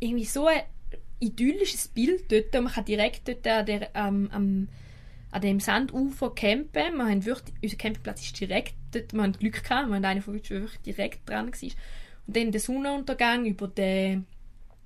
irgendwie 0.00 0.24
so 0.24 0.46
ein 0.46 0.62
idyllisches 1.20 1.88
Bild 1.88 2.30
dort. 2.30 2.54
Und 2.56 2.64
man 2.64 2.72
kann 2.72 2.84
direkt 2.84 3.28
dort 3.28 3.46
an, 3.46 3.66
der, 3.66 3.90
ähm, 3.94 4.28
am, 4.32 4.68
an 5.30 5.42
dem 5.42 5.60
Sandufer 5.60 6.34
campen. 6.34 6.96
Wir 6.96 7.04
haben 7.04 7.24
wirklich, 7.24 7.54
unser 7.62 7.76
Campingplatz 7.76 8.22
ist 8.22 8.40
direkt 8.40 8.74
dort. 8.92 9.12
Wir 9.12 9.22
haben 9.22 9.32
Glück 9.32 9.62
gehabt. 9.62 9.88
Wir 9.88 9.94
haben 9.96 10.04
einen 10.04 10.22
von 10.22 10.34
wirklich 10.34 10.80
direkt 10.84 11.28
dran 11.28 11.52
war. 11.52 11.70
Und 12.26 12.36
dann 12.36 12.52
der 12.52 12.60
Sonnenuntergang 12.60 13.46
über 13.46 13.68
den 13.68 14.26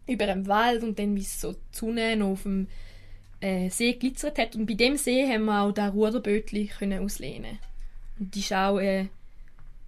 über 0.06 0.26
dem 0.26 0.46
Wald 0.46 0.82
und 0.82 0.98
dann 0.98 1.16
wie 1.16 1.22
so 1.22 1.52
die 1.52 1.58
Sonne 1.72 2.22
auf 2.24 2.42
dem 2.42 2.68
äh, 3.44 3.68
See 3.68 3.92
glitzert 3.92 4.38
hat. 4.38 4.56
Und 4.56 4.66
bei 4.66 4.74
dem 4.74 4.96
See 4.96 5.26
haben 5.26 5.44
wir 5.44 5.60
auch 5.60 5.72
das 5.72 5.92
Ruderbötli 5.92 6.66
können 6.66 7.04
auslehnen. 7.04 7.58
Und 8.18 8.34
das 8.34 8.42
ist 8.42 8.52
auch 8.52 8.78
äh, 8.78 9.08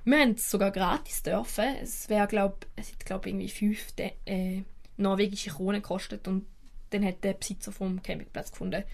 Wir 0.04 0.18
haben 0.18 0.32
es 0.32 0.50
sogar 0.50 0.70
gratis 0.70 1.22
dürfen. 1.22 1.76
Es 1.82 2.08
wäre, 2.08 2.26
glaube 2.26 2.58
es 2.76 2.92
hat, 2.92 3.06
glaube 3.06 3.28
irgendwie 3.28 3.48
fünf 3.48 3.94
äh, 3.96 4.62
norwegische 4.98 5.50
Kronen 5.50 5.82
gekostet 5.82 6.28
und 6.28 6.46
dann 6.90 7.04
hat 7.04 7.24
der 7.24 7.32
Besitzer 7.34 7.72
vom 7.72 8.02
Campingplatz 8.02 8.52
gefunden, 8.52 8.84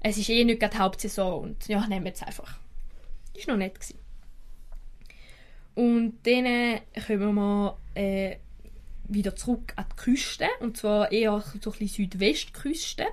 es 0.00 0.16
ist 0.16 0.28
eh 0.28 0.44
nicht 0.44 0.60
gerade 0.60 0.78
Hauptsaison 0.78 1.42
und 1.42 1.68
ja, 1.68 1.86
nehmen 1.86 2.04
wir 2.04 2.12
es 2.12 2.22
einfach. 2.22 2.58
War 3.34 3.54
noch 3.54 3.56
nett. 3.56 3.74
Gewesen. 3.74 3.98
Und 5.74 6.18
dann 6.24 6.80
kommen 7.06 7.34
wir 7.34 7.76
äh, 7.94 8.36
wieder 9.08 9.34
zurück 9.34 9.72
an 9.76 9.86
die 9.92 9.96
Küste, 9.96 10.46
und 10.60 10.76
zwar 10.76 11.10
eher 11.10 11.42
so 11.60 11.72
ein 11.72 11.78
bisschen 11.78 12.10
Südwestküste. 12.10 13.06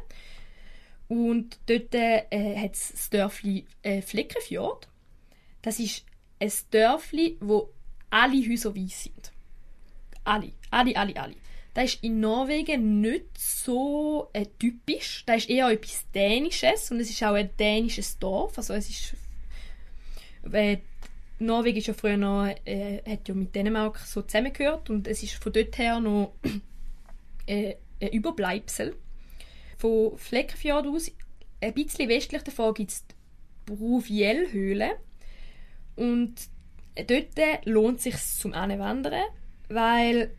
Und 1.12 1.60
dort 1.65 1.93
äh, 1.93 2.24
hat 2.56 2.74
es 2.74 2.93
das 2.93 3.10
Dörfli 3.10 3.65
äh, 3.84 4.02
Fleckenfjord. 4.02 4.88
Das 5.62 5.78
ist 5.78 6.06
ein 6.39 6.50
Dörfli, 6.71 7.36
wo 7.41 7.74
alle 8.10 8.50
Häuser 8.50 8.74
weiß 8.74 9.04
sind. 9.04 9.34
Alle, 10.24 10.54
alle, 10.69 10.95
alle, 10.95 11.21
alle. 11.21 11.36
Das 11.74 11.95
ist 11.95 12.04
in 12.06 12.21
Norwegen 12.21 13.02
nicht 13.02 13.38
so 13.38 14.30
äh, 14.32 14.45
typisch. 14.58 15.24
Das 15.26 15.39
ist 15.39 15.50
eher 15.50 15.67
etwas 15.67 16.10
Dänisches 16.15 16.91
und 16.91 17.02
es 17.02 17.10
ist 17.10 17.21
auch 17.24 17.34
ein 17.34 17.50
dänisches 17.60 18.17
Dorf. 18.17 18.58
Also 18.58 18.74
es 18.76 18.89
ist 18.89 19.15
äh, 20.50 20.78
Norwegen 21.39 21.80
ist 21.80 21.88
ja 21.88 21.93
früher 21.93 22.15
noch, 22.15 22.56
äh, 22.63 23.02
hat 23.06 23.28
ja 23.28 23.36
mit 23.36 23.54
Dänemark 23.54 23.97
so 23.97 24.21
zusammengehört 24.21 24.89
und 24.89 25.10
es 25.10 25.24
ist 25.24 25.34
von 25.34 25.52
dort 25.52 25.78
her 25.78 26.00
noch 26.00 26.36
äh, 27.47 27.76
ein 28.00 28.12
Überbleibsel. 28.13 28.95
Von 29.81 30.15
Fleckenfjord 30.15 30.85
aus, 30.85 31.11
ein 31.59 31.73
bisschen 31.73 32.07
westlich 32.07 32.43
davon 32.43 32.75
gibt 32.75 32.91
es 32.91 33.03
die 33.07 33.15
Bruviel-Höhle 33.65 34.91
und 35.95 36.35
dort 36.95 37.65
lohnt 37.65 37.97
es 37.97 38.03
sich 38.03 38.17
zum 38.17 38.53
Anwandern, 38.53 39.23
weil 39.69 40.35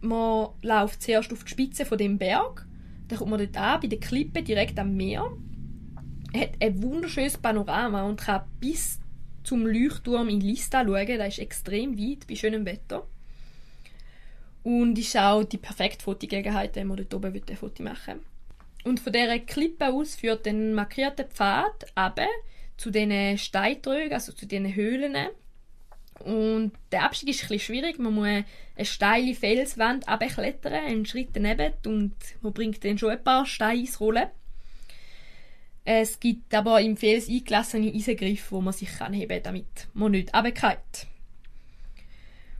man 0.00 0.50
läuft 0.62 1.02
zuerst 1.02 1.32
auf 1.32 1.42
die 1.42 1.50
Spitze 1.50 1.84
von 1.84 1.98
dem 1.98 2.18
Berg, 2.18 2.68
dann 3.08 3.18
kommt 3.18 3.32
man 3.32 3.40
dort 3.40 3.56
an, 3.56 3.80
bei 3.80 3.88
der 3.88 3.98
Klippe 3.98 4.44
direkt 4.44 4.78
am 4.78 4.94
Meer, 4.96 5.28
hat 6.32 6.50
ein 6.60 6.80
wunderschönes 6.84 7.38
Panorama 7.38 8.04
und 8.04 8.20
kann 8.20 8.44
bis 8.60 9.00
zum 9.42 9.66
Leuchtturm 9.66 10.28
in 10.28 10.40
Lista 10.40 10.84
schauen. 10.84 11.06
Der 11.08 11.26
ist 11.26 11.40
extrem 11.40 11.98
weit 11.98 12.28
bei 12.28 12.36
schönem 12.36 12.64
Wetter. 12.64 13.08
Und 14.62 14.96
ist 14.96 15.16
auch 15.16 15.42
die 15.42 15.58
perfekte 15.58 16.04
Fotogelegenheit, 16.04 16.76
wenn 16.76 16.86
man 16.86 16.96
dort 16.96 17.12
oben 17.12 17.34
ein 17.34 17.56
Foto 17.56 17.82
machen 17.82 18.20
Und 18.86 19.00
von 19.00 19.12
dieser 19.12 19.40
Klippe 19.40 19.88
aus 19.88 20.14
führt 20.14 20.46
ein 20.46 20.72
markierter 20.72 21.24
Pfad 21.24 21.86
ab 21.96 22.20
zu 22.76 22.92
diesen 22.92 23.36
Steintrögen, 23.36 24.12
also 24.12 24.30
zu 24.30 24.46
diesen 24.46 24.76
Höhlen. 24.76 25.16
Und 26.20 26.70
der 26.92 27.02
Abstieg 27.02 27.30
ist 27.30 27.50
ein 27.50 27.58
schwierig. 27.58 27.98
Man 27.98 28.14
muss 28.14 28.26
eine 28.26 28.44
steile 28.82 29.34
Felswand 29.34 30.06
abklettern, 30.06 30.72
einen 30.72 31.04
Schritt 31.04 31.30
daneben 31.32 31.72
und 31.84 32.14
man 32.42 32.52
bringt 32.52 32.84
dann 32.84 32.96
schon 32.96 33.10
ein 33.10 33.24
paar 33.24 33.44
Steine 33.44 33.80
ins 33.80 33.98
Rollen. 33.98 34.28
Es 35.84 36.20
gibt 36.20 36.54
aber 36.54 36.80
im 36.80 36.96
Fels 36.96 37.28
eingelassene 37.28 37.92
Eisengriffe, 37.92 38.52
wo 38.52 38.60
man 38.60 38.72
sich 38.72 39.00
anheben 39.00 39.42
kann, 39.42 39.42
damit 39.42 39.88
man 39.94 40.12
nicht 40.12 40.32
runterfällt. 40.32 41.08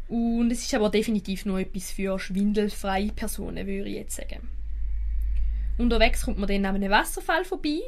Und 0.08 0.50
es 0.50 0.62
ist 0.62 0.74
aber 0.74 0.90
definitiv 0.90 1.44
noch 1.44 1.58
etwas 1.58 1.92
für 1.92 2.18
schwindelfreie 2.18 3.12
Personen, 3.12 3.64
würde 3.64 3.90
ich 3.90 3.94
jetzt 3.94 4.16
sagen. 4.16 4.55
Unterwegs 5.78 6.24
kommt 6.24 6.38
man 6.38 6.48
dann 6.48 6.64
an 6.64 6.76
einem 6.76 6.90
Wasserfall 6.90 7.44
vorbei, 7.44 7.80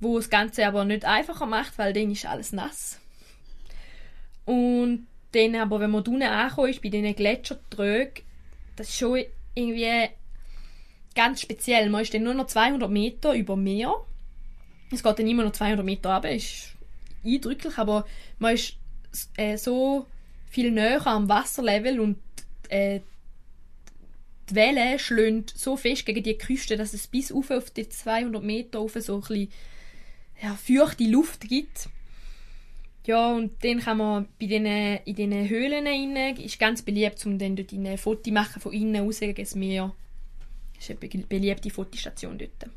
wo 0.00 0.16
das 0.16 0.30
Ganze 0.30 0.66
aber 0.66 0.84
nicht 0.84 1.04
einfacher 1.04 1.46
macht, 1.46 1.78
weil 1.78 1.92
dann 1.92 2.10
ist 2.10 2.26
alles 2.26 2.52
nass. 2.52 3.00
Und 4.44 5.06
dann 5.32 5.54
aber, 5.56 5.80
wenn 5.80 5.90
man 5.90 6.02
unten 6.02 6.22
angekommen 6.22 6.70
ist, 6.70 6.82
bei 6.82 6.88
diesen 6.88 7.14
Gletschertrögen, 7.14 8.24
das 8.76 8.88
ist 8.88 8.98
schon 8.98 9.24
irgendwie 9.54 10.08
ganz 11.14 11.42
speziell. 11.42 11.88
Man 11.88 12.02
ist 12.02 12.12
dann 12.12 12.24
nur 12.24 12.34
noch 12.34 12.46
200 12.46 12.90
Meter 12.90 13.34
über 13.34 13.56
Meer 13.56 13.94
es 14.92 15.02
geht 15.02 15.18
dann 15.18 15.26
immer 15.26 15.44
noch 15.44 15.52
200 15.52 15.84
Meter 15.84 16.12
runter, 16.12 16.30
ist 16.30 16.74
eindrücklich, 17.24 17.78
aber 17.78 18.04
man 18.38 18.54
ist 18.54 18.76
äh, 19.36 19.56
so 19.56 20.06
viel 20.50 20.70
näher 20.70 21.06
am 21.06 21.28
Wasserlevel 21.28 22.00
und 22.00 22.18
äh, 22.68 23.00
die 24.50 24.54
Welle 24.54 24.98
schlönt 24.98 25.50
so 25.56 25.76
fest 25.76 26.06
gegen 26.06 26.22
die 26.22 26.38
Küste, 26.38 26.76
dass 26.76 26.94
es 26.94 27.06
bis 27.06 27.32
auf, 27.32 27.48
die 27.70 27.88
200 27.88 28.42
Meter 28.42 28.80
auf 28.80 28.94
so 28.94 29.22
ein 29.28 29.48
ja, 30.42 30.54
feuchte 30.54 31.04
Luft 31.04 31.48
gibt. 31.48 31.88
Ja, 33.06 33.32
und 33.32 33.52
dann 33.64 33.80
kann 33.80 33.98
man 33.98 34.28
bei 34.38 34.46
den, 34.46 34.64
in 34.64 35.14
diesen 35.14 35.48
Höhlen 35.48 35.86
rein, 35.86 36.36
ist 36.36 36.58
ganz 36.58 36.82
beliebt, 36.82 37.24
um 37.26 37.38
dann 37.38 37.56
dort 37.56 37.72
ein 37.72 37.98
Foto 37.98 38.30
machen 38.30 38.60
von 38.60 38.72
innen 38.72 39.04
raus 39.04 39.20
gegen 39.20 39.34
das 39.34 39.54
Meer. 39.54 39.94
Das 40.76 40.88
ist 40.88 41.02
eine 41.02 41.24
beliebte 41.24 41.70
Fotostation 41.70 42.38
dort. 42.38 42.70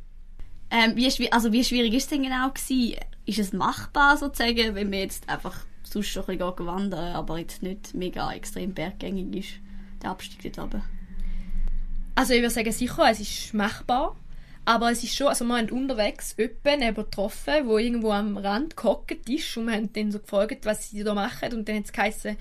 Ähm, 0.72 0.96
wie, 0.96 1.32
also 1.32 1.52
wie 1.52 1.64
schwierig 1.64 1.94
ist 1.94 2.04
es 2.04 2.10
denn 2.10 2.24
genau 2.24 2.50
gewesen? 2.50 3.00
Ist 3.26 3.40
es 3.40 3.54
machbar 3.54 4.18
sozusagen, 4.18 4.76
wenn 4.76 4.90
man 4.90 5.00
jetzt 5.00 5.30
einfach 5.30 5.66
sonst 5.84 6.10
schon 6.10 6.24
ein 6.28 6.38
bisschen 6.38 6.66
wandern 6.66 7.16
aber 7.16 7.38
jetzt 7.38 7.62
nicht 7.62 7.94
mega 7.94 8.34
extrem 8.34 8.74
berggängig 8.74 9.36
ist, 9.36 9.60
der 10.02 10.10
Abstieg 10.10 10.54
dort 10.54 10.68
oben? 10.68 10.84
Also 12.16 12.34
ich 12.34 12.42
würde 12.42 12.54
sagen, 12.54 12.72
sicher, 12.72 13.10
es 13.10 13.20
ist 13.20 13.54
machbar. 13.54 14.16
Aber 14.68 14.92
es 14.92 15.04
ist 15.04 15.16
schon, 15.16 15.28
also 15.28 15.46
wir 15.46 15.58
haben 15.58 15.70
unterwegs 15.70 16.36
jemanden 16.38 16.96
getroffen, 16.96 17.68
der 17.68 17.78
irgendwo 17.78 18.12
am 18.12 18.36
Rand 18.36 18.76
gehockt 18.76 19.30
ist 19.30 19.56
und 19.58 19.68
wir 19.68 19.74
haben 19.74 19.94
dann 19.94 20.12
so 20.12 20.18
gefragt, 20.18 20.66
was 20.66 20.90
sie 20.90 21.04
da 21.04 21.14
machen 21.14 21.54
und 21.54 21.70
dann 21.70 21.76
hat 21.76 21.86
es 21.86 21.94
geheißen, 21.94 22.36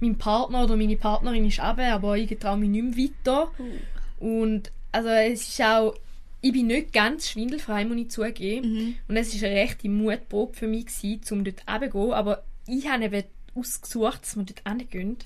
mein 0.00 0.18
Partner 0.18 0.64
oder 0.64 0.76
meine 0.76 0.96
Partnerin 0.96 1.46
ist 1.46 1.58
runter, 1.58 1.94
aber 1.94 2.18
ich 2.18 2.38
traue 2.38 2.58
mich 2.58 2.68
nicht 2.68 2.96
mehr 2.96 3.08
weiter. 3.26 3.50
Uh. 3.58 4.42
Und 4.42 4.72
also 4.92 5.08
es 5.08 5.48
ist 5.48 5.62
auch 5.62 5.94
ich 6.42 6.52
bin 6.52 6.68
nicht 6.68 6.92
ganz 6.92 7.28
schwindelfrei, 7.28 7.84
muss 7.84 7.98
ich 7.98 8.10
zugeben. 8.10 8.72
Mhm. 8.72 8.94
Und 9.08 9.16
es 9.16 9.40
war 9.40 9.48
eine 9.48 9.60
rechte 9.60 9.88
Mutprobe 9.88 10.54
für 10.54 10.66
mich, 10.66 10.86
gewesen, 10.86 11.20
um 11.30 11.44
dort 11.44 11.62
runterzugehen. 11.68 12.12
Aber 12.12 12.42
ich 12.66 12.88
habe 12.88 13.04
eben 13.04 13.24
ausgesucht, 13.54 14.22
dass 14.22 14.36
wir 14.36 14.44
dort 14.44 14.66
hingehen. 14.66 15.16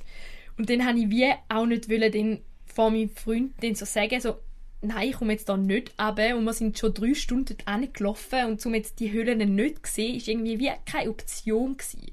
Und 0.58 0.70
dann 0.70 0.86
habe 0.86 0.98
ich 0.98 1.10
wie 1.10 1.32
auch 1.48 1.66
nicht 1.66 1.88
wollen, 1.88 2.12
den 2.12 2.40
vor 2.74 2.90
meinem 2.90 3.10
Freund 3.10 3.62
den 3.62 3.74
so 3.74 3.84
sagen, 3.84 4.20
so, 4.20 4.36
nein, 4.80 5.08
ich 5.08 5.16
komme 5.16 5.32
jetzt 5.32 5.48
da 5.48 5.56
nicht 5.56 5.92
runter. 5.98 6.36
Und 6.36 6.44
wir 6.44 6.52
sind 6.52 6.78
schon 6.78 6.94
drei 6.94 7.14
Stunden 7.14 7.56
dort 7.64 7.94
gelaufen 7.94 8.46
und 8.46 8.64
um 8.66 8.74
jetzt 8.74 9.00
die 9.00 9.12
Höhlen 9.12 9.54
nicht 9.54 9.86
zu 9.86 9.92
sehen, 9.92 10.16
ist 10.16 10.28
irgendwie 10.28 10.58
wie 10.58 10.70
keine 10.84 11.10
Option 11.10 11.76
gewesen. 11.76 12.12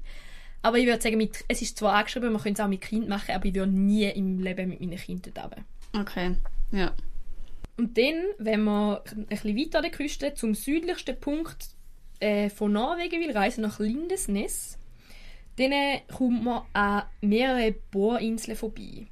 Aber 0.62 0.78
ich 0.78 0.86
würde 0.86 1.02
sagen, 1.02 1.16
mit, 1.16 1.44
es 1.48 1.60
ist 1.60 1.76
zwar 1.76 1.94
angeschrieben, 1.94 2.32
man 2.32 2.40
könnte 2.40 2.62
es 2.62 2.64
auch 2.64 2.70
mit 2.70 2.80
Kind 2.80 3.08
machen, 3.08 3.32
aber 3.34 3.46
ich 3.46 3.54
würde 3.54 3.72
nie 3.72 4.04
im 4.04 4.38
Leben 4.38 4.68
mit 4.68 4.80
meinen 4.80 4.96
Kindern 4.96 5.32
runter. 5.36 5.64
Okay, 5.92 6.36
ja. 6.70 6.94
Und 7.76 7.98
dann, 7.98 8.14
wenn 8.38 8.62
man 8.62 8.98
ein 9.10 9.26
bisschen 9.26 9.56
weiter 9.56 9.78
an 9.78 9.82
der 9.82 9.90
Küste 9.90 10.34
zum 10.34 10.54
südlichsten 10.54 11.18
Punkt 11.18 11.70
äh, 12.20 12.48
von 12.48 12.72
Norwegen 12.72 13.20
will, 13.20 13.32
reisen 13.32 13.62
nach 13.62 13.80
Lindesnes, 13.80 14.78
dann 15.56 15.72
kommt 16.16 16.44
man 16.44 16.62
an 16.72 17.02
mehrere 17.20 17.72
Bohrinseln 17.90 18.56
vorbei. 18.56 19.08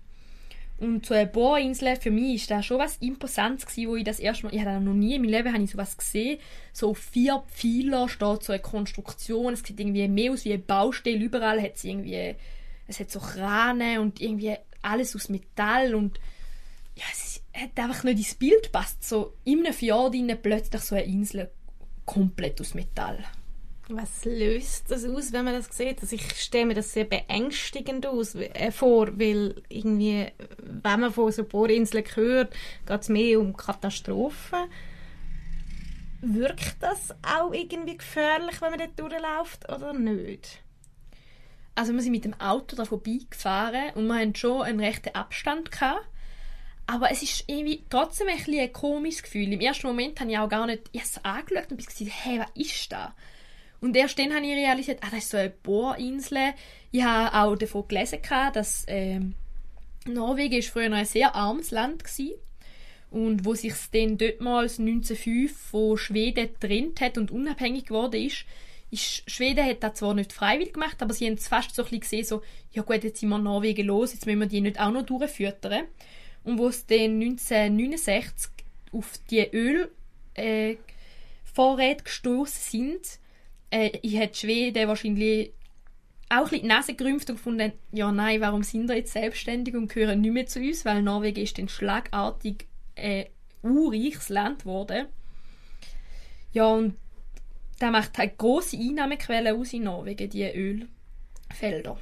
Und 0.81 1.05
so 1.05 1.13
eine 1.13 1.27
Bohrinsel, 1.27 1.97
für 1.97 2.11
mich 2.11 2.37
ist 2.37 2.51
das 2.51 2.65
schon 2.65 2.79
was 2.79 2.97
Imposantes 2.97 3.67
gewesen, 3.67 3.89
wo 3.91 3.97
ich 3.97 4.05
das 4.05 4.19
erste 4.19 4.47
Mal, 4.47 4.55
ich 4.55 4.65
habe 4.65 4.83
noch 4.83 4.95
nie 4.95 5.15
in 5.15 5.23
meinem 5.23 5.31
Leben 5.31 5.63
ich 5.63 5.71
sowas 5.71 5.99
gesehen. 5.99 6.39
So 6.73 6.91
auf 6.91 6.99
vier 6.99 7.43
Pfeiler 7.49 8.09
steht 8.09 8.43
so 8.43 8.53
eine 8.55 8.63
Konstruktion, 8.63 9.53
es 9.53 9.63
sieht 9.63 9.79
irgendwie 9.79 10.09
mehr 10.09 10.33
aus 10.33 10.47
wie 10.47 10.55
eine 10.55 10.63
Baustelle, 10.63 11.23
überall 11.23 11.61
hat 11.61 11.77
es 11.77 11.85
irgendwie, 11.85 12.35
es 12.89 12.99
hat 12.99 13.11
so 13.11 13.21
Krane 13.21 14.01
und 14.01 14.23
irgendwie 14.23 14.57
alles 14.81 15.15
aus 15.15 15.29
Metall 15.29 15.95
und 15.95 16.19
ja, 16.97 17.05
es 17.13 17.43
hat 17.53 17.79
einfach 17.79 18.05
nicht 18.05 18.19
ins 18.19 18.35
Bild 18.35 18.65
gepasst. 18.65 19.05
So 19.05 19.35
in 19.45 19.61
einem 19.61 19.75
Fjord 19.75 20.17
plötzlich 20.43 20.81
so 20.81 20.95
eine 20.95 21.05
Insel 21.05 21.51
komplett 22.07 22.59
aus 22.61 22.73
Metall. 22.73 23.23
Was 23.93 24.25
löst 24.25 24.91
das 24.91 25.05
aus, 25.05 25.33
wenn 25.33 25.45
man 25.45 25.55
das 25.55 25.77
sieht? 25.77 26.01
Also 26.01 26.15
ich 26.15 26.33
stelle 26.41 26.67
mir 26.67 26.75
das 26.75 26.93
sehr 26.93 27.05
beängstigend 27.05 28.07
aus, 28.07 28.37
äh, 28.37 28.71
vor, 28.71 29.19
weil 29.19 29.63
irgendwie, 29.69 30.29
wenn 30.59 31.01
man 31.01 31.13
von 31.13 31.33
so 31.33 31.43
Bohrinseln 31.43 32.05
hört, 32.15 32.55
geht 32.87 33.01
es 33.01 33.09
mehr 33.09 33.41
um 33.41 33.57
Katastrophen. 33.57 34.69
Wirkt 36.21 36.77
das 36.81 37.11
auch 37.23 37.53
irgendwie 37.53 37.97
gefährlich, 37.97 38.61
wenn 38.63 38.71
man 38.71 38.79
dort 38.79 38.99
durchläuft 39.01 39.69
oder 39.69 39.93
nicht? 39.93 40.63
Also 41.75 41.93
wir 41.93 42.01
sind 42.03 42.13
mit 42.13 42.25
dem 42.25 42.39
Auto 42.41 42.77
da 42.77 42.85
vorbeigefahren 42.85 43.91
und 43.95 44.07
wir 44.07 44.15
hatten 44.15 44.37
schon 44.37 44.63
einen 44.63 44.81
rechten 44.81 45.15
Abstand 45.15 45.73
gehabt. 45.73 46.07
Aber 46.87 47.11
es 47.11 47.23
ist 47.23 47.45
irgendwie 47.47 47.85
trotzdem 47.89 48.29
ein, 48.29 48.59
ein 48.59 48.73
komisches 48.73 49.23
Gefühl. 49.23 49.53
Im 49.53 49.61
ersten 49.61 49.87
Moment 49.87 50.21
habe 50.21 50.31
ich 50.31 50.39
auch 50.39 50.49
gar 50.49 50.67
nicht 50.67 50.91
ich 50.93 51.03
angeschaut 51.25 51.71
und 51.71 51.85
gesagt, 51.85 52.11
hey, 52.25 52.41
was 52.41 52.51
ist 52.55 52.93
das? 52.93 53.11
Und 53.81 53.97
erst 53.97 54.19
dann 54.19 54.35
habe 54.35 54.45
ich 54.45 54.53
realisiert, 54.53 54.99
ah, 55.03 55.09
das 55.11 55.25
ist 55.25 55.31
so 55.31 55.37
eine 55.39 55.51
Bohrinsel. 55.51 56.53
Ich 56.91 57.03
habe 57.03 57.35
auch 57.35 57.57
davon 57.57 57.89
gelesen, 57.89 58.19
dass 58.53 58.85
ähm, 58.89 59.35
Norwegen 60.07 60.59
ist 60.59 60.71
früher 60.71 60.93
ein 60.93 61.05
sehr 61.07 61.35
armes 61.35 61.71
Land 61.71 62.05
war. 62.05 62.27
Und 63.11 63.45
wo 63.45 63.55
sich 63.55 63.75
dann 63.93 64.19
dortmals 64.19 64.79
1905 64.79 65.57
von 65.57 65.99
Schweden 65.99 66.49
getrennt 66.49 67.01
hat 67.01 67.19
und 67.19 67.31
unabhängig 67.31 67.87
geworden 67.87 68.23
ist, 68.23 68.45
ist, 68.91 69.31
Schweden 69.31 69.65
hat 69.65 69.83
das 69.83 69.95
zwar 69.95 70.15
nicht 70.15 70.33
freiwillig 70.33 70.75
gemacht, 70.75 71.03
aber 71.03 71.15
sie 71.15 71.27
haben 71.27 71.35
es 71.35 71.49
fast 71.49 71.75
so 71.75 71.83
ein 71.83 71.87
bisschen 71.87 72.01
gesehen, 72.01 72.25
so, 72.25 72.43
ja 72.73 72.83
gut, 72.83 73.03
jetzt 73.05 73.21
sind 73.21 73.29
wir 73.29 73.39
Norwegen 73.39 73.87
los, 73.87 74.13
jetzt 74.13 74.27
müssen 74.27 74.41
wir 74.41 74.47
die 74.47 74.61
nicht 74.61 74.81
auch 74.81 74.91
noch 74.91 75.07
durchfüttern. 75.07 75.85
Und 76.45 76.59
wo 76.59 76.69
es 76.69 76.87
dann 76.87 77.21
1969 77.21 78.51
auf 78.93 79.13
die 79.31 79.47
Ölvorräte 79.53 80.81
äh, 82.01 82.05
gestoßen 82.05 82.63
sind, 82.71 83.20
äh, 83.71 83.91
ich 84.03 84.19
hätte 84.19 84.39
Schweden 84.39 84.89
wahrscheinlich 84.89 85.53
auch 86.29 86.45
ein 86.45 86.45
bisschen 86.45 86.63
die 86.63 86.69
Nase 86.69 86.93
und 86.93 87.27
gefunden, 87.27 87.73
ja 87.93 88.13
nein, 88.13 88.41
warum 88.41 88.63
sind 88.63 88.89
wir 88.89 88.97
jetzt 88.97 89.13
selbstständig 89.13 89.75
und 89.75 89.93
gehören 89.93 90.21
nicht 90.21 90.33
mehr 90.33 90.47
zu 90.47 90.61
uns, 90.61 90.85
weil 90.85 91.03
Norwegen 91.03 91.43
ist 91.43 91.59
dann 91.59 91.69
schlagartig 91.69 92.67
äh, 92.95 93.27
urreiches 93.63 94.29
Land 94.29 94.61
geworden. 94.61 95.07
Ja, 96.53 96.67
und 96.67 96.97
da 97.81 97.91
macht 97.91 98.17
halt 98.19 98.39
grosse 98.39 98.77
Einnahmequellen 98.77 99.57
aus 99.57 99.73
in 99.73 99.85
Norwegen, 99.85 100.31
die 100.31 100.45
Ölfelder. 100.45 101.99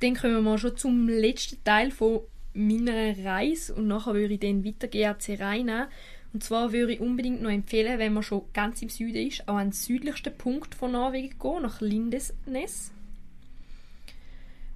Dann 0.00 0.14
kommen 0.14 0.44
wir 0.44 0.58
schon 0.58 0.76
zum 0.76 1.08
letzten 1.08 1.62
Teil 1.64 1.90
von 1.90 2.20
meiner 2.54 3.18
Reise 3.24 3.74
und 3.74 3.88
nachher 3.88 4.14
würde 4.14 4.34
ich 4.34 4.40
dann 4.40 4.64
weitergehen 4.64 5.10
an 5.10 5.20
Cereina. 5.20 5.90
Und 6.32 6.44
zwar 6.44 6.72
würde 6.72 6.92
ich 6.92 7.00
unbedingt 7.00 7.42
noch 7.42 7.50
empfehlen, 7.50 7.98
wenn 7.98 8.12
man 8.12 8.22
schon 8.22 8.42
ganz 8.52 8.82
im 8.82 8.88
Süden 8.88 9.26
ist, 9.26 9.48
auch 9.48 9.56
an 9.56 9.68
den 9.68 9.72
südlichsten 9.72 10.36
Punkt 10.36 10.74
von 10.74 10.92
Norwegen 10.92 11.38
gehen, 11.38 11.62
nach 11.62 11.80
Lindesnes. 11.80 12.92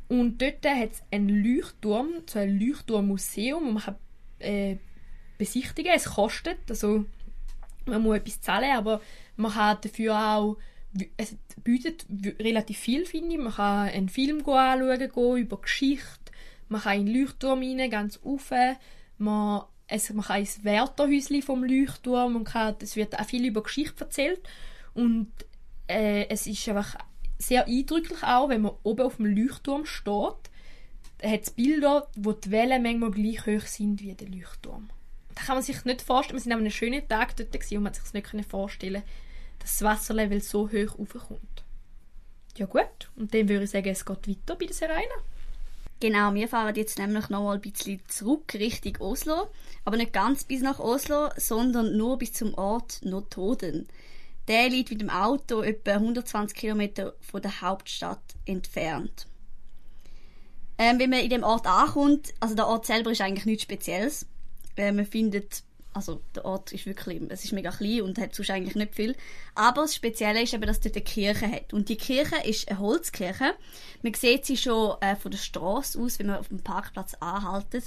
Und 0.08 0.40
dort 0.40 0.64
hat 0.66 0.92
es 0.92 1.02
einen 1.10 1.28
Leuchtturm, 1.28 2.08
so 2.26 2.38
ein 2.38 2.58
Leuchtturmmuseum, 2.58 3.64
wo 3.64 3.70
man 3.72 3.82
kann, 3.82 3.96
äh, 4.38 4.76
besichtigen 5.38 5.90
kann. 5.90 5.98
Es 5.98 6.04
kostet, 6.06 6.58
also 6.68 7.04
man 7.86 8.02
muss 8.02 8.16
etwas 8.16 8.40
zahlen, 8.40 8.76
aber 8.76 9.00
man 9.36 9.54
hat 9.54 9.84
dafür 9.84 10.18
auch 10.18 10.56
es 11.16 11.36
bietet 11.62 12.06
relativ 12.38 12.78
viel, 12.78 13.06
finde 13.06 13.34
ich. 13.34 13.40
Man 13.40 13.54
kann 13.54 13.88
einen 13.88 14.08
Film 14.08 14.46
anschauen, 14.46 14.98
gehen, 14.98 15.36
über 15.36 15.60
Geschichte. 15.60 16.32
Man 16.68 16.82
kann 16.82 17.00
in 17.00 17.06
den 17.06 17.20
Leuchtturm 17.20 17.60
rein, 17.60 17.90
ganz 17.90 18.20
rauf. 18.24 18.52
Man, 19.18 19.62
es, 19.92 20.10
man 20.10 20.24
kann 20.24 20.40
ins 20.40 20.64
Wärterhäuschen 20.64 21.42
vom 21.42 21.64
Leuchtturm 21.64 22.36
und 22.36 22.44
kann, 22.44 22.76
es 22.80 22.96
wird 22.96 23.18
auch 23.18 23.24
viel 23.24 23.46
über 23.46 23.62
Geschichte 23.62 24.04
erzählt. 24.04 24.40
Und 24.94 25.30
äh, 25.88 26.28
es 26.28 26.46
ist 26.46 26.68
einfach 26.68 26.96
sehr 27.38 27.66
eindrücklich 27.66 28.22
auch, 28.22 28.48
wenn 28.48 28.62
man 28.62 28.72
oben 28.82 29.02
auf 29.02 29.16
dem 29.16 29.26
Leuchtturm 29.26 29.86
steht. 29.86 30.50
Hat 31.22 31.42
es 31.42 31.50
Bilder, 31.50 32.08
wo 32.16 32.32
die 32.32 32.50
Wellen 32.50 32.82
manchmal 32.82 33.10
gleich 33.10 33.46
hoch 33.46 33.66
sind 33.66 34.00
wie 34.00 34.14
der 34.14 34.28
Leuchtturm. 34.28 34.90
Da 35.34 35.42
kann 35.44 35.56
man 35.56 35.62
sich 35.62 35.84
nicht 35.84 36.02
vorstellen, 36.02 36.36
wir 36.36 36.42
sind 36.42 36.52
an 36.52 36.58
einem 36.58 36.70
schönen 36.70 37.06
Tag 37.08 37.36
dort 37.36 37.54
und 37.54 37.82
man 37.82 37.94
sich 37.94 38.12
nicht 38.12 38.50
vorstellen 38.50 39.02
dass 39.62 39.78
das 39.78 39.82
Wasserlevel 39.82 40.42
so 40.42 40.68
hoch 40.68 40.98
raufkommt. 40.98 41.64
Ja 42.56 42.66
gut, 42.66 43.10
und 43.16 43.32
dann 43.32 43.48
würde 43.48 43.64
ich 43.64 43.70
sagen, 43.70 43.88
es 43.88 44.04
geht 44.04 44.28
weiter 44.28 44.56
bei 44.56 44.66
der 44.66 44.74
Serena. 44.74 45.14
Genau, 46.02 46.34
wir 46.34 46.48
fahren 46.48 46.74
jetzt 46.74 46.98
nämlich 46.98 47.28
noch 47.28 47.44
mal 47.44 47.54
ein 47.54 47.60
bisschen 47.60 48.02
zurück 48.08 48.54
Richtung 48.54 48.96
Oslo, 48.98 49.46
aber 49.84 49.96
nicht 49.96 50.12
ganz 50.12 50.42
bis 50.42 50.60
nach 50.60 50.80
Oslo, 50.80 51.28
sondern 51.36 51.96
nur 51.96 52.18
bis 52.18 52.32
zum 52.32 52.54
Ort 52.54 53.04
Notoden. 53.04 53.86
Der 54.48 54.68
liegt 54.68 54.90
mit 54.90 55.00
dem 55.00 55.10
Auto 55.10 55.62
etwa 55.62 55.92
120 55.92 56.58
Kilometer 56.58 57.14
von 57.20 57.40
der 57.40 57.60
Hauptstadt 57.60 58.18
entfernt. 58.46 59.28
Ähm, 60.76 60.98
wenn 60.98 61.10
man 61.10 61.20
in 61.20 61.30
dem 61.30 61.44
Ort 61.44 61.68
ankommt, 61.68 62.34
also 62.40 62.56
der 62.56 62.66
Ort 62.66 62.84
selber 62.84 63.12
ist 63.12 63.20
eigentlich 63.20 63.46
nichts 63.46 63.62
Spezielles. 63.62 64.26
Äh, 64.74 64.90
man 64.90 65.06
findet 65.06 65.62
also 65.92 66.20
der 66.34 66.44
Ort 66.44 66.72
ist 66.72 66.86
wirklich, 66.86 67.20
es 67.28 67.44
ist 67.44 67.52
mega 67.52 67.70
klein 67.70 68.02
und 68.02 68.18
hat 68.18 68.34
sonst 68.34 68.50
eigentlich 68.50 68.74
nicht 68.74 68.94
viel. 68.94 69.14
Aber 69.54 69.82
das 69.82 69.94
Spezielle 69.94 70.42
ist 70.42 70.54
eben, 70.54 70.66
dass 70.66 70.80
dort 70.80 70.96
eine 70.96 71.04
Kirche 71.04 71.50
hat. 71.50 71.72
Und 71.72 71.88
die 71.88 71.96
Kirche 71.96 72.36
ist 72.44 72.68
eine 72.68 72.78
Holzkirche. 72.78 73.54
Man 74.02 74.14
sieht 74.14 74.46
sie 74.46 74.56
schon 74.56 75.00
äh, 75.00 75.16
von 75.16 75.30
der 75.30 75.38
Straße 75.38 75.98
aus, 76.00 76.18
wenn 76.18 76.28
man 76.28 76.36
auf 76.38 76.48
dem 76.48 76.60
Parkplatz 76.60 77.14
anhaltet. 77.20 77.84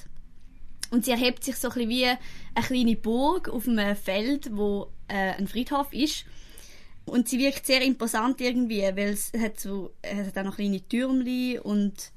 Und 0.92 1.06
sie 1.06 1.12
erhebt 1.12 1.44
sich 1.44 1.56
so 1.56 1.70
ein 1.70 1.90
wie 1.90 2.06
eine 2.06 2.18
kleine 2.66 2.96
Burg 2.96 3.50
auf 3.50 3.68
einem 3.68 3.96
Feld, 3.96 4.56
wo 4.56 4.92
äh, 5.08 5.34
ein 5.34 5.48
Friedhof 5.48 5.92
ist. 5.94 6.26
Und 7.06 7.30
sie 7.30 7.40
wirkt 7.40 7.66
sehr 7.66 7.82
imposant 7.84 8.42
irgendwie, 8.42 8.82
weil 8.82 9.10
es 9.10 9.32
hat 9.38 9.60
so, 9.60 9.92
es 10.02 10.28
hat 10.28 10.38
auch 10.40 10.44
noch 10.44 10.56
kleine 10.56 10.82
Türmchen 10.82 11.60
und 11.60 12.12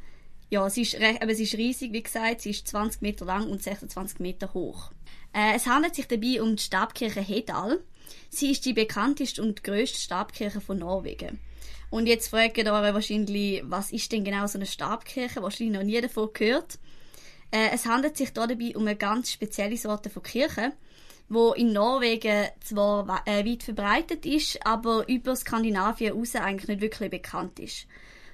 ja, 0.50 0.68
sie 0.70 0.82
ist, 0.82 0.96
aber 1.20 1.34
sie 1.34 1.42
ist 1.42 1.54
riesig, 1.54 1.92
wie 1.92 2.02
gesagt, 2.02 2.40
sie 2.40 2.50
ist 2.50 2.66
20 2.68 3.02
Meter 3.02 3.26
lang 3.26 3.50
und 3.50 3.62
26 3.62 4.18
Meter 4.20 4.54
hoch. 4.54 4.92
Äh, 5.38 5.54
es 5.54 5.66
handelt 5.66 5.94
sich 5.94 6.08
dabei 6.08 6.42
um 6.42 6.56
die 6.56 6.62
Stabkirche 6.62 7.20
Hedal. 7.20 7.78
Sie 8.28 8.50
ist 8.50 8.64
die 8.64 8.72
bekannteste 8.72 9.40
und 9.40 9.62
grösste 9.62 10.00
Stabkirche 10.00 10.60
von 10.60 10.80
Norwegen. 10.80 11.38
Und 11.90 12.08
jetzt 12.08 12.28
fragt 12.28 12.58
ihr 12.58 12.72
euch 12.72 12.94
wahrscheinlich, 12.94 13.62
was 13.64 13.92
ist 13.92 14.10
denn 14.10 14.24
genau 14.24 14.48
so 14.48 14.58
eine 14.58 14.66
Stabkirche? 14.66 15.40
Wahrscheinlich 15.40 15.78
noch 15.78 15.84
nie 15.84 16.00
davon 16.00 16.30
gehört. 16.32 16.80
Äh, 17.52 17.70
es 17.72 17.86
handelt 17.86 18.16
sich 18.16 18.32
dabei 18.32 18.74
um 18.74 18.82
eine 18.82 18.96
ganz 18.96 19.30
spezielle 19.30 19.76
Sorte 19.76 20.10
von 20.10 20.24
Kirche, 20.24 20.72
wo 21.28 21.52
in 21.52 21.72
Norwegen 21.72 22.48
zwar 22.60 23.22
äh, 23.24 23.46
weit 23.46 23.62
verbreitet 23.62 24.26
ist, 24.26 24.66
aber 24.66 25.08
über 25.08 25.36
Skandinavien 25.36 26.14
raus 26.14 26.34
eigentlich 26.34 26.68
nicht 26.68 26.80
wirklich 26.80 27.10
bekannt 27.10 27.60
ist. 27.60 27.86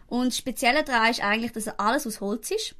Und 0.06 0.28
das 0.28 0.38
Spezielle 0.38 0.84
daran 0.84 1.10
ist 1.10 1.22
eigentlich, 1.22 1.52
dass 1.52 1.68
alles 1.68 2.06
aus 2.06 2.22
Holz 2.22 2.50
ist. 2.50 2.74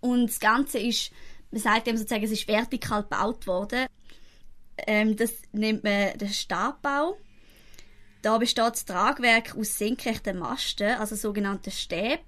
Und 0.00 0.26
das 0.26 0.40
Ganze 0.40 0.78
ist 0.78 1.12
man 1.50 1.60
sagt 1.60 1.86
dem 1.86 1.96
sozusagen, 1.96 2.24
es 2.24 2.30
ist 2.30 2.48
vertikal 2.48 3.02
gebaut 3.02 3.46
worden. 3.46 3.86
Ähm, 4.86 5.16
das 5.16 5.32
nennt 5.52 5.84
man 5.84 6.16
den 6.18 6.28
Stabbau. 6.28 7.16
Da 8.22 8.38
besteht 8.38 8.72
das 8.72 8.84
Tragwerk 8.84 9.56
aus 9.56 9.78
senkrechten 9.78 10.38
Masten, 10.38 10.96
also 10.96 11.14
sogenannten 11.14 11.70
Stäben, 11.70 12.22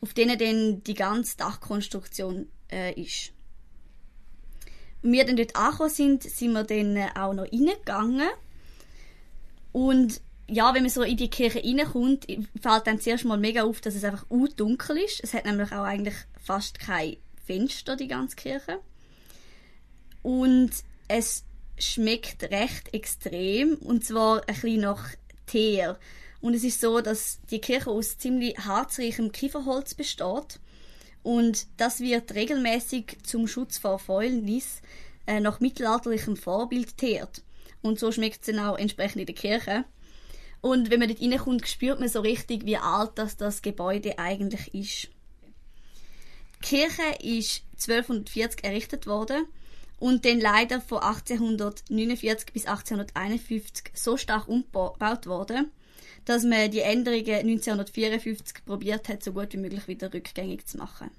auf 0.00 0.12
denen 0.12 0.38
dann 0.38 0.82
die 0.82 0.94
ganze 0.94 1.36
Dachkonstruktion 1.36 2.48
äh, 2.70 2.92
ist. 3.00 3.32
Und 5.02 5.12
wir 5.12 5.24
dann 5.24 5.36
dort 5.36 5.56
angekommen 5.56 5.90
sind, 5.90 6.22
sind 6.24 6.52
wir 6.52 6.64
dann 6.64 6.96
äh, 6.96 7.08
auch 7.14 7.32
noch 7.32 7.44
reingegangen. 7.44 8.28
Und 9.72 10.20
ja, 10.48 10.74
wenn 10.74 10.82
man 10.82 10.90
so 10.90 11.02
in 11.02 11.16
die 11.16 11.30
Kirche 11.30 11.62
reinkommt, 11.62 12.26
fällt 12.60 12.86
dann 12.86 13.00
zuerst 13.00 13.24
mal 13.24 13.38
mega 13.38 13.64
auf, 13.64 13.80
dass 13.80 13.94
es 13.94 14.04
einfach 14.04 14.24
dunkel 14.56 14.98
ist. 14.98 15.22
Es 15.22 15.34
hat 15.34 15.44
nämlich 15.44 15.72
auch 15.72 15.84
eigentlich 15.84 16.16
fast 16.42 16.80
keine 16.80 17.18
Fenster, 17.48 17.96
die 17.96 18.08
ganze 18.08 18.36
Kirche. 18.36 18.78
Und 20.22 20.70
es 21.08 21.44
schmeckt 21.78 22.42
recht 22.44 22.92
extrem, 22.92 23.76
und 23.76 24.04
zwar 24.04 24.42
ein 24.46 24.54
bisschen 24.54 24.80
nach 24.82 25.08
Teer. 25.46 25.98
Und 26.42 26.52
es 26.54 26.62
ist 26.62 26.80
so, 26.80 27.00
dass 27.00 27.40
die 27.50 27.60
Kirche 27.60 27.90
aus 27.90 28.18
ziemlich 28.18 28.58
harzreichem 28.58 29.32
Kieferholz 29.32 29.94
besteht. 29.94 30.60
Und 31.22 31.66
das 31.78 32.00
wird 32.00 32.34
regelmäßig 32.34 33.16
zum 33.24 33.48
Schutz 33.48 33.78
vor 33.78 33.98
Fäulnis 33.98 34.82
äh, 35.26 35.40
nach 35.40 35.60
mittelalterlichem 35.60 36.36
Vorbild 36.36 36.98
teert. 36.98 37.42
Und 37.80 37.98
so 37.98 38.12
schmeckt 38.12 38.46
es 38.46 38.58
auch 38.58 38.76
entsprechend 38.76 39.20
in 39.22 39.26
der 39.26 39.34
Kirche. 39.34 39.84
Und 40.60 40.90
wenn 40.90 41.00
man 41.00 41.08
dort 41.08 41.22
reinkommt, 41.22 41.66
spürt 41.66 41.98
man 41.98 42.08
so 42.08 42.20
richtig, 42.20 42.66
wie 42.66 42.76
alt 42.76 43.12
das, 43.14 43.36
das 43.36 43.62
Gebäude 43.62 44.18
eigentlich 44.18 44.74
ist. 44.74 45.08
Die 46.62 46.66
Kirche 46.66 47.02
ist 47.22 47.62
1240 47.80 48.64
errichtet 48.64 49.06
worden 49.06 49.46
und 49.98 50.24
dann 50.24 50.40
leider 50.40 50.80
von 50.80 50.98
1849 50.98 52.52
bis 52.52 52.66
1851 52.66 53.92
so 53.94 54.16
stark 54.16 54.48
umgebaut 54.48 55.26
worden, 55.26 55.70
dass 56.24 56.44
man 56.44 56.70
die 56.70 56.80
Änderungen 56.80 57.28
1954 57.28 58.64
probiert 58.64 59.08
hat, 59.08 59.22
so 59.22 59.32
gut 59.32 59.52
wie 59.52 59.58
möglich 59.58 59.88
wieder 59.88 60.12
rückgängig 60.12 60.66
zu 60.66 60.78
machen. 60.78 61.10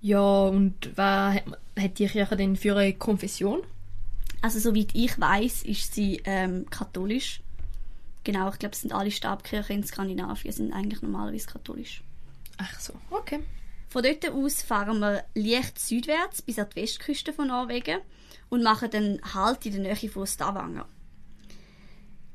Ja, 0.00 0.20
und 0.20 0.90
was 0.96 1.36
hat 1.78 1.98
die 1.98 2.06
Kirche 2.06 2.36
denn 2.36 2.56
für 2.56 2.76
eine 2.76 2.92
Konfession? 2.94 3.62
Also 4.42 4.58
soweit 4.58 4.88
ich 4.92 5.18
weiß, 5.18 5.62
ist 5.62 5.94
sie 5.94 6.20
ähm, 6.24 6.68
katholisch. 6.68 7.40
Genau, 8.24 8.50
ich 8.50 8.58
glaube, 8.58 8.74
es 8.74 8.82
sind 8.82 8.92
alle 8.92 9.10
Stabkirchen 9.10 9.76
in 9.76 9.84
Skandinavien 9.84 10.52
sind 10.52 10.72
eigentlich 10.72 11.00
normalerweise 11.00 11.46
katholisch. 11.46 12.02
Ach 12.58 12.78
so, 12.78 12.92
okay. 13.10 13.40
Von 13.94 14.02
dort 14.02 14.28
aus 14.28 14.60
fahren 14.60 14.98
wir 14.98 15.22
leicht 15.36 15.78
südwärts 15.78 16.42
bis 16.42 16.58
an 16.58 16.66
die 16.68 16.82
Westküste 16.82 17.32
von 17.32 17.46
Norwegen 17.46 18.00
und 18.48 18.64
machen 18.64 18.90
dann 18.90 19.20
Halt 19.34 19.64
in 19.66 19.84
der 19.84 19.94
Nähe 19.94 20.10
von 20.10 20.26
Stavanger. 20.26 20.88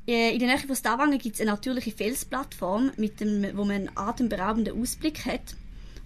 Äh, 0.08 0.32
in 0.32 0.38
der 0.38 0.48
Nähe 0.48 0.66
von 0.66 0.74
Stavanger 0.74 1.18
gibt 1.18 1.34
es 1.34 1.42
eine 1.42 1.50
natürliche 1.50 1.90
Felsplattform, 1.90 2.92
mit 2.96 3.20
dem, 3.20 3.54
wo 3.58 3.66
man 3.66 3.76
einen 3.76 3.90
atemberaubenden 3.94 4.80
Ausblick 4.80 5.26
hat. 5.26 5.54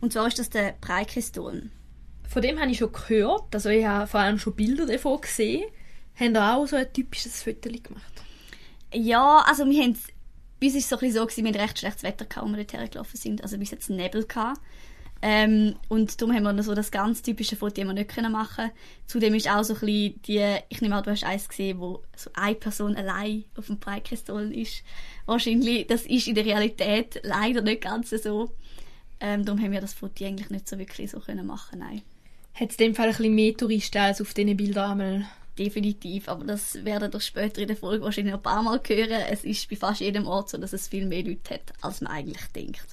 Und 0.01 0.12
zwar 0.12 0.27
ist 0.27 0.40
das 0.40 0.51
der 0.51 0.73
Preikestollen. 0.81 1.71
Von 2.29 2.43
dem 2.43 2.59
habe 2.59 2.73
ich 2.73 2.79
schon 2.79 2.90
gehört, 2.90 3.55
also 3.55 3.69
ich 3.69 3.87
habe 3.87 4.09
vor 4.09 4.19
allem 4.19 4.40
schon 4.40 4.57
Bilder 4.57 4.87
davon 4.87 5.21
gesehen. 5.21 5.71
Haben 6.19 6.35
da 6.35 6.57
auch 6.57 6.67
so 6.67 6.75
ein 6.75 6.93
typisches 6.93 7.45
Foto 7.45 7.71
gemacht? 7.71 8.25
Ja, 8.93 9.45
also 9.47 9.71
wir 9.71 9.85
haben 9.85 9.97
bis 10.59 10.75
ist 10.75 10.85
es 10.85 10.88
so 10.88 10.99
ein 10.99 11.12
so 11.12 11.25
gewesen, 11.25 11.45
wir 11.45 11.53
hatten 11.53 11.61
recht 11.61 11.79
schlechtes 11.79 12.03
Wetter, 12.03 12.27
als 12.43 12.51
wir 12.51 12.57
dorthin 12.57 12.90
gelaufen 12.90 13.17
sind. 13.17 13.43
Also 13.43 13.57
bis 13.57 13.71
jetzt 13.71 13.88
Nebel 13.88 14.25
gehabt. 14.25 14.61
Ähm, 15.22 15.77
und 15.88 16.20
darum 16.20 16.35
haben 16.35 16.44
wir 16.44 16.62
so 16.62 16.74
das 16.74 16.90
ganz 16.90 17.22
typische 17.22 17.57
Foto 17.57 17.77
wir 17.77 17.92
nicht 17.94 18.11
können 18.11 18.33
machen 18.33 18.70
Zudem 19.07 19.35
ist 19.35 19.48
auch 19.48 19.64
so 19.64 19.72
ein 19.72 19.81
bisschen 19.81 20.22
die, 20.22 20.57
ich 20.68 20.83
nehme 20.83 20.96
an, 20.96 21.03
du 21.03 21.11
hast 21.11 21.24
eins 21.24 21.48
gesehen, 21.48 21.81
wo 21.81 22.03
so 22.14 22.31
eine 22.35 22.55
Person 22.55 22.94
allein 22.94 23.44
auf 23.57 23.66
dem 23.66 23.79
Breitkristall 23.79 24.53
ist. 24.53 24.83
Wahrscheinlich, 25.24 25.87
das 25.87 26.03
ist 26.03 26.27
in 26.27 26.35
der 26.35 26.44
Realität 26.44 27.20
leider 27.22 27.62
nicht 27.62 27.83
ganz 27.83 28.11
so. 28.11 28.50
Ähm, 29.20 29.44
darum 29.44 29.62
haben 29.62 29.72
wir 29.72 29.81
das 29.81 29.94
Foto 29.94 30.24
eigentlich 30.24 30.50
nicht 30.50 30.68
so 30.68 30.79
wirklich 30.79 31.11
so 31.11 31.20
können 31.20 31.46
machen, 31.46 31.79
nein. 31.79 32.03
Hat 32.53 32.70
es 32.70 32.77
in 32.77 32.88
dem 32.88 32.94
Fall 32.94 33.07
ein 33.07 33.16
bisschen 33.16 33.35
mehr 33.35 33.57
Touristen 33.57 33.98
als 33.98 34.20
auf 34.20 34.35
diesen 34.35 34.57
Bildern 34.57 34.92
einmal? 34.92 35.27
Definitiv, 35.59 36.29
aber 36.29 36.44
das 36.44 36.85
werden 36.85 37.12
wir 37.12 37.20
später 37.20 37.62
in 37.62 37.68
der 37.68 37.77
Folge 37.77 38.05
wahrscheinlich 38.05 38.33
noch 38.33 38.40
ein 38.40 38.42
paar 38.42 38.62
Mal 38.62 38.81
hören. 38.87 39.22
Es 39.31 39.44
ist 39.44 39.70
bei 39.70 39.77
fast 39.77 40.00
jedem 40.00 40.27
Ort 40.27 40.50
so, 40.50 40.59
dass 40.59 40.72
es 40.72 40.88
viel 40.88 41.07
mehr 41.07 41.22
Leute 41.22 41.55
hat, 41.55 41.72
als 41.81 42.00
man 42.00 42.12
eigentlich 42.12 42.44
denkt. 42.55 42.87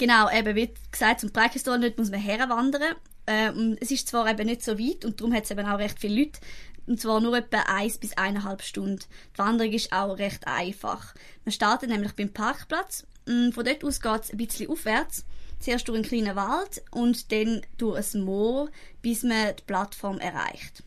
Genau, 0.00 0.30
eben 0.30 0.56
wie 0.56 0.72
gesagt, 0.90 1.20
zum 1.20 1.30
Breikestor 1.30 1.78
muss 1.98 2.10
man 2.10 2.20
herwandern. 2.20 2.94
Ähm, 3.26 3.76
es 3.82 3.90
ist 3.90 4.08
zwar 4.08 4.30
eben 4.30 4.46
nicht 4.46 4.64
so 4.64 4.78
weit 4.78 5.04
und 5.04 5.20
darum 5.20 5.34
hat 5.34 5.44
es 5.44 5.50
eben 5.50 5.66
auch 5.66 5.78
recht 5.78 6.00
viele 6.00 6.22
Leute. 6.22 6.40
Und 6.86 6.98
zwar 6.98 7.20
nur 7.20 7.36
etwa 7.36 7.58
eins 7.66 7.98
bis 7.98 8.16
eineinhalb 8.16 8.62
Stunden. 8.62 9.04
Die 9.34 9.38
Wanderung 9.38 9.74
ist 9.74 9.92
auch 9.92 10.16
recht 10.16 10.46
einfach. 10.46 11.14
Man 11.44 11.52
startet 11.52 11.90
nämlich 11.90 12.12
beim 12.12 12.32
Parkplatz. 12.32 13.04
Mm, 13.26 13.50
von 13.50 13.62
dort 13.62 13.84
aus 13.84 14.00
geht 14.00 14.22
es 14.22 14.30
ein 14.30 14.38
bisschen 14.38 14.70
aufwärts. 14.70 15.26
Zuerst 15.58 15.86
durch 15.86 15.96
einen 15.96 16.08
kleinen 16.08 16.34
Wald 16.34 16.82
und 16.92 17.30
dann 17.30 17.60
durch 17.76 18.14
ein 18.14 18.22
Moor, 18.22 18.70
bis 19.02 19.22
man 19.22 19.54
die 19.54 19.64
Plattform 19.66 20.18
erreicht. 20.18 20.82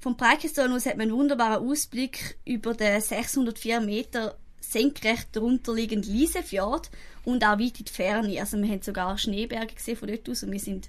Vom 0.00 0.16
Breikestor 0.16 0.72
aus 0.72 0.86
hat 0.86 0.96
man 0.96 1.08
einen 1.08 1.18
wunderbaren 1.18 1.68
Ausblick 1.68 2.38
über 2.46 2.72
den 2.72 2.98
604 2.98 3.82
Meter 3.82 4.38
senkrecht 4.60 5.28
darunter 5.32 5.74
liegenden 5.74 6.12
Liesefjord 6.12 6.90
und 7.26 7.44
auch 7.44 7.58
weit 7.58 7.80
in 7.80 7.84
die 7.84 7.92
Ferne. 7.92 8.40
Also 8.40 8.56
wir 8.56 8.68
haben 8.68 8.82
sogar 8.82 9.18
Schneeberge 9.18 9.74
gesehen 9.74 9.96
von 9.96 10.08
dort 10.08 10.30
aus 10.30 10.44
und 10.44 10.52
wir 10.52 10.60
sind, 10.60 10.88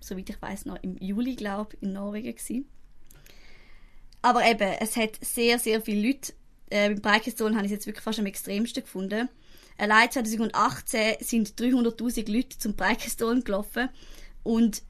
soweit 0.00 0.30
ich 0.30 0.40
weiß, 0.40 0.64
noch 0.64 0.82
im 0.82 0.96
Juli, 0.96 1.36
glaube 1.36 1.76
ich, 1.76 1.82
in 1.82 1.92
Norwegen 1.92 2.34
gewesen. 2.34 2.66
Aber 4.22 4.44
eben, 4.46 4.72
es 4.80 4.96
hat 4.96 5.18
sehr, 5.20 5.58
sehr 5.58 5.82
viele 5.82 6.08
Leute. 6.08 6.32
Äh, 6.70 6.88
beim 6.88 7.02
Breikeston 7.02 7.54
habe 7.54 7.66
ich 7.66 7.72
es 7.72 7.76
jetzt 7.76 7.86
wirklich 7.86 8.02
fast 8.02 8.18
am 8.18 8.26
extremsten 8.26 8.82
gefunden. 8.82 9.28
Allein 9.76 10.10
2018 10.10 11.16
sind 11.20 11.50
300.000 11.60 12.32
Leute 12.32 12.58
zum 12.58 12.74
Breikeston 12.74 13.44
gelaufen 13.44 13.90
und 14.42 14.82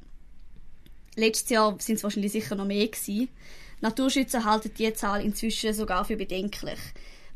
letztes 1.16 1.50
Jahr 1.50 1.76
sind 1.80 1.96
es 1.96 2.04
wahrscheinlich 2.04 2.32
sicher 2.32 2.54
noch 2.54 2.64
mehr 2.64 2.86
gewesen. 2.86 3.28
Naturschützer 3.80 4.44
halten 4.44 4.70
diese 4.78 4.94
Zahl 4.94 5.24
inzwischen 5.24 5.74
sogar 5.74 6.04
für 6.04 6.16
bedenklich. 6.16 6.78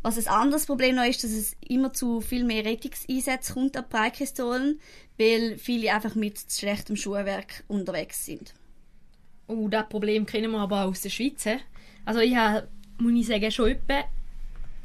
Was 0.02 0.18
ein 0.18 0.26
anderes 0.26 0.66
Problem 0.66 0.96
noch 0.96 1.04
ist, 1.04 1.22
dass 1.22 1.30
es 1.30 1.56
immer 1.60 1.92
zu 1.92 2.20
viel 2.20 2.44
mehr 2.44 2.64
Rettungseinsätzen 2.64 3.54
kommt 3.54 3.76
an 3.76 3.84
Breitpistolen, 3.88 4.80
weil 5.16 5.56
viele 5.58 5.94
einfach 5.94 6.16
mit 6.16 6.40
schlechtem 6.50 6.96
Schuhwerk 6.96 7.62
unterwegs 7.68 8.26
sind. 8.26 8.52
Oh, 9.46 9.68
das 9.68 9.88
Problem 9.88 10.26
kennen 10.26 10.50
wir 10.50 10.58
aber 10.58 10.84
auch 10.84 10.90
aus 10.90 11.02
der 11.02 11.10
Schweiz. 11.10 11.46
Also 12.04 12.20
ich 12.20 12.34
habe, 12.34 12.66
muss 12.98 13.12
ich 13.12 13.26
sagen, 13.28 13.50
schon 13.52 13.70
etwa 13.70 14.04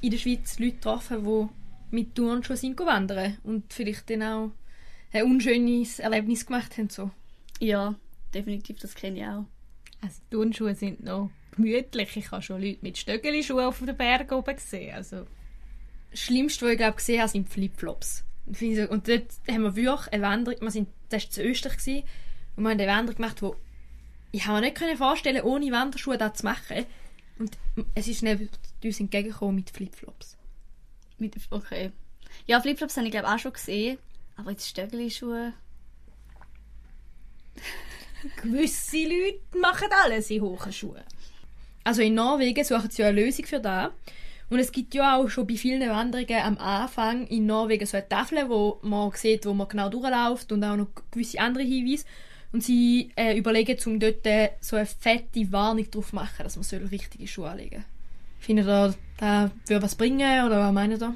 in 0.02 0.12
der 0.12 0.18
Schweiz 0.20 0.60
Leute 0.60 0.74
getroffen, 0.74 1.26
die 1.26 1.96
mit 1.96 2.14
Turnschuhen 2.14 2.58
sind 2.58 2.80
wandern 2.80 3.38
und 3.44 3.74
vielleicht 3.74 4.10
dann 4.12 4.24
auch 4.24 4.52
ein 5.12 5.24
unschönes 5.24 6.00
Erlebnis 6.00 6.46
gemacht 6.46 6.78
haben. 6.78 6.90
So. 6.90 7.10
Ja, 7.60 7.96
definitiv, 8.34 8.80
das 8.80 8.94
kenne 8.94 9.20
ich 9.20 9.26
auch. 9.26 9.46
Also 10.02 10.22
Turnschuhe 10.30 10.76
sind 10.76 11.04
noch 11.04 11.32
gemütlich. 11.58 12.16
Ich 12.16 12.32
habe 12.32 12.42
schon 12.42 12.62
Leute 12.62 12.80
mit 12.82 12.98
Stöckelschuhen 12.98 13.66
auf 13.66 13.80
den 13.80 13.98
Bergen 13.98 14.34
oben 14.34 14.56
gesehen. 14.56 14.96
Also. 14.96 15.28
Das 16.12 16.22
Schlimmste, 16.22 16.66
was 16.66 16.72
ich 16.72 16.78
glaube, 16.78 16.96
gesehen 16.96 17.20
habe, 17.20 17.30
sind 17.30 17.50
Flipflops. 17.50 18.24
Und 18.46 19.10
dort 19.10 19.26
haben 19.50 19.64
wir 19.64 19.76
wirklich 19.76 20.14
eine 20.14 20.24
Wanderung, 20.24 20.62
wir 20.62 20.72
sind, 20.72 20.88
das 21.10 21.26
war 21.26 21.32
zu 21.32 21.44
Österreich, 21.44 21.78
gewesen, 21.78 22.04
und 22.56 22.64
wir 22.64 22.70
haben 22.72 22.80
eine 22.80 22.92
Wanderung 22.92 23.18
gemacht, 23.18 23.42
wo 23.42 23.58
ich 24.32 24.46
habe 24.46 24.62
mir 24.62 24.72
nicht 24.72 24.98
vorstellen 24.98 25.42
ohne 25.44 25.72
Wanderschuhe 25.72 26.18
das 26.18 26.40
zu 26.40 26.46
machen. 26.46 26.86
Und 27.40 27.58
es 27.94 28.08
ist 28.08 28.24
neben 28.24 28.50
uns 28.84 29.00
entgegengekommen 29.00 29.56
mit 29.56 29.70
Flipflops. 29.70 30.38
Mit, 31.18 31.36
okay. 31.50 31.92
Ja, 32.46 32.62
Flipflops 32.62 32.96
habe 32.96 33.08
ich 33.08 33.12
glaube 33.12 33.28
auch 33.28 33.40
schon 33.40 33.54
gesehen, 33.54 33.98
aber 34.38 34.52
jetzt 34.52 34.68
Stöckelschuhe... 34.68 35.54
Gewisse 38.42 39.04
Leute 39.04 39.58
machen 39.60 39.90
alles 40.04 40.30
in 40.32 40.42
hohen 40.42 40.74
Schuhen. 40.74 41.04
Also 41.88 42.02
in 42.02 42.16
Norwegen 42.16 42.66
suchen 42.66 42.90
sie 42.90 43.02
ja 43.02 43.08
eine 43.08 43.22
Lösung 43.22 43.46
für 43.46 43.62
das. 43.62 43.92
Und 44.50 44.60
es 44.60 44.74
gibt 44.74 44.94
ja 44.94 45.16
auch 45.16 45.30
schon 45.30 45.48
bei 45.48 45.56
vielen 45.56 45.90
Wanderungen 45.90 46.42
am 46.44 46.58
Anfang 46.58 47.26
in 47.28 47.46
Norwegen 47.46 47.86
so 47.86 47.96
eine 47.96 48.10
Tafel, 48.10 48.50
wo 48.50 48.78
man 48.82 49.12
sieht, 49.14 49.46
wo 49.46 49.54
man 49.54 49.70
genau 49.70 49.88
durchläuft 49.88 50.52
und 50.52 50.66
auch 50.66 50.76
noch 50.76 50.90
gewisse 51.12 51.40
andere 51.40 51.64
Hinweise. 51.64 52.04
Und 52.52 52.62
sie 52.62 53.12
äh, 53.16 53.38
überlegen, 53.38 53.78
um 53.86 54.02
dort 54.02 54.26
äh, 54.26 54.50
so 54.60 54.76
eine 54.76 54.86
fette 54.86 55.50
Warnung 55.54 55.90
drauf 55.90 56.10
zu 56.10 56.16
machen, 56.16 56.44
dass 56.44 56.58
man 56.58 56.64
soll 56.64 56.86
richtige 56.88 57.26
Schuhe 57.26 57.52
anlegen 57.52 57.76
soll. 57.76 57.86
Findet 58.40 58.68
ihr, 58.68 58.94
das 59.18 59.50
würde 59.68 59.84
was 59.84 59.96
bringen 59.96 60.46
oder 60.46 60.60
was 60.60 60.74
meint 60.74 61.02
ihr? 61.02 61.16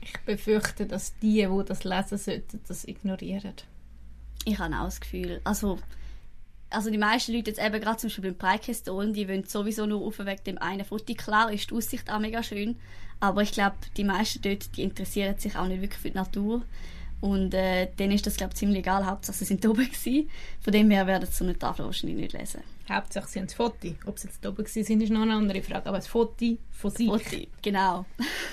Ich 0.00 0.16
befürchte, 0.20 0.86
dass 0.86 1.18
die, 1.18 1.44
die 1.44 1.64
das 1.66 1.82
lesen 1.82 2.18
sollten, 2.18 2.60
das 2.68 2.84
ignorieren. 2.84 3.54
Ich 4.44 4.60
habe 4.60 4.76
auch 4.76 4.84
das 4.84 5.00
Gefühl, 5.00 5.40
also 5.42 5.80
also 6.70 6.90
die 6.90 6.98
meisten 6.98 7.32
Leute 7.32 7.50
jetzt 7.50 7.62
eben 7.62 7.80
gerade 7.80 7.98
zum 7.98 8.08
Beispiel 8.08 8.32
beim 8.32 8.38
Preikestolen, 8.38 9.12
die 9.12 9.28
wollen 9.28 9.44
sowieso 9.44 9.86
nur 9.86 10.02
auf 10.02 10.18
wegen 10.18 10.44
dem 10.44 10.58
einen 10.58 10.84
Foto. 10.84 11.14
Klar 11.14 11.52
ist 11.52 11.70
die 11.70 11.74
Aussicht 11.74 12.10
auch 12.10 12.18
mega 12.18 12.42
schön, 12.42 12.76
aber 13.20 13.42
ich 13.42 13.52
glaube, 13.52 13.76
die 13.96 14.04
meisten 14.04 14.42
dort, 14.42 14.76
die 14.76 14.82
interessieren 14.82 15.38
sich 15.38 15.56
auch 15.56 15.66
nicht 15.66 15.80
wirklich 15.80 16.00
für 16.00 16.10
die 16.10 16.16
Natur. 16.16 16.62
Und 17.26 17.54
äh, 17.54 17.88
denen 17.98 18.12
ist 18.12 18.24
das, 18.24 18.36
glaube 18.36 18.52
ich, 18.52 18.58
ziemlich 18.58 18.78
egal. 18.78 19.04
Hauptsache, 19.04 19.36
sie 19.36 19.44
sind 19.46 19.66
oben 19.66 19.84
gewesen. 19.84 20.30
Von 20.60 20.72
dem 20.72 20.88
her 20.92 21.08
werden 21.08 21.26
sie 21.26 21.32
so 21.32 21.42
eine 21.42 21.58
Tafel 21.58 21.84
wahrscheinlich 21.84 22.16
nicht 22.16 22.32
lesen. 22.34 22.62
Hauptsache, 22.88 23.26
sie 23.26 23.40
haben 23.40 23.46
das 23.46 23.54
Foto. 23.54 23.88
Ob 24.06 24.16
sie 24.16 24.28
jetzt 24.28 24.46
oben 24.46 24.58
waren, 24.58 25.00
ist 25.00 25.10
noch 25.10 25.22
eine 25.22 25.34
andere 25.34 25.60
Frage. 25.60 25.86
Aber 25.86 25.98
das 25.98 26.06
Foto 26.06 26.56
von 26.70 26.90
sich. 26.92 27.08
Foto, 27.08 27.36
genau. 27.62 28.06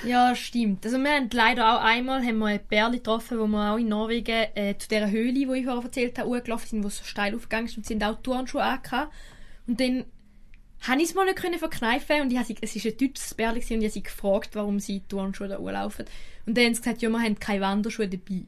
ja, 0.07 0.35
stimmt. 0.35 0.83
Also 0.87 0.97
wir 0.97 1.11
haben 1.11 1.29
leider 1.31 1.71
auch 1.71 1.83
einmal 1.83 2.25
haben 2.25 2.39
wir 2.39 2.47
ein 2.47 2.61
Bärli 2.67 2.97
getroffen, 2.97 3.37
wo 3.37 3.45
wir 3.45 3.73
auch 3.73 3.77
in 3.77 3.89
Norwegen 3.89 4.47
äh, 4.55 4.75
zu 4.75 4.87
dieser 4.89 5.11
Höhle, 5.11 5.33
die 5.33 5.43
ich 5.43 5.65
vorher 5.65 5.83
erzählt 5.83 6.17
habe, 6.17 6.41
gelaufen 6.41 6.67
sind, 6.67 6.83
wo 6.83 6.87
es 6.87 6.97
so 6.97 7.03
steil 7.03 7.35
aufgegangen 7.35 7.67
ist 7.67 7.77
und 7.77 7.85
sie 7.85 7.93
haben 7.93 8.01
auch 8.01 8.23
Turnschuhe 8.23 8.63
angehabt. 8.63 9.13
Und 9.67 9.79
dann 9.79 10.05
habe 10.81 11.01
ich 11.01 11.09
es 11.09 11.15
mal 11.15 11.25
nicht 11.25 11.37
können 11.37 11.59
verkneifen 11.59 12.21
und 12.21 12.31
ich 12.31 12.37
habe 12.39 12.47
sie, 12.47 12.57
es 12.59 12.75
war 12.75 12.91
ein 12.91 12.97
deutsches 12.97 13.35
Bärli 13.35 13.59
und 13.59 13.69
ich 13.69 13.71
habe 13.71 13.89
sie 13.89 14.03
gefragt, 14.03 14.49
warum 14.53 14.79
sie 14.79 15.01
Turnschuhe 15.07 15.47
da 15.47 15.57
laufen. 15.57 16.05
Und 16.47 16.57
dann 16.57 16.65
haben 16.65 16.73
sie 16.73 16.81
gesagt, 16.81 17.03
ja, 17.03 17.09
wir 17.09 17.21
haben 17.21 17.39
keine 17.39 17.61
Wanderschuhe 17.61 18.07
dabei. 18.07 18.45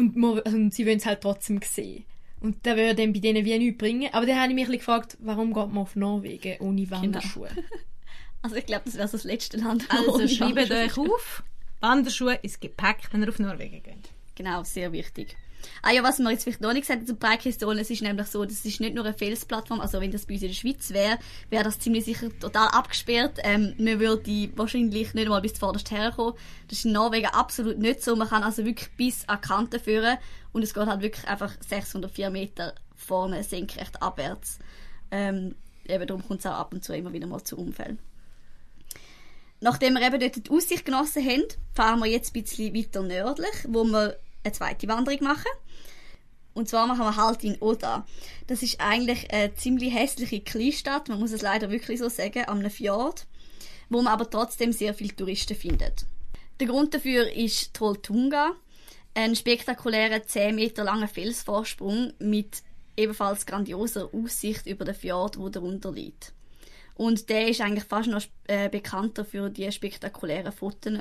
Und, 0.00 0.46
also, 0.46 0.58
sie 0.70 0.86
wollen 0.86 0.98
es 0.98 1.06
halt 1.06 1.20
trotzdem 1.20 1.60
sehen. 1.62 2.04
Und 2.40 2.56
das 2.62 2.76
würde 2.76 2.94
dann 2.94 3.12
bei 3.12 3.18
denen 3.20 3.44
wie 3.44 3.58
nichts 3.58 3.78
bringen. 3.78 4.08
Aber 4.12 4.24
dann 4.26 4.40
habe 4.40 4.52
ich 4.52 4.54
mich 4.54 4.78
gefragt, 4.78 5.16
warum 5.20 5.52
geht 5.52 5.68
man 5.68 5.78
auf 5.78 5.94
Norwegen 5.94 6.58
ohne 6.60 6.84
genau. 6.84 7.02
Wanderschuhe? 7.02 7.48
Genau. 7.54 7.66
Also 8.42 8.56
ich 8.56 8.64
glaube, 8.64 8.84
das 8.86 8.94
wäre 8.94 9.06
das 9.06 9.24
letzte 9.24 9.58
Land, 9.58 9.86
Also 9.90 10.26
schreibt 10.26 10.70
euch 10.70 10.96
auf, 10.96 11.42
Wanderschuhe 11.80 12.36
ins 12.36 12.58
Gepäck, 12.58 13.08
wenn 13.10 13.22
ihr 13.22 13.28
auf 13.28 13.38
Norwegen 13.38 13.82
geht. 13.82 14.08
Genau, 14.34 14.62
sehr 14.64 14.92
wichtig. 14.92 15.36
Ah 15.82 15.92
ja, 15.92 16.02
was 16.02 16.18
wir 16.18 16.30
jetzt 16.30 16.44
vielleicht 16.44 16.60
noch 16.60 16.72
nicht 16.72 16.82
gesagt 16.82 17.00
haben 17.00 17.06
zum 17.06 17.18
Breikiston, 17.18 17.78
es 17.78 17.90
ist 17.90 18.02
nämlich 18.02 18.26
so, 18.26 18.44
das 18.44 18.64
ist 18.64 18.80
nicht 18.80 18.94
nur 18.94 19.04
eine 19.04 19.14
Felsplattform, 19.14 19.80
also 19.80 20.00
wenn 20.00 20.10
das 20.10 20.26
bei 20.26 20.34
uns 20.34 20.42
in 20.42 20.48
der 20.48 20.54
Schweiz 20.54 20.90
wäre, 20.90 21.18
wäre 21.48 21.64
das 21.64 21.78
ziemlich 21.78 22.04
sicher 22.04 22.28
total 22.38 22.68
abgesperrt. 22.68 23.38
Ähm, 23.42 23.74
man 23.78 24.00
würde 24.00 24.50
wahrscheinlich 24.56 25.14
nicht 25.14 25.24
einmal 25.24 25.40
bis 25.40 25.54
zuvorderst 25.54 25.90
herkommen. 25.90 26.34
Das 26.68 26.78
ist 26.78 26.84
in 26.84 26.92
Norwegen 26.92 27.26
absolut 27.26 27.78
nicht 27.78 28.02
so. 28.02 28.16
Man 28.16 28.28
kann 28.28 28.42
also 28.42 28.64
wirklich 28.64 28.90
bis 28.96 29.28
an 29.28 29.38
die 29.42 29.48
Kante 29.48 29.80
führen 29.80 30.18
und 30.52 30.62
es 30.62 30.74
geht 30.74 30.86
halt 30.86 31.02
wirklich 31.02 31.26
einfach 31.28 31.52
604 31.66 32.30
Meter 32.30 32.74
vorne 32.94 33.42
senkrecht 33.42 34.02
abwärts. 34.02 34.58
Ähm, 35.10 35.54
eben 35.86 36.06
darum 36.06 36.26
kommt 36.26 36.40
es 36.40 36.46
auch 36.46 36.52
ab 36.52 36.72
und 36.72 36.84
zu 36.84 36.94
immer 36.94 37.12
wieder 37.12 37.26
mal 37.26 37.42
zu 37.42 37.56
Unfällen. 37.56 37.98
Nachdem 39.60 39.94
wir 39.94 40.06
eben 40.06 40.18
dort 40.18 40.46
die 40.46 40.50
Aussicht 40.50 40.86
genossen 40.86 41.24
haben, 41.24 41.44
fahren 41.74 42.00
wir 42.00 42.06
jetzt 42.06 42.34
ein 42.34 42.42
bisschen 42.42 42.74
weiter 42.74 43.02
nördlich, 43.02 43.66
wo 43.68 43.84
wir 43.84 44.16
eine 44.42 44.52
zweite 44.52 44.88
Wanderung 44.88 45.22
machen. 45.22 45.50
Und 46.52 46.68
zwar 46.68 46.86
machen 46.86 47.00
wir 47.00 47.16
halt 47.16 47.44
in 47.44 47.56
Oda. 47.60 48.06
Das 48.46 48.62
ist 48.62 48.80
eigentlich 48.80 49.32
eine 49.32 49.54
ziemlich 49.54 49.94
hässliche 49.94 50.40
Kleinstadt, 50.40 51.08
man 51.08 51.20
muss 51.20 51.32
es 51.32 51.42
leider 51.42 51.70
wirklich 51.70 52.00
so 52.00 52.08
sagen, 52.08 52.44
am 52.48 52.68
Fjord, 52.68 53.26
wo 53.88 54.02
man 54.02 54.12
aber 54.12 54.28
trotzdem 54.28 54.72
sehr 54.72 54.94
viele 54.94 55.14
Touristen 55.14 55.56
findet. 55.56 56.06
Der 56.58 56.66
Grund 56.66 56.92
dafür 56.92 57.32
ist 57.32 57.72
Trolltunga, 57.74 58.52
ein 59.14 59.34
spektakulärer 59.34 60.24
10 60.24 60.54
Meter 60.54 60.84
langer 60.84 61.08
Felsvorsprung 61.08 62.12
mit 62.18 62.62
ebenfalls 62.96 63.46
grandioser 63.46 64.10
Aussicht 64.12 64.66
über 64.66 64.84
den 64.84 64.94
Fjord, 64.94 65.38
wo 65.38 65.48
darunter 65.48 65.92
liegt. 65.92 66.32
Und 66.94 67.30
der 67.30 67.48
ist 67.48 67.62
eigentlich 67.62 67.84
fast 67.84 68.10
noch 68.10 68.22
äh, 68.46 68.68
bekannter 68.68 69.24
für 69.24 69.48
die 69.48 69.72
spektakulären 69.72 70.52
Fotos. 70.52 70.92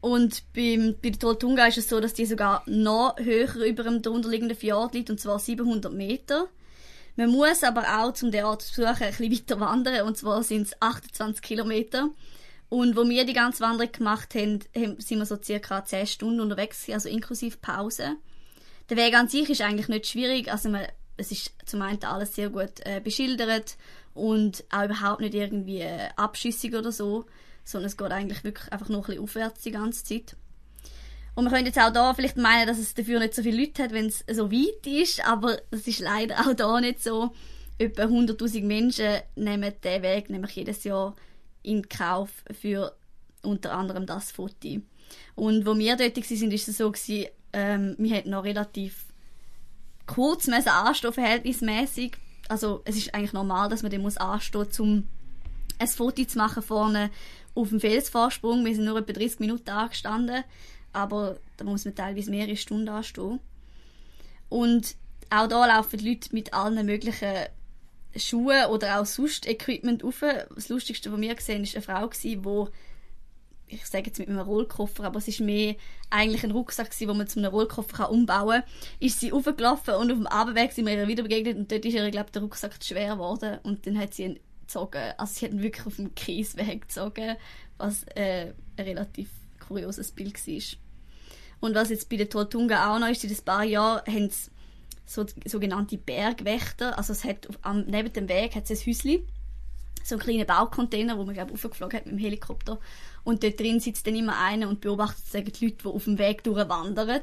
Und 0.00 0.42
beim, 0.54 0.96
bei 1.02 1.10
der 1.10 1.18
Trolltunga 1.18 1.66
ist 1.66 1.78
es 1.78 1.88
so, 1.88 2.00
dass 2.00 2.14
die 2.14 2.24
sogar 2.24 2.62
noch 2.66 3.18
höher 3.18 3.54
über 3.56 3.82
dem 3.82 4.00
darunterliegenden 4.00 4.56
Fjord 4.56 4.94
liegt, 4.94 5.10
und 5.10 5.20
zwar 5.20 5.38
700 5.38 5.92
Meter. 5.92 6.48
Man 7.16 7.30
muss 7.30 7.62
aber 7.62 7.82
auch, 8.00 8.14
zum 8.14 8.30
den 8.30 8.44
Ort 8.44 8.62
zu 8.62 8.80
besuchen, 8.80 9.04
ein 9.04 9.10
bisschen 9.10 9.32
weiter 9.32 9.60
wandern, 9.60 10.06
und 10.06 10.16
zwar 10.16 10.42
sind 10.42 10.68
es 10.68 10.80
28 10.80 11.42
Kilometer. 11.42 12.08
Und 12.70 12.96
wo 12.96 13.06
wir 13.06 13.26
die 13.26 13.32
ganze 13.32 13.62
Wanderung 13.62 13.92
gemacht 13.92 14.34
haben, 14.34 14.60
sind 14.98 15.18
wir 15.18 15.26
so 15.26 15.36
circa 15.42 15.84
10 15.84 16.06
Stunden 16.06 16.40
unterwegs, 16.40 16.88
also 16.88 17.08
inklusive 17.08 17.58
Pause. 17.58 18.16
Der 18.88 18.96
Weg 18.96 19.14
an 19.14 19.28
sich 19.28 19.50
ist 19.50 19.60
eigentlich 19.60 19.88
nicht 19.88 20.06
schwierig, 20.06 20.50
also 20.50 20.68
man, 20.68 20.86
es 21.16 21.30
ist 21.30 21.52
zum 21.66 21.82
einen 21.82 22.02
alles 22.04 22.34
sehr 22.34 22.48
gut 22.48 22.80
äh, 22.84 23.00
beschildert 23.00 23.76
und 24.14 24.64
auch 24.70 24.84
überhaupt 24.84 25.20
nicht 25.20 25.34
irgendwie 25.34 25.80
äh, 25.80 26.08
abschüssig 26.16 26.74
oder 26.74 26.90
so, 26.90 27.26
sondern 27.64 27.86
es 27.88 27.96
geht 27.96 28.10
eigentlich 28.10 28.44
wirklich 28.44 28.72
einfach 28.72 28.88
nur 28.88 29.00
ein 29.00 29.06
bisschen 29.06 29.22
aufwärts 29.22 29.62
die 29.62 29.70
ganze 29.70 30.04
Zeit. 30.04 30.36
Und 31.34 31.44
man 31.44 31.52
könnte 31.52 31.68
jetzt 31.68 31.78
auch 31.78 31.92
da 31.92 32.12
vielleicht 32.14 32.36
meinen, 32.36 32.66
dass 32.66 32.78
es 32.78 32.94
dafür 32.94 33.20
nicht 33.20 33.34
so 33.34 33.42
viele 33.42 33.60
Leute 33.60 33.84
hat, 33.84 33.92
wenn 33.92 34.06
es 34.06 34.24
so 34.30 34.50
weit 34.50 34.86
ist, 34.86 35.26
aber 35.26 35.58
das 35.70 35.86
ist 35.86 36.00
leider 36.00 36.40
auch 36.40 36.54
da 36.54 36.80
nicht 36.80 37.02
so. 37.02 37.32
Etwa 37.78 38.02
100'000 38.02 38.64
Menschen 38.64 39.20
nehmen 39.36 39.72
diesen 39.82 40.02
Weg 40.02 40.28
nämlich 40.28 40.56
jedes 40.56 40.84
Jahr 40.84 41.16
in 41.62 41.88
Kauf 41.88 42.30
für 42.60 42.94
unter 43.42 43.72
anderem 43.72 44.06
das 44.06 44.30
Foto. 44.32 44.80
Und 45.34 45.66
wo 45.66 45.76
wir 45.78 45.96
dort 45.96 46.16
waren, 46.16 46.52
ist 46.52 46.68
es 46.68 46.76
so, 46.76 46.90
gewesen, 46.90 47.26
ähm, 47.52 47.94
wir 47.98 48.26
noch 48.26 48.44
relativ 48.44 49.06
kurz 50.06 50.48
anstehen, 50.48 51.12
verhältnismäßig. 51.12 52.16
Also 52.48 52.82
es 52.84 52.96
ist 52.96 53.14
eigentlich 53.14 53.32
normal, 53.32 53.68
dass 53.68 53.82
man 53.82 53.92
anstehen 53.92 54.02
muss, 54.02 54.80
um 54.80 55.06
ein 55.78 55.88
Foto 55.88 56.24
zu 56.24 56.36
machen 56.36 56.62
vorne 56.62 57.10
auf 57.54 57.68
dem 57.70 57.80
Felsvorsprung. 57.80 58.64
Wir 58.64 58.74
sind 58.74 58.84
nur 58.84 58.98
etwa 58.98 59.12
30 59.12 59.40
Minuten 59.40 59.70
angestanden, 59.70 60.44
aber 60.92 61.38
da 61.56 61.64
muss 61.64 61.84
man 61.84 61.94
teilweise 61.94 62.30
mehrere 62.30 62.56
Stunden 62.56 62.88
anstehen. 62.88 63.40
Und 64.48 64.96
auch 65.30 65.48
da 65.48 65.66
laufen 65.66 65.98
die 65.98 66.08
Leute 66.08 66.30
mit 66.32 66.52
allen 66.54 66.84
möglichen 66.86 67.46
Schuhen 68.16 68.66
oder 68.66 69.00
auch 69.00 69.06
sonst 69.06 69.46
Equipment 69.46 70.02
auf. 70.02 70.24
Das 70.54 70.68
Lustigste, 70.68 71.12
was 71.12 71.20
wir 71.20 71.34
gesehen 71.34 71.64
haben, 71.64 71.86
war 71.86 71.96
eine 71.96 72.10
Frau, 72.10 72.10
die 72.22 72.70
ich 73.72 73.86
sage 73.86 74.06
jetzt 74.06 74.18
mit 74.18 74.28
einem 74.28 74.40
Rollkoffer, 74.40 75.04
aber 75.04 75.18
es 75.18 75.28
ist 75.28 75.40
mehr 75.40 75.76
eigentlich 76.10 76.42
ein 76.42 76.50
Rucksack 76.50 76.96
den 76.98 77.16
man 77.16 77.28
zu 77.28 77.38
einem 77.38 77.52
Rollkoffer 77.52 78.10
umbauen 78.10 78.62
kann, 78.62 78.70
ist 78.98 79.20
sie 79.20 79.32
aufgelaufen 79.32 79.94
und 79.94 80.10
auf 80.10 80.18
dem 80.18 80.26
Abendweg 80.26 80.72
sind 80.72 80.86
wir 80.86 80.94
ihr 80.94 81.08
wieder 81.08 81.22
begegnet 81.22 81.56
und 81.56 81.70
dort 81.70 81.84
ist 81.84 81.94
ihr, 81.94 82.10
glaube 82.10 82.32
der 82.32 82.42
Rucksack 82.42 82.82
zu 82.82 82.88
schwer 82.88 83.14
geworden 83.14 83.58
und 83.62 83.86
dann 83.86 83.98
hat 83.98 84.14
sie 84.14 84.24
ihn 84.24 84.40
gezogen. 84.70 85.12
Also 85.18 85.34
sie 85.34 85.46
hat 85.46 85.52
ihn 85.52 85.62
wirklich 85.62 85.86
auf 85.86 85.96
dem 85.96 86.14
Kiesweg 86.14 86.82
gezogen, 86.82 87.36
was 87.78 88.04
äh, 88.14 88.52
ein 88.76 88.84
relativ 88.84 89.28
kurioses 89.66 90.12
Bild 90.12 90.46
war. 90.46 90.62
Und 91.60 91.74
was 91.74 91.90
jetzt 91.90 92.08
bei 92.08 92.16
der 92.16 92.28
Tortunga 92.28 92.94
auch 92.94 92.98
noch 92.98 93.08
ist, 93.08 93.24
in 93.24 93.30
ein 93.30 93.44
paar 93.44 93.64
Jahren 93.64 94.06
haben 94.06 94.30
sie 94.30 94.50
so 95.04 95.26
sogenannte 95.44 95.98
Bergwächter, 95.98 96.96
also 96.96 97.12
es 97.12 97.24
hat 97.24 97.48
auf, 97.48 97.58
am, 97.62 97.84
neben 97.86 98.12
dem 98.12 98.28
Weg 98.28 98.54
hat 98.54 98.70
es 98.70 98.80
ein 98.80 98.86
Häuschen, 98.86 99.26
so 100.04 100.14
einen 100.14 100.22
kleinen 100.22 100.46
Baucontainer, 100.46 101.18
wo 101.18 101.24
man 101.24 101.34
glaube 101.34 101.52
aufgeflogen 101.52 101.98
hat 101.98 102.06
mit 102.06 102.14
dem 102.14 102.18
Helikopter 102.18 102.78
und 103.24 103.42
dort 103.42 103.58
drin 103.58 103.80
sitzt 103.80 104.06
dann 104.06 104.14
immer 104.14 104.38
einer 104.38 104.68
und 104.68 104.80
beobachtet 104.80 105.60
die 105.60 105.66
Leute, 105.66 105.78
die 105.82 105.88
auf 105.88 106.04
dem 106.04 106.18
Weg 106.18 106.44
durchwandern. 106.44 107.22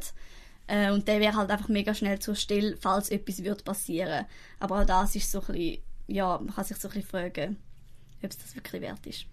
Äh, 0.67 0.91
und 0.91 1.07
der 1.07 1.21
wäre 1.21 1.35
halt 1.37 1.49
einfach 1.49 1.69
mega 1.69 1.93
schnell 1.93 2.19
zur 2.19 2.35
Stelle, 2.35 2.75
falls 2.77 3.09
etwas 3.09 3.41
wird 3.43 3.63
passieren. 3.63 4.25
Aber 4.59 4.81
auch 4.81 4.85
das 4.85 5.15
ist 5.15 5.31
so 5.31 5.39
ein 5.39 5.47
bisschen, 5.47 5.77
ja, 6.07 6.37
man 6.37 6.53
kann 6.53 6.63
sich 6.63 6.77
so 6.77 6.87
ein 6.87 6.93
bisschen 6.93 7.09
fragen, 7.09 7.57
ob 8.21 8.29
es 8.29 8.37
das 8.37 8.55
wirklich 8.55 8.81
wert 8.81 9.05
ist. 9.05 9.25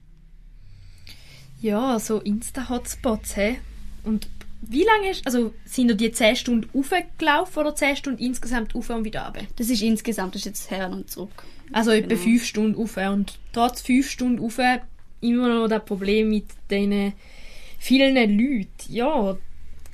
Ja, 1.60 1.98
so 1.98 2.20
Insta-Hotspots, 2.20 3.36
hä? 3.36 3.58
Und 4.02 4.28
wie 4.60 4.84
lange 4.84 5.08
hast 5.08 5.26
also 5.26 5.54
sind 5.64 5.88
da 5.88 5.94
die 5.94 6.12
10 6.12 6.36
Stunden 6.36 6.70
aufgelaufen 6.78 7.60
oder 7.60 7.74
10 7.74 7.96
Stunden 7.96 8.22
insgesamt 8.22 8.74
auf 8.74 8.90
und 8.90 9.04
wieder 9.04 9.24
runter? 9.26 9.42
Das 9.56 9.70
ist 9.70 9.82
insgesamt, 9.82 10.34
das 10.34 10.42
ist 10.42 10.46
jetzt 10.46 10.70
her 10.70 10.90
und 10.90 11.10
zurück. 11.10 11.44
Also 11.72 11.90
etwa 11.90 12.08
genau. 12.08 12.22
5 12.22 12.44
Stunden 12.44 12.82
auf 12.82 12.96
und 12.96 13.38
trotz 13.52 13.80
5 13.82 14.10
Stunden 14.10 14.44
auf 14.44 14.58
immer 15.20 15.48
noch 15.48 15.68
das 15.68 15.84
Problem 15.84 16.28
mit 16.30 16.46
diesen 16.70 17.14
vielen 17.78 18.14
Leuten. 18.14 18.68
Ja, 18.88 19.36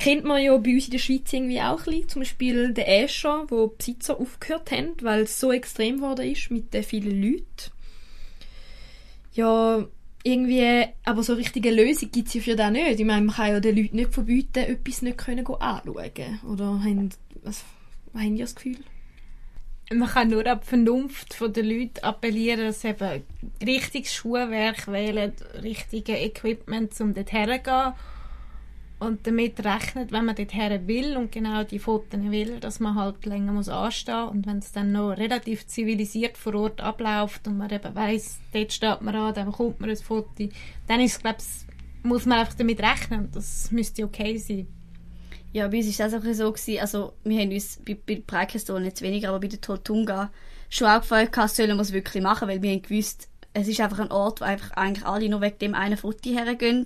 kennt 0.01 0.25
man 0.25 0.43
ja 0.43 0.57
bei 0.57 0.75
uns 0.75 0.87
in 0.87 0.93
der 0.93 0.99
Schweiz 0.99 1.33
irgendwie 1.33 1.61
auch 1.61 1.79
ein 1.79 1.85
bisschen. 1.85 2.09
Zum 2.09 2.21
Beispiel 2.23 2.75
den 2.75 2.87
Escher, 2.87 3.45
wo 3.49 3.67
die 3.69 3.77
Besitzer 3.77 4.19
aufgehört 4.19 4.73
haben, 4.73 4.95
weil 5.03 5.23
es 5.23 5.39
so 5.39 5.53
extrem 5.53 5.97
geworden 5.97 6.29
ist 6.29 6.51
mit 6.51 6.75
den 6.75 6.83
vielen 6.83 7.23
Leuten. 7.23 7.71
Ja, 9.35 9.87
irgendwie, 10.25 10.87
aber 11.05 11.23
so 11.23 11.35
richtige 11.35 11.71
Lösung 11.71 12.11
gibt 12.11 12.29
es 12.29 12.35
ja 12.35 12.41
für 12.41 12.57
das 12.57 12.73
nicht. 12.73 12.99
Ich 12.99 13.07
meine, 13.07 13.25
man 13.25 13.37
kann 13.37 13.49
ja 13.49 13.61
den 13.61 13.77
Leuten 13.77 13.97
nicht 13.97 14.13
verbieten, 14.13 14.59
etwas 14.59 15.03
nicht 15.03 15.19
können 15.19 15.47
anschauen. 15.47 16.41
Oder 16.49 16.65
haben, 16.65 17.11
was, 17.43 17.65
was 18.13 18.23
haben 18.23 18.35
die 18.35 18.43
das 18.43 18.55
Gefühl? 18.55 18.79
man 19.93 20.09
kann 20.09 20.29
nur 20.29 20.47
ab 20.47 20.65
Vernunft 20.65 21.37
der 21.41 21.65
Leute 21.65 22.05
appellieren, 22.05 22.67
dass 22.67 22.83
sie 22.83 22.89
eben 22.91 23.25
richtiges 23.61 24.15
Schuhwerk 24.15 24.87
wählen, 24.87 25.33
richtige 25.63 26.17
Equipment, 26.17 26.93
um 27.01 27.13
dort 27.13 27.33
herzugehen. 27.33 27.95
Und 29.01 29.27
damit 29.27 29.65
rechnet, 29.65 30.13
wenn 30.13 30.27
man 30.27 30.37
dort 30.37 30.53
her 30.53 30.87
will 30.87 31.17
und 31.17 31.33
genau 31.33 31.65
die 31.65 31.79
Fotos 31.79 32.21
will, 32.21 32.61
dass 32.61 32.81
man 32.81 32.97
halt 32.97 33.25
länger 33.25 33.53
muss 33.53 33.71
anstehen 33.71 34.29
Und 34.29 34.47
wenn 34.47 34.59
es 34.59 34.73
dann 34.73 34.93
noch 34.93 35.13
relativ 35.13 35.67
zivilisiert 35.67 36.37
vor 36.37 36.55
Ort 36.55 36.83
abläuft 36.83 37.49
und 37.49 37.57
man 37.57 37.71
eben 37.71 37.95
weiss, 37.95 38.39
dort 38.53 38.73
steht 38.75 39.01
man 39.01 39.17
an, 39.17 39.33
dann 39.33 39.53
kommt 39.53 39.81
man 39.81 39.89
ein 39.89 39.97
Foto, 39.97 40.49
dann 40.87 41.01
ist, 41.01 41.23
glaube 41.23 41.39
muss 42.03 42.27
man 42.27 42.41
einfach 42.41 42.55
damit 42.55 42.81
rechnen. 42.81 43.31
Das 43.33 43.71
müsste 43.71 44.05
okay 44.05 44.37
sein. 44.37 44.67
Ja, 45.53 45.69
bei 45.69 45.79
uns 45.79 45.99
war 45.99 46.09
das 46.09 46.15
auch 46.15 46.35
so, 46.35 46.53
gewesen, 46.53 46.81
also 46.81 47.13
wir 47.25 47.41
haben 47.41 47.53
uns 47.53 47.81
bei, 47.85 47.97
bei 48.07 48.23
Breikeston 48.25 48.85
jetzt 48.85 49.03
weniger, 49.03 49.31
aber 49.31 49.41
bei 49.41 49.49
der 49.49 49.61
Totunga 49.61 50.31
schon 50.69 50.89
auch 50.89 51.01
gefragt, 51.01 51.51
sollen 51.51 51.77
wir 51.77 51.81
es 51.81 51.93
wirklich 51.93 52.23
machen, 52.23 52.49
weil 52.49 52.63
wir 52.63 52.71
haben 52.71 52.83
gewusst, 52.83 53.29
es 53.53 53.67
ist 53.67 53.81
einfach 53.81 53.99
ein 53.99 54.13
Ort, 54.13 54.41
wo 54.41 54.45
einfach 54.45 54.73
eigentlich 54.73 55.07
alle 55.07 55.29
nur 55.29 55.41
wegen 55.41 55.59
dem 55.59 55.75
einen 55.75 55.97
Foto 55.97 56.31
hergehen. 56.31 56.85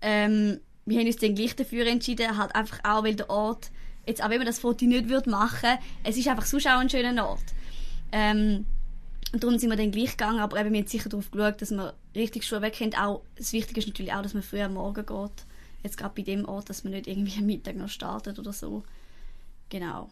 Ähm, 0.00 0.60
wir 0.86 0.98
haben 0.98 1.06
uns 1.06 1.16
dann 1.16 1.34
gleich 1.34 1.56
dafür 1.56 1.86
entschieden, 1.86 2.36
halt 2.36 2.54
einfach 2.54 2.80
auch, 2.84 3.04
weil 3.04 3.14
der 3.14 3.30
Ort, 3.30 3.70
jetzt 4.06 4.22
auch 4.22 4.30
wenn 4.30 4.38
man 4.38 4.46
das 4.46 4.58
Foto 4.58 4.84
nicht 4.84 5.08
würde 5.08 5.30
machen, 5.30 5.78
es 6.02 6.16
ist 6.16 6.28
einfach 6.28 6.46
sonst 6.46 6.66
auch 6.66 6.78
ein 6.78 6.90
schöner 6.90 7.26
Ort. 7.26 7.44
Ähm, 8.12 8.66
und 9.32 9.42
darum 9.42 9.58
sind 9.58 9.70
wir 9.70 9.76
dann 9.76 9.90
gleich 9.90 10.12
gegangen, 10.12 10.38
aber 10.38 10.60
eben, 10.60 10.72
wir 10.72 10.80
haben 10.80 10.86
sicher 10.86 11.08
darauf 11.08 11.30
geschaut, 11.30 11.60
dass 11.60 11.72
wir 11.72 11.94
richtig 12.14 12.44
Schuhe 12.44 12.62
weg 12.62 12.78
haben. 12.80 12.94
Auch, 12.94 13.22
das 13.36 13.52
Wichtige 13.52 13.80
ist 13.80 13.88
natürlich 13.88 14.12
auch, 14.12 14.22
dass 14.22 14.34
man 14.34 14.42
früh 14.42 14.60
am 14.60 14.74
Morgen 14.74 15.04
geht 15.04 15.46
Jetzt 15.82 15.98
gerade 15.98 16.14
bei 16.14 16.22
dem 16.22 16.48
Ort, 16.48 16.70
dass 16.70 16.84
man 16.84 16.94
nicht 16.94 17.06
irgendwie 17.06 17.38
am 17.38 17.46
Mittag 17.46 17.76
noch 17.76 17.88
startet 17.88 18.38
oder 18.38 18.52
so. 18.52 18.84
Genau. 19.68 20.08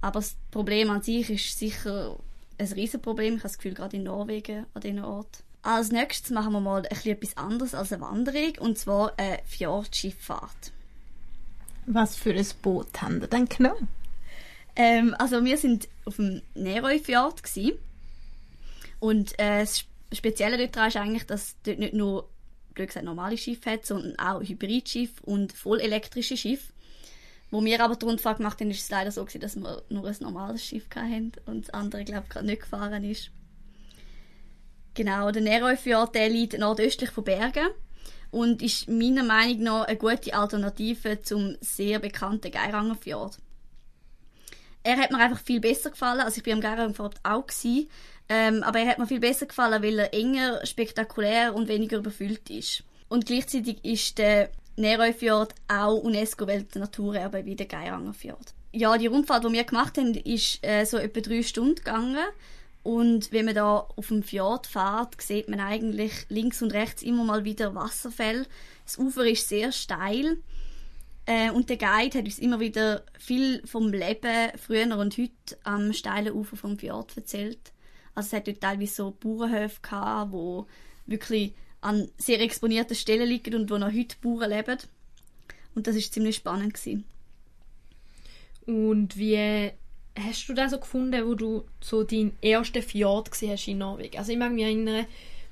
Aber 0.00 0.20
das 0.20 0.36
Problem 0.50 0.90
an 0.90 1.02
sich 1.02 1.28
ist 1.28 1.58
sicher 1.58 2.18
ein 2.56 2.66
Riesenproblem. 2.66 3.34
Ich 3.34 3.40
habe 3.40 3.48
das 3.48 3.58
Gefühl, 3.58 3.74
gerade 3.74 3.96
in 3.96 4.04
Norwegen 4.04 4.66
an 4.72 4.80
diesem 4.80 5.04
Ort. 5.04 5.42
Als 5.62 5.92
nächstes 5.92 6.30
machen 6.30 6.52
wir 6.52 6.60
mal 6.60 6.84
etwas 6.86 7.36
anderes 7.36 7.74
als 7.74 7.92
eine 7.92 8.02
Wanderung, 8.02 8.52
und 8.58 8.78
zwar 8.78 9.16
eine 9.16 9.38
Fjordschifffahrt. 9.46 10.72
Was 11.86 12.16
für 12.16 12.34
ein 12.34 12.46
Boot 12.62 13.00
haben 13.00 13.20
wir 13.20 13.28
denn 13.28 13.48
genommen? 13.48 13.88
Ähm, 14.74 15.14
also 15.18 15.44
wir 15.44 15.56
sind 15.58 15.88
auf 16.04 16.16
dem 16.16 16.42
Neroi-Fjord 16.54 17.42
und 18.98 19.38
äh, 19.38 19.60
das 19.60 19.84
Spezielle 20.12 20.68
daran 20.68 20.88
ist 20.88 20.96
eigentlich, 20.96 21.26
dass 21.26 21.56
dort 21.64 21.78
nicht 21.78 21.94
nur 21.94 22.28
blöd 22.74 22.88
gesagt, 22.88 23.04
normale 23.04 23.36
Schiffe 23.36 23.70
hat, 23.70 23.86
sondern 23.86 24.18
auch 24.18 24.40
Hybridschiffe 24.40 25.22
und 25.24 25.52
vollelektrische 25.52 26.36
Schiffe. 26.36 26.72
Wo 27.50 27.62
wir 27.62 27.82
aber 27.84 27.96
die 27.96 28.06
Rundfahrt 28.06 28.38
gemacht 28.38 28.60
haben, 28.60 28.70
ist 28.70 28.80
es 28.80 28.90
leider 28.90 29.12
so 29.12 29.24
gewesen, 29.24 29.40
dass 29.40 29.56
wir 29.56 29.82
nur 29.90 30.06
ein 30.06 30.16
normales 30.20 30.64
Schiff 30.64 30.86
hatten 30.94 31.32
und 31.46 31.68
das 31.68 31.74
andere, 31.74 32.04
glaube 32.04 32.24
ich, 32.24 32.30
gerade 32.30 32.46
nicht 32.46 32.62
gefahren 32.62 33.04
ist. 33.04 33.30
Genau, 34.94 35.30
der 35.30 35.42
Neroi-Fjord, 35.42 36.14
der 36.14 36.28
liegt 36.28 36.58
nordöstlich 36.58 37.10
von 37.10 37.24
Bergen 37.24 37.68
und 38.30 38.62
ist 38.62 38.88
meiner 38.88 39.22
Meinung 39.22 39.62
nach 39.62 39.84
eine 39.84 39.96
gute 39.96 40.34
Alternative 40.34 41.22
zum 41.22 41.56
sehr 41.60 41.98
bekannten 41.98 42.50
Geiranger 42.50 42.96
Fjord. 42.96 43.38
Er 44.82 44.96
hat 44.96 45.10
mir 45.10 45.18
einfach 45.18 45.40
viel 45.40 45.60
besser 45.60 45.90
gefallen, 45.90 46.20
also 46.20 46.38
ich 46.38 46.42
bin 46.42 46.54
am 46.54 46.60
Geiranger 46.60 46.94
Fjord 46.94 47.14
auch 47.22 47.46
gewesen, 47.46 47.88
ähm, 48.28 48.62
aber 48.62 48.80
er 48.80 48.88
hat 48.88 48.98
mir 48.98 49.06
viel 49.06 49.20
besser 49.20 49.46
gefallen, 49.46 49.82
weil 49.82 49.98
er 49.98 50.12
enger, 50.12 50.64
spektakulär 50.66 51.54
und 51.54 51.68
weniger 51.68 51.98
überfüllt 51.98 52.50
ist. 52.50 52.82
Und 53.08 53.26
gleichzeitig 53.26 53.84
ist 53.84 54.18
der 54.18 54.50
Neroi-Fjord 54.76 55.54
auch 55.68 56.02
UNESCO-Weltnaturerbe 56.02 57.44
wie 57.44 57.56
der 57.56 57.66
Geiranger 57.66 58.14
Fjord. 58.14 58.54
Ja, 58.72 58.96
die 58.96 59.06
Rundfahrt, 59.06 59.44
die 59.44 59.52
wir 59.52 59.64
gemacht 59.64 59.98
haben, 59.98 60.14
ist 60.14 60.64
äh, 60.64 60.84
so 60.84 60.96
etwa 60.96 61.20
drei 61.20 61.42
Stunden 61.42 61.74
gegangen. 61.74 62.24
Und 62.82 63.30
wenn 63.30 63.44
man 63.44 63.54
da 63.54 63.76
auf 63.96 64.08
dem 64.08 64.22
Fjord 64.22 64.66
fährt, 64.66 65.20
sieht 65.20 65.48
man 65.48 65.60
eigentlich 65.60 66.26
links 66.28 66.62
und 66.62 66.72
rechts 66.72 67.02
immer 67.02 67.24
mal 67.24 67.44
wieder 67.44 67.74
Wasserfälle. 67.74 68.46
Das 68.84 68.98
Ufer 68.98 69.24
ist 69.24 69.48
sehr 69.48 69.70
steil. 69.70 70.38
Äh, 71.26 71.50
und 71.50 71.70
der 71.70 71.76
Guide 71.76 72.18
hat 72.18 72.24
uns 72.24 72.40
immer 72.40 72.58
wieder 72.58 73.04
viel 73.18 73.64
vom 73.66 73.92
Leben 73.92 74.50
früher 74.58 74.98
und 74.98 75.16
heute 75.16 75.58
am 75.62 75.92
steilen 75.92 76.34
Ufer 76.34 76.56
vom 76.56 76.76
Fjord 76.76 77.16
erzählt. 77.16 77.72
Also 78.14 78.28
es 78.28 78.32
hat 78.32 78.48
dort 78.48 78.60
teilweise 78.60 78.94
so 78.94 79.10
Bauernhöfe 79.12 79.80
gehabt, 79.80 80.32
wo 80.32 80.66
wirklich 81.06 81.54
an 81.80 82.08
sehr 82.18 82.40
exponierten 82.40 82.96
Stellen 82.96 83.28
liegen 83.28 83.54
und 83.54 83.70
wo 83.70 83.78
noch 83.78 83.92
heute 83.92 84.16
Bauern 84.20 84.50
leben. 84.50 84.78
Und 85.74 85.86
das 85.86 85.96
ist 85.96 86.12
ziemlich 86.12 86.36
spannend 86.36 86.74
gewesen. 86.74 87.04
Und 88.66 89.16
wie 89.16 89.70
hast 90.18 90.48
du 90.48 90.54
das 90.54 90.72
so 90.72 90.78
gefunden, 90.78 91.26
wo 91.26 91.34
du 91.34 91.64
so 91.80 92.04
deinen 92.04 92.36
ersten 92.42 92.82
Fjord 92.82 93.30
gesehen 93.30 93.52
hast 93.52 93.68
in 93.68 93.78
Norwegen? 93.78 94.18
Also 94.18 94.32
ich 94.32 94.38
mag 94.38 94.52
mich 94.52 94.64
erinnern, 94.64 95.06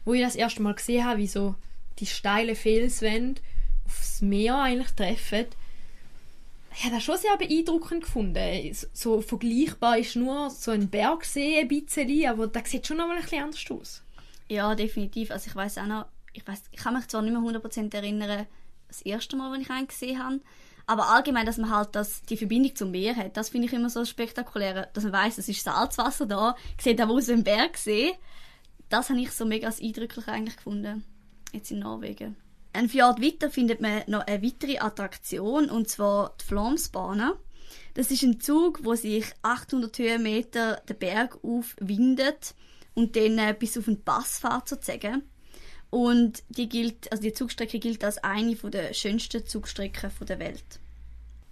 wo 0.05 0.15
ich 0.15 0.23
das 0.23 0.37
erste 0.37 0.63
Mal 0.63 0.75
gesehen 0.75 1.05
habe, 1.05 1.19
wie 1.19 1.27
so 1.27 1.55
die 1.99 2.07
steile 2.07 2.55
Felswände 2.55 3.41
aufs 3.87 4.21
Meer 4.23 4.59
eigentlich 4.59 4.93
treffen. 4.93 5.47
Ich 6.75 6.85
habe 6.85 6.95
das 6.95 7.05
schon 7.05 7.19
sehr 7.19 7.37
beeindruckend 7.37 8.05
gefunden. 8.05 8.77
So 8.93 9.21
vergleichbar 9.21 9.99
ist 9.99 10.17
nur 10.17 10.51
so 10.51 10.71
ein 10.71 10.89
Bergsee 10.89 11.61
ein 11.61 11.69
bisschen, 11.69 12.27
aber 12.27 12.47
das 12.47 12.71
sieht 12.71 12.87
schon 12.87 12.99
noch 12.99 13.09
mal 13.09 13.17
ein 13.17 13.23
bisschen 13.23 13.43
anders 13.43 13.71
aus. 13.71 14.03
Ja, 14.49 14.75
definitiv. 14.75 15.31
Also 15.31 15.49
ich 15.49 15.57
weiß 15.57 15.79
auch 15.79 15.87
noch, 15.87 16.07
ich, 16.33 16.47
weiss, 16.47 16.63
ich 16.71 16.79
kann 16.79 16.95
mich 16.95 17.09
zwar 17.09 17.23
nicht 17.23 17.33
mehr 17.33 17.41
100% 17.41 17.95
erinnern, 17.95 18.47
das 18.89 19.03
erste 19.03 19.37
Mal, 19.37 19.53
wenn 19.53 19.61
ich 19.61 19.71
einen 19.71 19.89
gesehen 19.89 20.23
habe, 20.23 20.41
aber 20.91 21.09
allgemein, 21.09 21.47
dass 21.47 21.57
man 21.57 21.70
halt 21.70 21.91
das, 21.93 22.22
die 22.22 22.36
Verbindung 22.36 22.74
zum 22.74 22.91
Meer 22.91 23.14
hat, 23.14 23.36
das 23.36 23.51
finde 23.51 23.68
ich 23.68 23.72
immer 23.72 23.88
so 23.88 24.05
spektakulär, 24.05 24.88
dass 24.93 25.05
man 25.05 25.12
weiß, 25.12 25.38
es 25.38 25.49
ist 25.49 25.62
Salzwasser 25.62 26.26
da, 26.26 26.57
sieht 26.80 27.01
aber 27.01 27.14
aus 27.14 27.28
ein 27.28 27.45
Bergsee. 27.45 28.14
Das 28.88 29.09
habe 29.09 29.20
ich 29.20 29.30
so 29.30 29.45
mega 29.45 29.68
eindrücklich 29.68 30.26
eigentlich 30.26 30.57
gefunden, 30.57 31.05
jetzt 31.53 31.70
in 31.70 31.78
Norwegen. 31.78 32.34
Ein 32.72 32.88
Fjord 32.88 33.22
weiter 33.22 33.51
findet 33.51 33.80
man 33.80 34.03
noch 34.09 34.26
eine 34.26 34.43
weitere 34.43 34.80
Attraktion, 34.80 35.70
und 35.70 35.88
zwar 35.88 36.34
die 36.41 36.45
Flomsbahn. 36.47 37.34
Das 37.95 38.11
ist 38.11 38.24
ein 38.24 38.41
Zug, 38.41 38.84
wo 38.84 38.97
sich 38.97 39.26
800 39.43 39.97
Höhenmeter 39.97 40.82
den 40.88 40.99
Berg 40.99 41.38
aufwindet 41.45 42.57
und 42.95 43.14
dann 43.14 43.38
äh, 43.38 43.55
bis 43.57 43.78
auf 43.78 43.84
den 43.84 44.03
Pass 44.03 44.41
fährt 44.41 44.68
sozusagen. 44.68 45.22
Und 45.91 46.43
die 46.49 46.68
gilt, 46.68 47.11
also 47.11 47.22
die 47.22 47.32
Zugstrecke 47.32 47.80
gilt 47.80 48.05
als 48.05 48.18
eine 48.18 48.55
der 48.55 48.95
schönsten 48.95 49.45
Zugstrecken 49.45 50.11
der 50.26 50.38
Welt. 50.38 50.80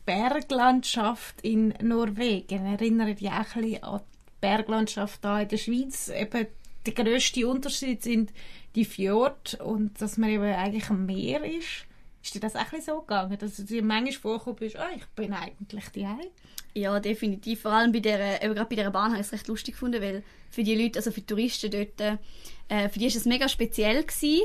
Berglandschaft 0.06 1.40
in 1.42 1.74
Norwegen 1.82 2.64
erinnert 2.64 3.20
ja 3.20 3.42
auch 3.42 3.56
ein 3.56 3.62
bisschen 3.62 3.82
an 3.82 4.00
die 4.00 4.30
Berglandschaft 4.40 5.24
da 5.24 5.42
in 5.42 5.48
der 5.48 5.58
Schweiz. 5.58 6.08
Eben 6.08 6.46
der 6.86 6.94
grösste 6.94 7.46
Unterschied 7.46 8.02
sind 8.02 8.32
die 8.74 8.84
Fjorde 8.84 9.62
und 9.62 10.00
dass 10.00 10.16
man 10.16 10.30
eben 10.30 10.44
eigentlich 10.44 10.88
am 10.88 11.04
Meer 11.04 11.44
ist. 11.44 11.84
Ist 12.22 12.34
dir 12.34 12.40
das 12.40 12.56
auch 12.56 12.72
ein 12.72 12.80
so 12.80 13.00
gegangen, 13.00 13.38
dass 13.38 13.56
du 13.56 13.64
dir 13.64 13.82
manchmal 13.82 14.12
vorgekommen 14.12 14.58
bist, 14.58 14.76
oh, 14.78 14.96
ich 14.96 15.04
bin 15.08 15.32
eigentlich 15.32 15.88
die 15.90 16.06
Hause? 16.06 16.30
Ja, 16.74 17.00
definitiv. 17.00 17.62
Vor 17.62 17.72
allem 17.72 17.92
bei 17.92 18.00
der, 18.00 18.42
eben 18.42 18.54
gerade 18.54 18.68
bei 18.68 18.76
dieser 18.76 18.90
Bahn 18.90 19.10
habe 19.10 19.20
ich 19.20 19.26
es 19.26 19.32
recht 19.32 19.48
lustig 19.48 19.74
gefunden, 19.74 20.00
weil 20.00 20.22
für 20.50 20.62
die 20.62 20.74
Leute, 20.74 20.98
also 20.98 21.10
für 21.10 21.20
die 21.20 21.26
Touristen 21.26 21.70
dort, 21.70 22.18
äh, 22.68 22.88
für 22.88 22.98
die 22.98 23.06
war 23.06 23.16
es 23.16 23.24
mega 23.24 23.48
speziell 23.48 24.04
gewesen. 24.04 24.42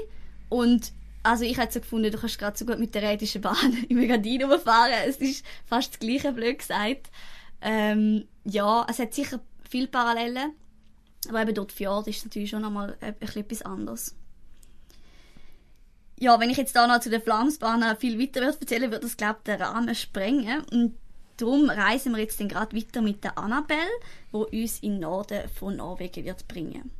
Und 0.49 0.91
also 1.23 1.45
ich 1.45 1.57
hätte 1.57 1.73
so 1.73 1.79
gefunden, 1.79 2.11
du 2.11 2.17
kannst 2.17 2.37
gerade 2.37 2.57
so 2.57 2.65
gut 2.65 2.79
mit 2.79 2.93
der 2.93 3.03
Rätischen 3.03 3.41
Bahn 3.41 3.85
im 3.89 3.97
Megadin 3.97 4.43
rumfahren. 4.43 4.93
Es 5.07 5.17
ist 5.17 5.45
fast 5.65 5.93
das 5.93 5.99
gleiche, 5.99 6.33
blöd 6.33 6.59
gesagt. 6.59 7.09
Ähm, 7.61 8.27
ja, 8.43 8.85
es 8.89 8.99
hat 8.99 9.13
sicher 9.13 9.39
viele 9.69 9.87
Parallelen. 9.87 10.53
Aber 11.29 11.41
eben 11.41 11.55
dort 11.55 11.71
Fjord 11.71 12.07
ist 12.07 12.25
natürlich 12.25 12.49
schon 12.49 12.63
bisschen 13.19 13.43
etwas 13.43 13.61
anderes. 13.61 14.15
Ja, 16.19 16.39
wenn 16.39 16.49
ich 16.49 16.57
jetzt 16.57 16.75
da 16.75 16.85
noch 16.85 16.99
zu 16.99 17.09
den 17.09 17.21
Flamsbahnen 17.21 17.97
viel 17.97 18.19
weiter 18.19 18.41
erzählen 18.41 18.91
würde 18.91 19.05
das, 19.05 19.17
glaube 19.17 19.37
ich, 19.39 19.43
den 19.43 19.61
Rahmen 19.61 19.95
sprengen. 19.95 20.63
Und 20.71 20.95
darum 21.37 21.69
reisen 21.69 22.11
wir 22.13 22.19
jetzt 22.19 22.39
dann 22.39 22.49
gerade 22.49 22.75
weiter 22.75 23.01
mit 23.01 23.23
der 23.23 23.37
Annabelle, 23.37 23.79
wo 24.31 24.43
uns 24.43 24.79
in 24.79 24.93
den 24.93 24.99
Norden 25.01 25.47
von 25.49 25.77
Norwegen 25.77 26.25
wird 26.25 26.47
bringen. 26.47 26.91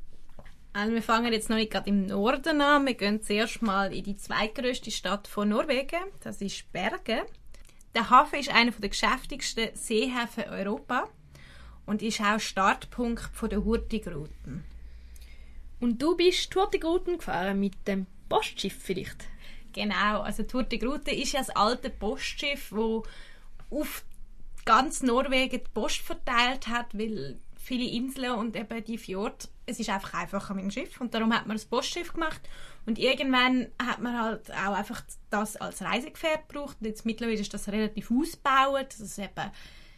Also 0.73 0.91
wir 0.91 1.03
fangen 1.03 1.31
jetzt 1.31 1.51
noch 1.51 1.57
nicht 1.57 1.71
gerade 1.71 1.89
im 1.89 2.07
Norden 2.07 2.59
an. 2.59 2.87
Wir 2.87 2.95
gehen 2.95 3.21
zuerst 3.21 3.61
mal 3.61 3.93
in 3.93 4.03
die 4.03 4.17
zweitgrößte 4.17 4.89
Stadt 4.89 5.27
von 5.27 5.49
Norwegen. 5.49 6.03
Das 6.23 6.41
ist 6.41 6.71
Bergen. 6.73 7.21
Der 7.93 8.09
Hafen 8.09 8.39
ist 8.39 8.49
einer 8.49 8.71
der 8.71 8.89
geschäftigsten 8.89 9.69
Seehäfen 9.75 10.45
Europas 10.49 11.07
und 11.85 12.01
ist 12.01 12.21
auch 12.21 12.39
Startpunkt 12.39 13.29
der 13.51 13.63
Hurtigruten. 13.63 14.63
Und 15.79 16.01
du 16.01 16.17
bist 16.17 16.51
die 16.51 16.57
Hurtigruten 16.57 17.17
gefahren 17.17 17.59
mit 17.59 17.87
dem 17.87 18.07
Postschiff 18.27 18.75
vielleicht? 18.81 19.25
Genau, 19.73 20.21
also 20.21 20.41
die 20.41 20.53
Hurtigrute 20.53 21.11
ist 21.11 21.33
ja 21.33 21.39
das 21.39 21.51
alte 21.51 21.91
Postschiff, 21.91 22.71
wo 22.71 23.03
auf 23.69 24.03
ganz 24.65 25.03
Norwegen 25.03 25.51
die 25.63 25.71
Post 25.71 25.97
verteilt 25.97 26.67
hat, 26.67 26.97
weil 26.97 27.37
viele 27.63 27.89
Inseln 27.89 28.33
und 28.33 28.55
eben 28.55 28.83
die 28.83 28.97
Fjord, 28.97 29.49
es 29.65 29.79
ist 29.79 29.89
einfach 29.89 30.13
einfacher 30.13 30.53
mit 30.53 30.63
dem 30.63 30.71
Schiff 30.71 30.99
und 30.99 31.13
darum 31.13 31.33
hat 31.33 31.47
man 31.47 31.55
das 31.55 31.65
Postschiff 31.65 32.13
gemacht. 32.13 32.41
Und 32.85 32.99
irgendwann 32.99 33.67
hat 33.81 34.01
man 34.01 34.21
halt 34.21 34.51
auch 34.51 34.73
einfach 34.73 35.01
das 35.29 35.55
als 35.55 35.81
Reisegefährt 35.81 36.49
gebraucht. 36.49 36.77
Und 36.81 36.87
jetzt 36.87 37.05
mittlerweile 37.05 37.39
ist 37.39 37.53
das 37.53 37.69
relativ 37.69 38.11
ausgebaut, 38.11 38.87
dass 38.89 38.99
es 38.99 39.17
eben 39.17 39.51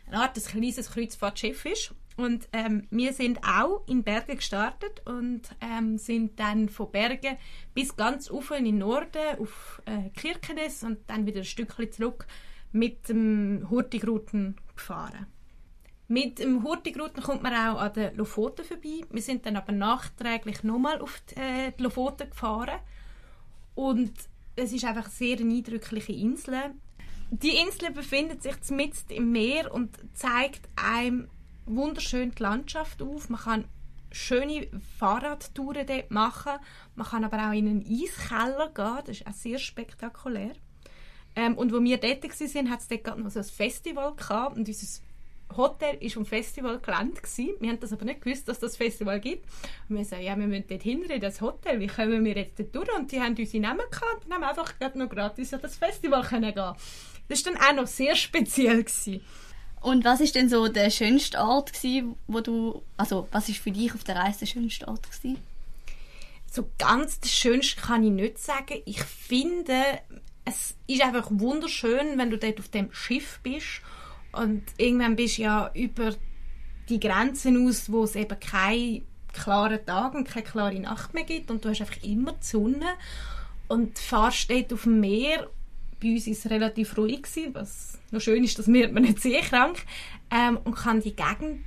eine 0.07 0.17
Art 0.17 0.37
ein 0.37 0.43
kleines 0.43 0.91
Kreuzfahrtschiff 0.91 1.65
ist. 1.65 1.95
Und 2.15 2.47
ähm, 2.53 2.87
wir 2.91 3.11
sind 3.11 3.39
auch 3.43 3.83
in 3.87 4.03
Bergen 4.03 4.37
gestartet 4.37 5.01
und 5.05 5.41
ähm, 5.59 5.97
sind 5.97 6.39
dann 6.39 6.69
von 6.69 6.91
Bergen 6.91 7.37
bis 7.73 7.97
ganz 7.97 8.29
oben 8.29 8.59
in 8.59 8.65
den 8.65 8.77
Norden 8.77 9.39
auf 9.39 9.81
äh, 9.85 10.09
Kirkenes 10.11 10.83
und 10.83 10.99
dann 11.07 11.25
wieder 11.25 11.39
ein 11.39 11.45
Stückchen 11.45 11.91
zurück 11.91 12.27
mit 12.71 13.09
dem 13.09 13.67
Hurtigruten 13.69 14.55
gefahren. 14.75 15.25
Mit 16.07 16.37
dem 16.37 16.63
Hurtigruten 16.63 17.23
kommt 17.23 17.41
man 17.41 17.53
auch 17.53 17.79
an 17.79 17.93
den 17.93 18.15
Lofoten 18.15 18.63
vorbei. 18.63 19.01
Wir 19.09 19.21
sind 19.21 19.45
dann 19.45 19.55
aber 19.55 19.71
nachträglich 19.71 20.63
nochmal 20.63 21.01
auf 21.01 21.21
die, 21.31 21.35
äh, 21.35 21.71
die 21.71 21.83
Lofoten 21.83 22.29
gefahren. 22.29 22.79
Und 23.73 24.13
es 24.55 24.71
ist 24.71 24.85
einfach 24.85 25.05
eine 25.05 25.11
sehr 25.11 25.39
eindrückliche 25.39 26.13
Insel. 26.13 26.75
Die 27.31 27.57
Insel 27.57 27.91
befindet 27.91 28.43
sich 28.43 28.55
mitten 28.69 29.11
im 29.11 29.31
Meer 29.31 29.73
und 29.73 29.97
zeigt 30.13 30.69
einem 30.75 31.27
wunderschön 31.65 32.31
die 32.31 32.43
Landschaft 32.43 33.01
auf. 33.01 33.29
Man 33.29 33.41
kann 33.41 33.65
schöne 34.11 34.67
Fahrradtouren 34.99 35.87
dort 35.87 36.11
machen. 36.11 36.53
Man 36.95 37.07
kann 37.07 37.23
aber 37.23 37.49
auch 37.49 37.53
in 37.53 37.67
einen 37.67 37.85
Eiskeller 37.85 38.69
gehen. 38.73 39.03
Das 39.05 39.17
ist 39.17 39.27
auch 39.27 39.33
sehr 39.33 39.57
spektakulär. 39.57 40.53
Ähm, 41.35 41.57
und 41.57 41.73
wo 41.73 41.81
wir 41.81 41.97
dort 41.97 42.23
waren, 42.23 42.69
hat 42.69 42.79
es 42.79 42.87
dort 42.87 43.17
noch 43.17 43.31
so 43.31 43.39
ein 43.39 43.45
Festival 43.45 44.15
gehabt. 44.15 44.55
Und 44.55 44.67
unser 44.67 45.01
Hotel 45.55 45.99
war 46.01 46.17
am 46.17 46.25
Festivalgelände. 46.25 47.21
Wir 47.59 47.69
haben 47.69 47.79
das 47.79 47.93
aber 47.93 48.05
nicht 48.05 48.21
gewusst, 48.21 48.47
dass 48.47 48.59
das 48.59 48.75
Festival 48.77 49.19
gibt. 49.19 49.45
Und 49.87 49.97
wir 49.97 50.05
sagen, 50.05 50.23
ja, 50.23 50.37
wir 50.37 50.47
müssen 50.47 50.65
dort 50.67 50.83
hinten 50.83 51.09
in 51.09 51.21
das 51.21 51.41
Hotel. 51.41 51.79
Wie 51.79 51.87
kommen 51.87 52.23
wir 52.25 52.35
jetzt 52.35 52.59
dort 52.59 52.75
durch? 52.75 52.95
Und 52.95 53.11
die 53.11 53.21
haben 53.21 53.35
unsere 53.37 53.61
Namen 53.61 53.85
gehabt 53.89 54.25
und 54.25 54.33
haben 54.33 54.43
einfach 54.43 54.73
noch 54.95 55.09
gratis 55.09 55.53
an 55.53 55.61
das 55.61 55.77
Festival 55.77 56.23
können 56.23 56.53
gehen. 56.53 56.73
Das 57.27 57.45
war 57.45 57.53
dann 57.53 57.61
auch 57.61 57.81
noch 57.81 57.87
sehr 57.87 58.15
speziell. 58.15 58.83
Gewesen. 58.83 59.21
Und 59.81 60.03
was 60.03 60.19
ist 60.19 60.35
denn 60.35 60.49
so 60.49 60.67
der 60.67 60.89
schönste 60.89 61.37
Ort 61.39 61.73
gewesen, 61.73 62.15
wo 62.27 62.41
du, 62.41 62.81
also 62.97 63.27
was 63.31 63.49
ist 63.49 63.59
für 63.59 63.71
dich 63.71 63.93
auf 63.93 64.03
der 64.03 64.15
Reise 64.15 64.39
der 64.39 64.45
schönste 64.47 64.87
Ort 64.87 65.03
gewesen? 65.03 65.37
So 66.51 66.67
ganz 66.77 67.19
das 67.19 67.31
Schönste 67.31 67.81
kann 67.81 68.03
ich 68.03 68.11
nicht 68.11 68.39
sagen. 68.39 68.81
Ich 68.85 69.03
finde, 69.03 69.75
es 70.43 70.75
ist 70.87 71.03
einfach 71.03 71.27
wunderschön, 71.29 72.17
wenn 72.17 72.29
du 72.29 72.37
dort 72.37 72.59
auf 72.59 72.69
dem 72.69 72.91
Schiff 72.93 73.39
bist 73.43 73.81
und 74.35 74.63
irgendwann 74.77 75.15
bist 75.15 75.37
du 75.37 75.43
ja 75.43 75.71
über 75.73 76.15
die 76.89 76.99
Grenzen 76.99 77.67
aus, 77.67 77.91
wo 77.91 78.03
es 78.03 78.15
eben 78.15 78.39
keinen 78.39 79.05
klaren 79.33 79.85
Tag 79.85 80.13
und 80.13 80.27
keine 80.27 80.45
klare 80.45 80.79
Nacht 80.79 81.13
mehr 81.13 81.23
gibt 81.23 81.51
und 81.51 81.63
du 81.63 81.69
hast 81.69 81.81
einfach 81.81 82.01
immer 82.03 82.33
die 82.33 82.45
Sonne 82.45 82.85
und 83.67 83.97
fährst 83.99 84.49
dort 84.49 84.73
auf 84.73 84.83
dem 84.83 84.99
Meer. 84.99 85.49
Bei 86.01 86.09
uns 86.09 86.27
war 86.27 86.33
es 86.33 86.49
relativ 86.49 86.97
ruhig, 86.97 87.23
gewesen, 87.23 87.53
was 87.53 87.99
noch 88.11 88.21
schön 88.21 88.43
ist, 88.43 88.59
dass 88.59 88.67
wird 88.67 88.93
man 88.93 89.03
nicht 89.03 89.21
sehr 89.21 89.41
krank 89.41 89.83
ähm, 90.31 90.57
und 90.63 90.75
kann 90.75 91.01
die 91.01 91.15
Gegend 91.15 91.63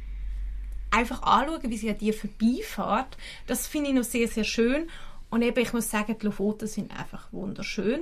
einfach 0.90 1.22
anschauen, 1.22 1.70
wie 1.70 1.76
sie 1.76 1.90
an 1.90 1.98
dir 1.98 2.14
vorbeifährt. 2.14 3.16
Das 3.46 3.66
finde 3.66 3.90
ich 3.90 3.96
noch 3.96 4.04
sehr, 4.04 4.28
sehr 4.28 4.44
schön. 4.44 4.88
Und 5.30 5.42
eben, 5.42 5.58
ich 5.60 5.72
muss 5.72 5.90
sagen, 5.90 6.16
die 6.18 6.26
Lofoten 6.26 6.68
sind 6.68 6.98
einfach 6.98 7.32
wunderschön. 7.32 8.00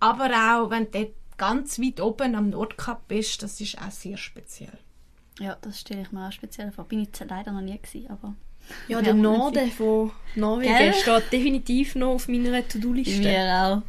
Aber 0.00 0.26
auch, 0.26 0.70
wenn 0.70 0.90
du 0.90 1.12
ganz 1.36 1.78
weit 1.78 2.00
oben 2.00 2.34
am 2.34 2.50
Nordkap 2.50 3.08
bist, 3.08 3.42
das 3.42 3.60
ist 3.60 3.78
auch 3.78 3.90
sehr 3.90 4.16
speziell. 4.16 4.78
Ja, 5.40 5.56
das 5.60 5.80
stelle 5.80 6.02
ich 6.02 6.12
mir 6.12 6.28
auch 6.28 6.32
speziell 6.32 6.70
vor. 6.70 6.84
Bin 6.84 7.00
ich 7.00 7.08
leider 7.28 7.52
noch 7.52 7.60
nie 7.60 7.78
gewesen, 7.78 8.10
aber... 8.10 8.34
Ja, 8.88 9.02
der 9.02 9.14
Norden 9.14 9.70
von 9.72 10.12
Norwegen 10.36 10.76
Gell? 10.76 10.94
steht 10.94 11.32
definitiv 11.32 11.96
noch 11.96 12.14
auf 12.14 12.28
meiner 12.28 12.66
To-Do-Liste. 12.66 13.18
Mir 13.18 13.54
auch. 13.54 13.82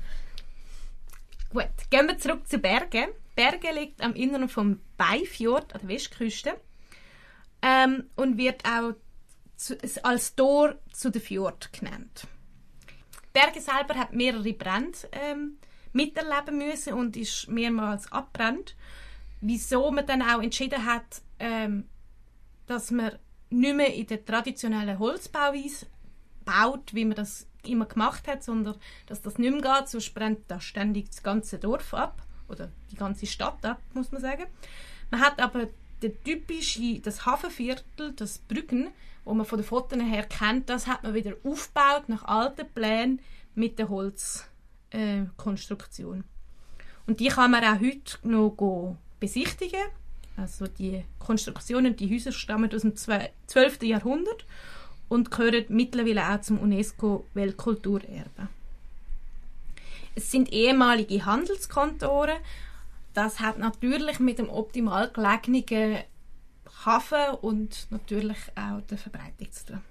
Gut, 1.53 1.69
gehen 1.89 2.07
wir 2.07 2.17
zurück 2.17 2.45
zu 2.47 2.57
Bergen. 2.57 3.07
Bergen 3.35 3.75
liegt 3.75 4.01
am 4.01 4.13
Inneren 4.15 4.49
vom 4.49 4.81
Beifjord 4.97 5.73
an 5.73 5.81
der 5.81 5.89
Westküste 5.89 6.55
ähm, 7.61 8.09
und 8.15 8.37
wird 8.37 8.63
auch 8.65 8.93
zu, 9.55 9.77
als 10.03 10.35
Tor 10.35 10.75
zu 10.91 11.11
der 11.11 11.21
Fjord 11.21 11.71
genannt. 11.71 12.27
Berge 13.31 13.61
selber 13.61 13.95
hat 13.95 14.13
mehrere 14.13 14.53
Brände 14.53 14.97
ähm, 15.11 15.57
miterleben 15.95 16.57
müssen 16.57 16.93
und 16.93 17.17
ist 17.17 17.47
mehrmals 17.47 18.11
abbrennt. 18.11 18.75
Wieso 19.41 19.89
man 19.91 20.05
dann 20.05 20.21
auch 20.21 20.41
entschieden 20.41 20.85
hat, 20.85 21.21
ähm, 21.39 21.85
dass 22.67 22.91
man 22.91 23.17
nicht 23.49 23.75
mehr 23.75 23.93
in 23.93 24.07
der 24.07 24.23
traditionellen 24.25 24.99
Holzbauweise 24.99 25.87
baut, 26.43 26.93
wie 26.93 27.05
man 27.05 27.15
das 27.15 27.47
immer 27.63 27.85
gemacht 27.85 28.27
hat, 28.27 28.43
sondern 28.43 28.75
dass 29.07 29.21
das 29.21 29.37
nicht 29.37 29.51
mehr 29.51 29.61
geht, 29.61 29.89
sonst 29.89 30.13
brennt 30.13 30.39
da 30.49 30.59
ständig 30.59 31.07
das 31.07 31.23
ganze 31.23 31.57
Dorf 31.57 31.93
ab 31.93 32.21
oder 32.49 32.69
die 32.91 32.95
ganze 32.95 33.25
Stadt 33.25 33.65
ab, 33.65 33.81
muss 33.93 34.11
man 34.11 34.21
sagen. 34.21 34.45
Man 35.11 35.21
hat 35.21 35.39
aber 35.39 35.67
der 36.01 36.21
typische, 36.23 36.99
das 36.99 37.25
Hafenviertel, 37.25 38.11
das 38.15 38.39
Brücken, 38.39 38.89
wo 39.23 39.33
man 39.33 39.45
von 39.45 39.59
den 39.59 39.65
Fotos 39.65 39.99
her 39.99 40.25
kennt, 40.25 40.69
das 40.69 40.87
hat 40.87 41.03
man 41.03 41.13
wieder 41.13 41.35
aufgebaut 41.43 42.09
nach 42.09 42.23
alten 42.25 42.67
Plänen 42.67 43.21
mit 43.55 43.79
den 43.79 43.89
Holz 43.89 44.47
äh, 44.91 45.25
Konstruktion. 45.37 46.23
Und 47.07 47.19
die 47.19 47.27
kann 47.27 47.51
man 47.51 47.63
auch 47.63 47.79
heute 47.79 48.17
noch 48.23 48.97
besichtigen. 49.19 49.81
Also 50.37 50.67
die 50.67 51.05
Konstruktionen, 51.19 51.95
die 51.95 52.13
Häuser 52.13 52.31
stammen 52.31 52.73
aus 52.73 52.81
dem 52.81 52.95
12. 52.95 53.83
Jahrhundert 53.83 54.45
und 55.07 55.31
gehören 55.31 55.65
mittlerweile 55.69 56.29
auch 56.29 56.41
zum 56.41 56.59
UNESCO-Weltkulturerbe. 56.59 58.49
Es 60.15 60.31
sind 60.31 60.51
ehemalige 60.51 61.25
Handelskontoren. 61.25 62.37
Das 63.13 63.39
hat 63.39 63.59
natürlich 63.59 64.19
mit 64.19 64.39
dem 64.39 64.49
optimal 64.49 65.09
gelegenen 65.09 66.03
Hafen 66.85 67.35
und 67.41 67.87
natürlich 67.91 68.37
auch 68.55 68.81
der 68.81 68.97
Verbreitung 68.97 69.51
zu 69.51 69.65
tun. 69.67 69.81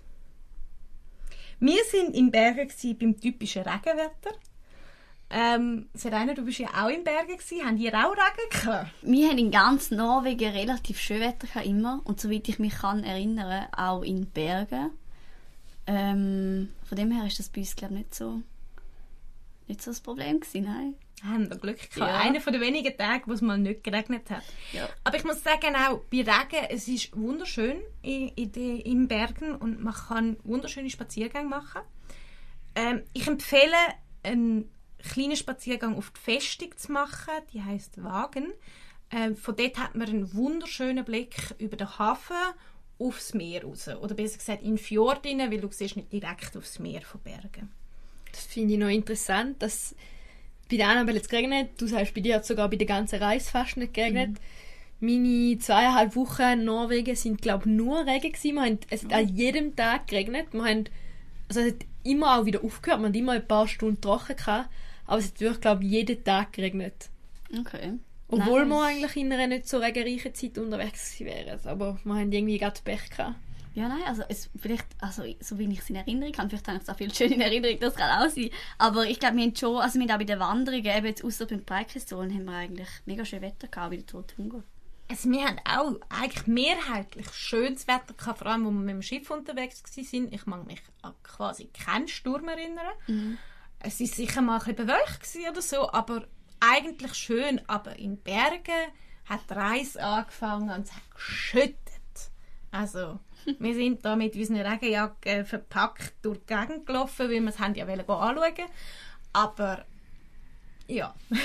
Wir 1.60 1.82
sind 1.90 2.14
in 2.14 2.30
Bergen 2.30 2.70
beim 2.98 3.20
typischen 3.20 3.62
Regenwetter. 3.62 4.32
Ähm, 5.30 5.88
Serena, 5.94 6.34
du 6.34 6.44
bist 6.44 6.58
ja 6.58 6.68
auch 6.74 6.88
in 6.88 7.02
Bergen 7.02 7.36
gewesen. 7.36 7.66
Haben 7.66 7.76
die 7.76 7.92
auch 7.92 8.12
Regen 8.12 8.50
gehabt? 8.50 8.90
Wir 9.02 9.28
haben 9.28 9.38
in 9.38 9.50
ganz 9.50 9.90
Norwegen 9.90 10.52
relativ 10.52 11.00
schön 11.00 11.20
Wetter 11.20 11.46
gehabt, 11.46 11.66
immer. 11.66 12.00
Und 12.04 12.20
soweit 12.20 12.48
ich 12.48 12.58
mich 12.58 12.74
kann 12.74 13.02
erinnern, 13.02 13.66
auch 13.76 14.02
in 14.02 14.26
Bergen. 14.26 14.90
Ähm, 15.86 16.70
von 16.84 16.96
dem 16.96 17.10
her 17.10 17.26
ist 17.26 17.38
das 17.38 17.48
bei 17.48 17.60
uns, 17.60 17.76
glaube 17.76 17.94
ich, 17.94 18.00
nicht 18.00 18.14
so, 18.14 18.40
nicht 19.66 19.82
so 19.82 19.90
das 19.90 20.00
Problem 20.00 20.40
gewesen, 20.40 20.64
nein. 20.64 20.94
Haben 21.22 21.48
wir 21.48 21.56
Glück 21.56 21.78
gehabt. 21.78 21.96
Ja. 21.96 22.20
Einer 22.20 22.40
von 22.40 22.52
den 22.52 22.60
wenigen 22.60 22.96
Tage, 22.96 23.26
wo 23.26 23.32
es 23.32 23.40
mal 23.40 23.56
nicht 23.56 23.82
geregnet 23.82 24.30
hat. 24.30 24.42
Ja. 24.72 24.88
Aber 25.04 25.16
ich 25.16 25.24
muss 25.24 25.42
sagen, 25.42 25.74
auch 25.74 26.00
bei 26.10 26.18
Regen, 26.18 26.66
es 26.68 26.86
ist 26.86 27.16
wunderschön 27.16 27.78
in, 28.02 28.28
in, 28.28 28.52
den, 28.52 28.80
in 28.80 29.08
Bergen 29.08 29.54
und 29.54 29.82
man 29.82 29.94
kann 29.94 30.36
wunderschöne 30.44 30.90
Spaziergänge 30.90 31.48
machen. 31.48 31.80
Ähm, 32.74 33.02
ich 33.14 33.26
empfehle, 33.26 33.76
einen 34.22 34.70
kleinen 35.08 35.36
Spaziergang 35.36 35.96
auf 35.96 36.10
die 36.10 36.20
Festung 36.20 36.76
zu 36.76 36.92
machen. 36.92 37.34
Die 37.52 37.62
heißt 37.62 38.02
Wagen. 38.02 38.52
Ähm, 39.10 39.36
von 39.36 39.56
dort 39.56 39.78
hat 39.78 39.94
man 39.94 40.08
einen 40.08 40.34
wunderschönen 40.34 41.04
Blick 41.04 41.54
über 41.58 41.76
den 41.76 41.98
Hafen 41.98 42.36
aufs 42.98 43.34
Meer 43.34 43.64
raus. 43.64 43.88
Oder 43.88 44.14
besser 44.14 44.38
gesagt 44.38 44.62
in 44.62 44.76
den 44.76 44.78
Fjord 44.78 45.26
rein, 45.26 45.38
weil 45.38 45.60
du 45.60 45.68
siehst 45.70 45.96
nicht 45.96 46.12
direkt 46.12 46.56
aufs 46.56 46.78
Meer 46.78 47.02
von 47.02 47.20
Bergen. 47.20 47.70
Das 48.32 48.44
finde 48.44 48.74
ich 48.74 48.80
noch 48.80 48.88
interessant, 48.88 49.62
dass 49.62 49.94
bei 50.70 50.76
der 50.76 50.88
Annabelle 50.88 51.18
jetzt 51.18 51.28
geregnet, 51.28 51.70
du 51.78 51.86
sagst, 51.86 52.14
bei 52.14 52.20
dir 52.20 52.36
hat 52.36 52.42
es 52.42 52.48
sogar 52.48 52.68
bei 52.68 52.76
der 52.76 52.86
ganzen 52.86 53.22
Reise 53.22 53.50
fast 53.50 53.76
nicht 53.76 53.94
geregnet. 53.94 54.38
Meine 55.00 55.58
zweieinhalb 55.58 56.16
Wochen 56.16 56.42
in 56.42 56.64
Norwegen 56.64 57.14
sind, 57.14 57.42
glaube 57.42 57.64
ich, 57.68 57.76
nur 57.76 58.06
Regen 58.06 58.32
gewesen. 58.32 58.54
Wir 58.54 58.62
haben, 58.62 58.78
es 58.90 59.04
hat 59.04 59.12
an 59.12 59.28
jedem 59.28 59.76
Tag 59.76 60.08
geregnet. 60.08 60.48
Wir 60.52 60.64
haben, 60.64 60.84
also 61.48 61.60
es 61.60 61.74
hat 61.74 61.86
immer 62.04 62.38
auch 62.38 62.46
wieder 62.46 62.64
aufgehört. 62.64 63.00
Wir 63.00 63.06
haben 63.06 63.14
immer 63.14 63.32
ein 63.32 63.46
paar 63.46 63.68
Stunden 63.68 64.00
trocken 64.00 64.36
gehabt. 64.36 64.70
Aber 65.06 65.18
es 65.18 65.26
hat 65.26 65.40
wirklich, 65.40 65.60
glaube 65.60 65.84
ich, 65.84 65.90
jeden 65.90 66.24
Tag 66.24 66.52
geregnet. 66.52 67.10
Okay. 67.58 67.94
Obwohl 68.28 68.64
Nein. 68.64 68.68
wir 68.68 68.82
eigentlich 68.82 69.16
in 69.16 69.32
einer 69.32 69.46
nicht 69.46 69.68
so 69.68 69.78
regenreichen 69.78 70.34
Zeit 70.34 70.58
unterwegs 70.58 71.18
gewesen 71.18 71.46
wären. 71.46 71.66
Aber 71.66 71.98
wir 72.02 72.14
haben 72.14 72.32
irgendwie 72.32 72.58
gerade 72.58 72.80
Pech 72.82 73.10
gehabt. 73.10 73.36
Ja, 73.74 73.88
nein, 73.88 74.04
also 74.06 74.22
es, 74.28 74.50
vielleicht, 74.56 74.86
also 75.00 75.24
so 75.40 75.58
wie 75.58 75.64
ich 75.64 75.80
es 75.80 75.90
in 75.90 75.96
Erinnerung 75.96 76.32
habe, 76.38 76.48
vielleicht 76.48 76.68
habe 76.68 76.76
ich 76.76 76.84
es 76.84 76.88
auch 76.88 76.96
viel 76.96 77.12
schön 77.12 77.32
in 77.32 77.40
Erinnerung, 77.40 77.76
das 77.80 77.96
kann 77.96 78.22
auch 78.22 78.30
sein. 78.30 78.50
Aber 78.78 79.04
ich 79.04 79.18
glaube, 79.18 79.36
wir 79.36 79.42
haben 79.42 79.56
schon, 79.56 79.76
also 79.78 79.98
wir 79.98 80.02
haben 80.02 80.12
auch 80.12 80.18
bei 80.18 80.24
den 80.24 80.38
Wanderungen, 80.38 80.86
eben 80.86 81.06
jetzt 81.06 81.24
außer 81.24 81.46
beim 81.46 81.64
Breikristolen, 81.64 82.32
haben 82.32 82.44
wir 82.44 82.52
eigentlich 82.52 82.88
mega 83.04 83.24
schön 83.24 83.42
Wetter 83.42 83.66
gehabt, 83.66 83.90
wie 83.90 83.96
der 83.96 84.06
Tote 84.06 84.36
Hungo. 84.38 84.62
Also 85.10 85.28
wir 85.28 85.44
haben 85.44 85.58
auch 85.64 86.00
eigentlich 86.08 86.46
mehrheitlich 86.46 87.28
schönes 87.32 87.88
Wetter 87.88 88.14
gehabt, 88.16 88.38
vor 88.38 88.46
allem, 88.46 88.64
wo 88.64 88.70
wir 88.70 88.78
mit 88.78 88.94
dem 88.94 89.02
Schiff 89.02 89.28
unterwegs 89.28 89.82
waren. 89.84 90.32
Ich 90.32 90.46
mag 90.46 90.66
mich 90.66 90.80
an 91.02 91.14
quasi 91.24 91.66
keinen 91.66 92.06
Sturm 92.06 92.48
erinnern. 92.48 93.38
Es 93.86 94.00
war 94.00 94.06
sicher 94.06 94.40
mal 94.40 94.54
ein 94.54 94.58
bisschen 94.60 94.76
bewölkt 94.76 95.50
oder 95.50 95.62
so, 95.62 95.90
aber 95.92 96.26
eigentlich 96.58 97.14
schön. 97.14 97.60
Aber 97.66 97.98
in 97.98 98.16
Bergen 98.16 98.92
hat 99.26 99.48
die 99.48 99.54
Reise 99.54 100.02
angefangen 100.02 100.70
und 100.70 100.86
es 100.86 100.92
hat 100.94 101.10
geschüttet. 101.14 101.78
Also 102.70 103.20
wir 103.58 103.74
sind 103.74 104.04
da 104.04 104.16
mit 104.16 104.34
unseren 104.36 104.60
Regenjacken 104.60 105.44
verpackt 105.44 106.14
durch 106.22 106.38
die 106.38 106.54
Gegend 106.54 106.86
gelaufen, 106.86 107.30
weil 107.30 107.40
wir 107.42 107.58
Handy 107.58 107.80
ja 107.80 107.86
anschauen 107.86 108.66
Aber 109.32 109.84
ja. 110.88 111.14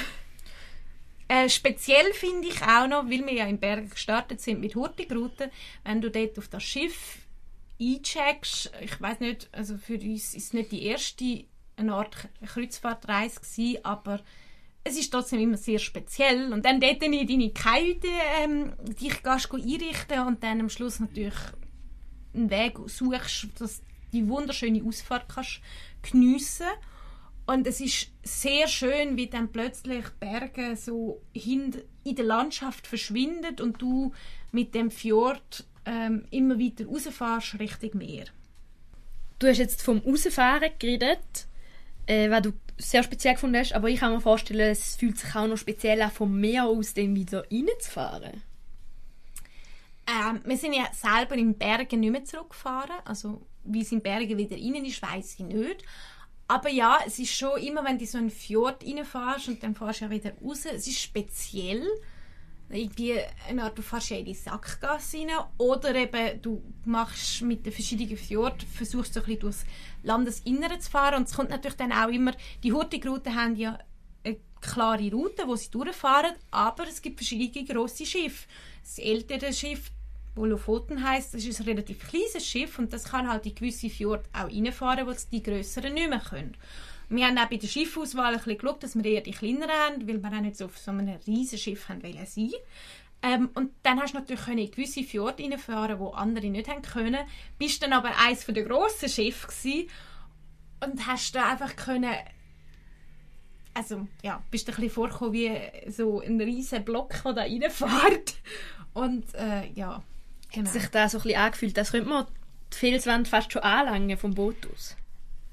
Äh, 1.31 1.47
speziell 1.47 2.11
finde 2.13 2.47
ich 2.47 2.59
auch 2.63 2.87
noch, 2.87 3.05
weil 3.05 3.23
wir 3.23 3.33
ja 3.33 3.45
in 3.45 3.59
Bergen 3.59 3.91
gestartet 3.91 4.41
sind 4.41 4.61
mit 4.61 4.73
Hurtigruten, 4.73 5.51
wenn 5.83 6.01
du 6.01 6.09
dort 6.09 6.39
auf 6.39 6.47
das 6.47 6.63
Schiff 6.63 7.19
eincheckst, 7.79 8.71
ich 8.81 8.99
weiß 8.99 9.19
nicht, 9.19 9.47
also 9.51 9.77
für 9.77 9.93
uns 9.93 10.33
ist 10.33 10.45
es 10.45 10.53
nicht 10.53 10.71
die 10.71 10.85
erste 10.85 11.45
eine 11.79 11.93
Art 11.93 12.15
Kreuzfahrtreise 12.45 13.39
aber 13.83 14.21
es 14.83 14.97
ist 14.97 15.11
trotzdem 15.11 15.39
immer 15.39 15.57
sehr 15.57 15.79
speziell. 15.79 16.53
Und 16.53 16.65
dann 16.65 16.79
dort 16.79 17.03
in 17.03 17.27
deine 17.27 17.51
Kajüte 17.51 18.07
ähm, 18.41 18.73
dich 18.99 19.21
gehst 19.21 19.53
einrichten 19.53 20.19
und 20.25 20.41
dann 20.43 20.61
am 20.61 20.69
Schluss 20.69 20.99
natürlich 20.99 21.35
einen 22.33 22.49
Weg 22.49 22.77
suchst, 22.85 23.47
dass 23.59 23.81
du 23.81 23.85
die 24.13 24.27
wunderschöne 24.27 24.83
Ausfahrt 24.83 25.27
kannst 25.27 25.61
geniessen 26.01 26.67
und 27.49 27.65
es 27.65 27.81
ist 27.81 28.11
sehr 28.21 28.67
schön, 28.67 29.17
wie 29.17 29.25
dann 29.25 29.51
plötzlich 29.51 30.05
Berge 30.19 30.75
so 30.75 31.19
in 31.33 31.73
der 32.05 32.25
Landschaft 32.25 32.85
verschwindet 32.85 33.59
und 33.59 33.81
du 33.81 34.13
mit 34.51 34.75
dem 34.75 34.91
Fjord 34.91 35.65
ähm, 35.83 36.25
immer 36.29 36.59
weiter 36.59 36.85
rausfährst 36.85 37.59
Richtung 37.59 37.97
Meer. 37.97 38.25
Du 39.39 39.47
hast 39.47 39.57
jetzt 39.57 39.81
vom 39.81 39.97
Rausfahren 39.97 40.69
geredet, 40.77 41.47
äh, 42.09 42.29
was 42.31 42.41
du 42.41 42.53
sehr 42.77 43.03
speziell 43.03 43.35
gefunden 43.35 43.57
hast, 43.57 43.73
aber 43.73 43.87
ich 43.89 43.99
kann 43.99 44.11
mir 44.11 44.21
vorstellen, 44.21 44.71
es 44.71 44.95
fühlt 44.95 45.17
sich 45.17 45.35
auch 45.35 45.47
noch 45.47 45.57
speziell 45.57 46.01
an 46.01 46.11
vom 46.11 46.39
Meer 46.39 46.65
aus 46.65 46.93
dann 46.93 47.15
wieder 47.15 47.45
reinzufahren. 47.51 48.41
Ähm, 50.07 50.41
wir 50.43 50.57
sind 50.57 50.73
ja 50.73 50.87
selber 50.91 51.35
in 51.35 51.55
Bergen 51.55 51.99
nicht 51.99 52.11
mehr 52.11 52.25
zurückgefahren. 52.25 52.95
Also, 53.05 53.45
wie 53.63 53.81
es 53.81 53.91
in 53.91 54.01
Bergen 54.01 54.37
wieder 54.37 54.55
rein 54.55 54.85
ist, 54.85 55.01
weiss 55.03 55.33
ich 55.33 55.45
nicht. 55.45 55.83
Aber 56.47 56.69
ja, 56.69 56.97
es 57.05 57.19
ist 57.19 57.31
schon 57.31 57.61
immer, 57.61 57.85
wenn 57.85 57.99
du 57.99 58.07
so 58.07 58.17
einen 58.17 58.31
Fjord 58.31 58.83
reinfährst 58.83 59.49
und 59.49 59.61
dann 59.61 59.75
fährst 59.75 60.01
du 60.01 60.05
ja 60.05 60.11
wieder 60.11 60.31
raus, 60.41 60.65
es 60.65 60.87
ist 60.87 60.99
speziell. 60.99 61.85
Irgendwie 62.71 63.15
eine 63.47 63.63
Art, 63.63 63.77
du 63.77 63.81
fährst 63.81 64.11
ja 64.11 64.17
in 64.17 64.25
die 64.25 64.35
Sackgasse 64.35 65.17
rein 65.17 65.29
oder 65.57 65.95
eben 65.95 66.39
du 66.41 66.61
machst 66.85 67.41
mit 67.41 67.65
den 67.65 67.73
verschiedenen 67.73 68.15
Fjorden, 68.15 68.67
versuchst 68.67 69.13
so 69.13 69.21
ein 69.21 69.25
bisschen 69.25 69.39
durchs 69.39 69.65
Landesinnere 70.03 70.77
zu 70.77 70.91
fahren 70.91 71.15
und 71.15 71.27
es 71.27 71.33
kommt 71.33 71.49
natürlich 71.49 71.77
dann 71.77 71.91
auch 71.91 72.09
immer, 72.09 72.33
die 72.63 72.71
Hurtigruten 72.71 73.35
haben 73.35 73.55
ja 73.55 73.79
eine 74.23 74.37
klare 74.61 75.11
Route, 75.11 75.47
wo 75.47 75.55
sie 75.55 75.71
durchfahren, 75.71 76.35
aber 76.51 76.87
es 76.87 77.01
gibt 77.01 77.17
verschiedene 77.17 77.65
grosse 77.65 78.05
Schiffe. 78.05 78.47
Das 78.83 78.99
ältere 78.99 79.51
Schiff, 79.51 79.91
Lofoten 80.35 81.03
heisst, 81.03 81.33
das 81.33 81.43
ist 81.43 81.59
ein 81.59 81.65
relativ 81.65 82.07
kleines 82.07 82.45
Schiff 82.45 82.79
und 82.79 82.93
das 82.93 83.05
kann 83.05 83.27
halt 83.27 83.45
in 83.45 83.55
gewisse 83.55 83.89
Fjorde 83.89 84.23
auch 84.31 84.47
reinfahren, 84.47 85.05
wo 85.07 85.11
es 85.11 85.27
die 85.27 85.43
grösseren 85.43 85.93
nicht 85.93 86.09
mehr 86.09 86.19
können. 86.21 86.55
Wir 87.09 87.25
haben 87.25 87.37
auch 87.37 87.49
bei 87.49 87.57
der 87.57 87.67
Schiffauswahl 87.67 88.33
ein 88.33 88.37
bisschen 88.37 88.57
geschaut, 88.57 88.83
dass 88.83 88.95
wir 88.95 89.05
eher 89.05 89.21
die 89.21 89.31
kleineren 89.31 89.71
haben, 89.71 90.07
weil 90.07 90.21
wir 90.21 90.29
auch 90.29 90.41
nicht 90.41 90.57
so 90.57 90.65
auf 90.65 90.77
so 90.77 90.91
einem 90.91 91.17
riesen 91.27 91.57
Schiff 91.57 91.89
haben 91.89 92.03
wollen 92.03 92.25
sein. 92.25 92.51
Ähm, 93.21 93.49
und 93.53 93.71
dann 93.83 93.99
hast 93.99 94.13
du 94.13 94.19
natürlich 94.19 94.45
können 94.45 94.59
in 94.59 94.71
gewisse 94.71 95.03
Fjorde 95.03 95.43
reinfahren, 95.43 95.99
wo 95.99 96.09
andere 96.09 96.47
nicht 96.47 96.69
haben 96.69 96.81
können. 96.81 97.19
Bist 97.57 97.83
dann 97.83 97.93
aber 97.93 98.11
eins 98.17 98.45
der 98.45 98.63
grossen 98.63 99.09
Schiffe 99.09 99.47
gewesen 99.47 99.89
und 100.81 101.05
hast 101.05 101.35
da 101.35 101.51
einfach 101.51 101.75
können 101.75 102.15
also 103.73 104.07
ja, 104.23 104.41
bist 104.51 104.67
du 104.67 104.71
ein 104.71 104.75
bisschen 104.75 104.89
vorgekommen 104.89 105.33
wie 105.33 105.51
so 105.89 106.21
ein 106.21 106.41
riesen 106.41 106.83
Block, 106.83 107.13
der 107.23 107.33
da 107.33 107.41
reinfährt. 107.41 108.35
Und 108.93 109.33
äh, 109.35 109.69
ja, 109.73 110.03
genau. 110.51 110.69
Sich 110.69 110.87
da 110.87 111.07
so 111.07 111.19
ein 111.19 111.23
bisschen 111.23 111.39
angefühlt, 111.39 111.77
das 111.77 111.91
könnte 111.91 112.09
man 112.09 112.25
die 112.73 112.77
Felswand 112.77 113.27
fast 113.27 113.53
schon 113.53 113.61
anlangen 113.61 114.17
vom 114.17 114.33
Boot 114.33 114.57
aus. 114.73 114.97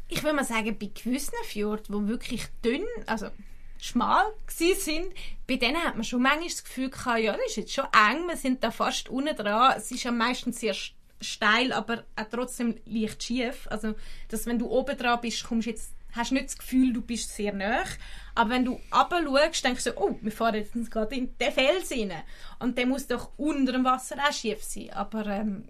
Ich 0.08 0.22
würde 0.22 0.36
mal 0.36 0.44
sagen, 0.44 0.78
bei 0.78 0.86
gewissen 0.86 1.34
Fjorden, 1.44 2.06
die 2.06 2.08
wirklich 2.08 2.46
dünn, 2.64 2.86
also 3.06 3.28
schmal 3.78 4.24
sind, 4.48 5.12
bei 5.46 5.56
denen 5.56 5.82
hat 5.82 5.94
man 5.94 6.04
schon 6.04 6.22
manchmal 6.22 6.48
das 6.48 6.64
Gefühl 6.64 6.90
gehabt, 6.90 7.20
ja, 7.20 7.32
das 7.32 7.46
ist 7.46 7.56
jetzt 7.56 7.72
schon 7.72 7.86
eng, 7.86 8.26
wir 8.28 8.36
sind 8.36 8.62
da 8.62 8.70
fast 8.70 9.08
unten 9.08 9.36
dran. 9.36 9.74
Es 9.76 9.90
ist 9.90 10.04
ja 10.04 10.12
meistens 10.12 10.60
sehr 10.60 10.74
steil, 11.20 11.72
aber 11.72 12.04
auch 12.16 12.26
trotzdem 12.30 12.76
leicht 12.84 13.22
schief. 13.22 13.66
Also, 13.70 13.94
dass 14.28 14.46
wenn 14.46 14.58
du 14.58 14.68
oben 14.68 14.96
dran 14.96 15.20
bist, 15.20 15.44
kommst 15.44 15.66
jetzt, 15.66 15.92
hast 16.12 16.32
nicht 16.32 16.46
das 16.46 16.58
Gefühl, 16.58 16.92
du 16.92 17.02
bist 17.02 17.34
sehr 17.34 17.52
nah. 17.52 17.84
Aber 18.34 18.50
wenn 18.50 18.64
du 18.64 18.80
runter 18.92 19.22
schaust, 19.24 19.64
denkst 19.64 19.84
du, 19.84 19.96
oh, 19.96 20.18
wir 20.20 20.32
fahren 20.32 20.54
jetzt 20.54 20.90
gerade 20.90 21.14
in 21.14 21.36
den 21.38 21.52
Fels 21.52 21.90
rein. 21.90 22.12
Und 22.58 22.78
der 22.78 22.86
muss 22.86 23.06
doch 23.06 23.30
unter 23.36 23.72
dem 23.72 23.84
Wasser 23.84 24.16
auch 24.16 24.32
schief 24.32 24.62
sein. 24.62 24.90
Aber 24.90 25.26
ähm, 25.26 25.68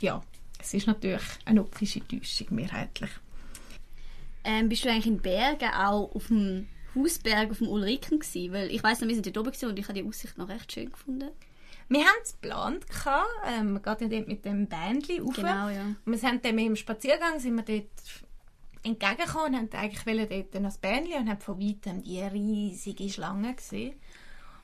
ja, 0.00 0.22
es 0.58 0.74
ist 0.74 0.86
natürlich 0.86 1.22
eine 1.44 1.60
optische 1.60 2.06
Täuschung 2.06 2.48
mehrheitlich. 2.50 3.10
Ähm, 4.46 4.68
bist 4.68 4.84
du 4.84 4.88
eigentlich 4.88 5.08
in 5.08 5.20
Bergen 5.20 5.70
auch 5.74 6.14
auf 6.14 6.28
dem 6.28 6.68
Hausberg 6.94 7.50
auf 7.50 7.58
dem 7.58 7.68
Ulriken 7.68 8.20
gewesen? 8.20 8.52
Weil 8.52 8.70
ich 8.70 8.82
weiss 8.82 9.00
noch, 9.00 9.08
wir 9.08 9.14
sind 9.14 9.26
dort 9.26 9.38
oben 9.38 9.50
gewesen 9.50 9.68
und 9.68 9.78
ich 9.78 9.88
habe 9.88 10.00
die 10.00 10.08
Aussicht 10.08 10.38
noch 10.38 10.48
recht 10.48 10.72
schön 10.72 10.90
gefunden. 10.90 11.30
Wir 11.88 12.00
haben 12.00 12.22
es 12.22 12.32
geplant, 12.40 12.86
gehabt, 12.88 13.26
ähm, 13.44 13.74
wir 13.74 13.80
gehen 13.80 14.10
ja 14.10 14.18
dort 14.18 14.28
mit 14.28 14.44
dem 14.44 14.66
Bändchen 14.68 15.22
rauf. 15.22 15.34
Genau, 15.34 15.68
ja. 15.68 15.82
Und 16.04 16.12
wir 16.12 16.18
sind 16.18 16.44
dann 16.44 16.54
mit 16.54 16.66
dem 16.66 16.76
Spaziergang 16.76 17.40
sind 17.40 17.56
wir 17.56 17.62
dort 17.62 17.90
entgegengekommen 18.84 19.54
und 19.54 19.72
wollten 19.72 19.76
eigentlich 19.76 20.28
dort 20.28 20.62
noch 20.62 20.70
das 20.70 20.78
Bähnchen 20.78 21.22
und 21.22 21.28
haben 21.28 21.40
von 21.40 21.60
weitem 21.60 22.02
die 22.02 22.20
riesige 22.20 23.08
Schlange 23.08 23.54
gesehen. 23.54 23.96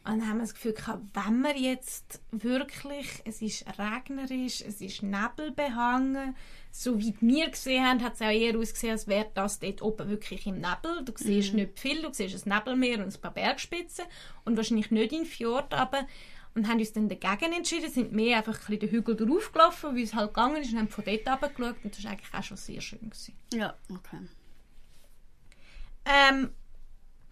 Und 0.04 0.18
dann 0.18 0.28
haben 0.28 0.38
wir 0.38 0.42
das 0.42 0.54
Gefühl 0.54 0.72
gehabt, 0.72 1.02
wenn 1.14 1.42
wir 1.42 1.56
jetzt 1.56 2.20
wirklich, 2.32 3.22
es 3.24 3.40
ist 3.40 3.64
regnerisch, 3.78 4.60
es 4.60 4.80
ist 4.80 5.02
nebelbehangen, 5.02 6.34
so 6.72 6.98
wie 6.98 7.14
wir 7.20 7.50
gesehen 7.50 7.84
haben, 7.84 8.02
hat 8.02 8.14
es 8.14 8.22
auch 8.22 8.30
eher 8.30 8.58
ausgesehen, 8.58 8.92
als 8.92 9.06
wäre 9.06 9.30
das 9.34 9.60
dort 9.60 9.80
oben 9.80 10.08
wirklich 10.08 10.46
im 10.46 10.56
Nebel. 10.56 11.04
Du 11.04 11.12
siehst 11.14 11.54
nicht 11.54 11.78
viel, 11.78 12.02
du 12.02 12.12
siehst 12.12 12.46
ein 12.46 12.52
Nebelmeer 12.52 12.98
und 12.98 13.14
ein 13.14 13.20
paar 13.20 13.32
Bergspitzen 13.32 14.04
und 14.44 14.56
wahrscheinlich 14.56 14.90
nicht 14.90 15.12
in 15.12 15.24
Fjord, 15.24 15.72
aber 15.72 16.06
und 16.54 16.68
haben 16.68 16.80
uns 16.80 16.92
dann 16.92 17.08
dagegen 17.08 17.52
entschieden, 17.52 17.90
sind 17.90 18.12
mehr 18.12 18.38
einfach 18.38 18.54
ein 18.54 18.58
bisschen 18.58 18.80
den 18.80 18.90
Hügel 18.90 19.16
draufgelaufen, 19.16 19.94
wie 19.94 20.02
es 20.02 20.14
halt 20.14 20.34
gegangen 20.34 20.60
ist, 20.60 20.72
und 20.72 20.78
haben 20.78 20.88
von 20.88 21.04
dort 21.04 21.26
runter 21.26 21.48
geschaut 21.48 21.76
und 21.84 21.96
das 21.96 22.04
war 22.04 22.10
eigentlich 22.10 22.34
auch 22.34 22.42
schon 22.42 22.56
sehr 22.56 22.80
schön. 22.80 23.00
Gewesen. 23.00 23.34
Ja, 23.54 23.74
okay. 23.88 24.18
Ähm, 26.04 26.50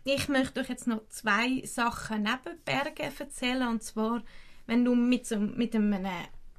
ich 0.05 0.29
möchte 0.29 0.61
euch 0.61 0.69
jetzt 0.69 0.87
noch 0.87 1.07
zwei 1.09 1.63
Sachen 1.65 2.23
neben 2.23 2.59
Bergen 2.65 3.13
erzählen. 3.19 3.69
Und 3.69 3.83
zwar, 3.83 4.23
wenn 4.67 4.85
du 4.85 4.95
mit, 4.95 5.27
so, 5.27 5.39
mit 5.39 5.75
einem 5.75 6.07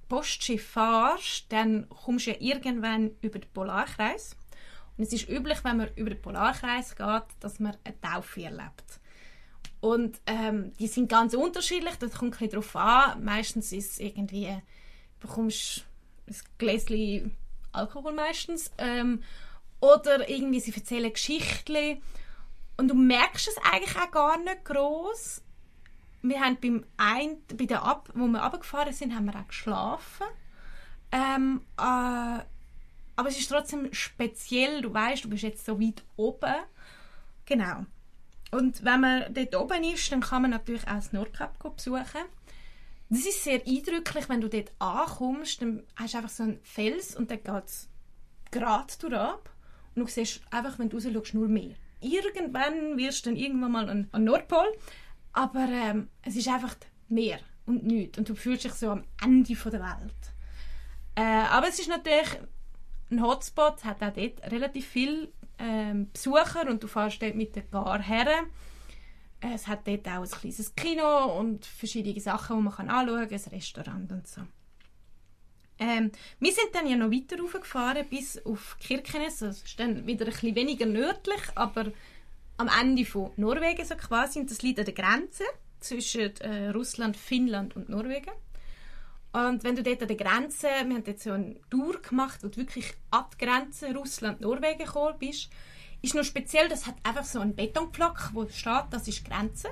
Postschiff 0.07 0.69
fahrst, 0.71 1.45
dann 1.49 1.87
kommst 1.89 2.27
du 2.27 2.31
ja 2.31 2.37
irgendwann 2.39 3.11
über 3.21 3.39
den 3.39 3.49
Polarkreis. 3.51 4.35
Und 4.97 5.05
es 5.05 5.13
ist 5.13 5.29
üblich, 5.29 5.63
wenn 5.63 5.77
man 5.77 5.89
über 5.95 6.09
den 6.09 6.21
Polarkreis 6.21 6.95
geht, 6.95 7.23
dass 7.39 7.59
man 7.59 7.75
eine 7.83 7.99
Taufe 8.01 8.43
erlebt. 8.43 8.99
Und 9.79 10.21
ähm, 10.27 10.73
die 10.77 10.87
sind 10.87 11.09
ganz 11.09 11.33
unterschiedlich, 11.33 11.95
das 11.95 12.13
kommt 12.13 12.39
ein 12.39 12.49
darauf 12.49 12.75
an. 12.75 13.23
Meistens 13.23 13.71
ist 13.71 13.99
irgendwie, 13.99 14.45
du 15.19 15.27
bekommst 15.27 15.85
ein 16.27 16.35
Gläschen 16.59 17.35
Alkohol 17.71 18.13
meistens. 18.13 18.71
Ähm, 18.77 19.23
oder 19.79 20.29
irgendwie, 20.29 20.59
sie 20.59 20.73
erzählen 20.73 21.11
Geschichten. 21.11 22.01
Und 22.77 22.87
du 22.87 22.95
merkst 22.95 23.47
es 23.47 23.57
eigentlich 23.71 23.95
auch 23.95 24.11
gar 24.11 24.37
nicht 24.37 24.65
groß. 24.65 25.43
Wir 26.23 26.39
haben 26.39 26.57
beim 26.61 26.85
ein, 26.97 27.37
bei 27.55 27.65
der 27.65 27.83
Ab, 27.83 28.09
wo 28.13 28.27
wir 28.27 28.41
runtergefahren 28.41 28.93
sind, 28.93 29.15
haben 29.15 29.25
wir 29.25 29.35
auch 29.35 29.47
geschlafen. 29.47 30.27
Ähm, 31.11 31.61
äh, 31.77 31.81
aber 33.15 33.29
es 33.29 33.37
ist 33.37 33.49
trotzdem 33.49 33.93
speziell. 33.93 34.81
Du 34.81 34.93
weißt, 34.93 35.25
du 35.25 35.29
bist 35.29 35.43
jetzt 35.43 35.65
so 35.65 35.79
weit 35.79 36.03
oben. 36.15 36.55
Genau. 37.45 37.85
Und 38.51 38.83
wenn 38.83 39.01
man 39.01 39.33
dort 39.33 39.55
oben 39.55 39.83
ist, 39.83 40.11
dann 40.11 40.21
kann 40.21 40.41
man 40.43 40.51
natürlich 40.51 40.87
auch 40.87 40.95
das 40.95 41.13
Nordkap 41.13 41.57
besuchen. 41.75 42.25
Das 43.09 43.25
ist 43.25 43.43
sehr 43.43 43.61
eindrücklich, 43.65 44.29
wenn 44.29 44.41
du 44.41 44.47
dort 44.47 44.71
ankommst, 44.79 45.61
dann 45.61 45.83
hast 45.97 46.13
du 46.13 46.17
einfach 46.17 46.29
so 46.29 46.43
einen 46.43 46.59
Fels 46.63 47.15
und 47.15 47.29
dann 47.29 47.43
geht 47.43 47.65
es 47.65 47.89
gerade 48.51 48.93
durchab. 48.99 49.49
Und 49.95 50.03
du 50.03 50.07
siehst 50.07 50.41
einfach, 50.49 50.79
wenn 50.79 50.89
du 50.89 50.97
raus 50.97 51.07
schaust, 51.11 51.33
nur 51.33 51.49
Meer. 51.49 51.75
Irgendwann 52.01 52.97
wirst 52.97 53.25
du 53.25 53.29
dann 53.29 53.39
irgendwann 53.39 53.71
mal 53.71 53.89
an, 53.89 54.07
an 54.11 54.23
Nordpol, 54.23 54.65
aber 55.33 55.67
ähm, 55.69 56.09
es 56.23 56.35
ist 56.35 56.47
einfach 56.47 56.75
Meer 57.07 57.39
und 57.65 57.83
nichts. 57.83 58.17
Und 58.17 58.29
du 58.29 58.35
fühlst 58.35 58.63
dich 58.63 58.73
so 58.73 58.89
am 58.89 59.03
Ende 59.21 59.53
der 59.53 59.73
Welt. 59.73 60.33
Äh, 61.15 61.21
aber 61.21 61.67
es 61.67 61.79
ist 61.79 61.89
natürlich 61.89 62.39
ein 63.11 63.21
Hotspot, 63.21 63.83
hat 63.83 64.01
auch 64.01 64.13
dort 64.13 64.51
relativ 64.51 64.87
viele 64.87 65.29
ähm, 65.59 66.09
Besucher 66.11 66.67
und 66.69 66.81
du 66.81 66.87
fährst 66.87 67.21
dort 67.21 67.35
mit 67.35 67.55
der 67.55 67.63
Gar 67.63 68.01
her. 68.01 68.43
Es 69.41 69.67
hat 69.67 69.87
dort 69.87 70.07
auch 70.07 70.21
ein 70.21 70.29
kleines 70.29 70.75
Kino 70.75 71.37
und 71.37 71.65
verschiedene 71.65 72.19
Sachen, 72.19 72.57
die 72.57 72.63
man 72.63 72.89
anschauen 72.89 73.27
kann, 73.27 73.39
ein 73.39 73.51
Restaurant 73.51 74.11
und 74.11 74.27
so. 74.27 74.41
Ähm, 75.81 76.11
wir 76.39 76.51
sind 76.51 76.69
dann 76.73 76.87
ja 76.87 76.95
noch 76.95 77.09
weiter 77.09 77.39
raufgefahren 77.39 78.07
bis 78.07 78.37
auf 78.45 78.77
Kirkenes. 78.79 79.39
Das 79.39 79.63
ist 79.63 79.79
dann 79.79 80.05
wieder 80.05 80.25
ein 80.25 80.31
bisschen 80.31 80.55
weniger 80.55 80.85
nördlich, 80.85 81.41
aber 81.55 81.91
am 82.57 82.69
Ende 82.79 83.03
von 83.03 83.31
Norwegen 83.35 83.83
so 83.83 83.95
quasi. 83.95 84.39
Und 84.39 84.51
das 84.51 84.61
liegt 84.61 84.77
an 84.77 84.85
der 84.85 84.93
Grenze 84.93 85.43
zwischen 85.79 86.37
äh, 86.41 86.69
Russland, 86.69 87.17
Finnland 87.17 87.75
und 87.75 87.89
Norwegen. 87.89 88.31
Und 89.33 89.63
wenn 89.63 89.75
du 89.75 89.81
dort 89.81 90.03
an 90.03 90.07
der 90.07 90.17
Grenze, 90.17 90.67
wir 90.67 90.95
haben 90.95 91.03
jetzt 91.03 91.23
so 91.23 91.31
eine 91.31 91.55
Tour 91.71 91.99
gemacht, 91.99 92.43
wo 92.43 92.49
du 92.49 92.57
wirklich 92.57 92.93
ab 93.09 93.35
die 93.39 93.45
Grenze 93.45 93.91
Russland-Norwegen 93.95 94.85
gekommen 94.85 95.15
bist, 95.17 95.49
ist 96.03 96.13
noch 96.13 96.23
speziell, 96.23 96.67
das 96.67 96.85
hat 96.85 96.95
einfach 97.01 97.23
so 97.23 97.39
einen 97.39 97.55
Betonpflock, 97.55 98.31
wo 98.33 98.47
steht, 98.49 98.85
das 98.91 99.07
ist 99.07 99.25
die 99.25 99.29
Grenze. 99.31 99.69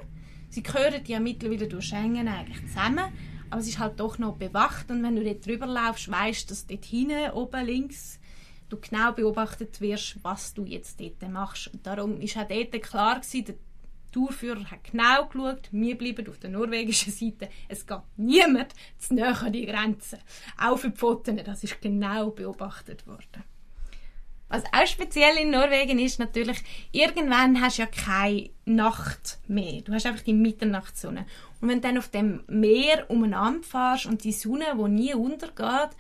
Sie 0.50 0.64
gehören 0.64 1.04
ja 1.06 1.20
mittlerweile 1.20 1.68
durch 1.68 1.86
Schengen 1.86 2.28
eigentlich 2.28 2.66
zusammen, 2.68 3.14
aber 3.50 3.62
es 3.62 3.68
ist 3.68 3.80
halt 3.80 4.00
doch 4.00 4.18
noch 4.18 4.36
bewacht 4.36 4.90
und 4.92 5.04
wenn 5.04 5.16
du 5.16 5.24
dort 5.24 5.46
drüber 5.46 5.66
laufst, 5.66 6.12
weißt 6.12 6.46
du, 6.46 6.50
dass 6.50 6.68
dort 6.68 6.86
hinten, 6.86 7.32
oben 7.32 7.66
links, 7.66 8.20
du 8.70 8.78
genau 8.78 9.12
beobachtet 9.12 9.82
wirst, 9.82 10.18
was 10.24 10.54
du 10.54 10.66
jetzt 10.66 11.00
dort 11.00 11.28
machst. 11.30 11.68
Und 11.74 11.86
darum 11.86 12.22
ist 12.22 12.38
auch 12.38 12.48
dort 12.48 12.82
klar 12.84 13.20
gewesen, 13.20 13.46
der 13.46 13.56
Tourführer 14.12 14.72
hat 14.72 14.84
genau 14.84 15.28
geschaut, 15.28 15.70
wir 15.72 15.98
bleiben 15.98 16.28
auf 16.28 16.40
der 16.40 16.50
norwegischen 16.50 17.14
Seite. 17.14 17.50
Es 17.68 17.86
geht 17.86 18.00
niemand 18.18 18.74
zu 18.98 19.14
näher 19.14 19.40
an 19.42 19.54
die 19.54 19.66
Grenze. 19.66 20.20
Auch 20.58 20.78
für 20.78 20.90
die 20.90 20.98
Pfoten, 20.98 21.42
das 21.44 21.64
ist 21.64 21.82
genau 21.82 22.32
beobachtet 22.32 23.06
worden. 23.06 23.44
Was 24.50 24.64
auch 24.74 24.88
speziell 24.88 25.38
in 25.38 25.52
Norwegen 25.52 26.00
ist, 26.00 26.18
natürlich, 26.18 26.58
irgendwann 26.92 27.62
hast 27.62 27.78
du 27.78 27.84
ja 27.84 27.88
keine 27.88 28.50
Nacht 28.66 29.38
mehr. 29.48 29.82
Du 29.82 29.94
hast 29.94 30.08
einfach 30.08 30.24
die 30.24 30.34
Mitternachtssonne. 30.34 31.28
Und 31.62 31.70
wenn 31.70 31.82
du 31.82 31.88
dann 31.88 31.98
auf 32.00 32.10
dem 32.10 32.44
Meer 32.48 33.10
umeinander 33.12 33.62
fährst 33.62 34.08
und 34.08 34.24
die 34.24 34.32
Sonne, 34.32 34.66
die 34.76 34.90
nie 34.90 35.14
untergeht, 35.14 35.92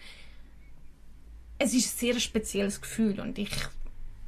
es 1.59 1.73
ist 1.75 1.93
ein 1.93 1.99
sehr 2.11 2.19
spezielles 2.19 2.81
Gefühl 2.81 3.19
und 3.19 3.37
ich 3.37 3.51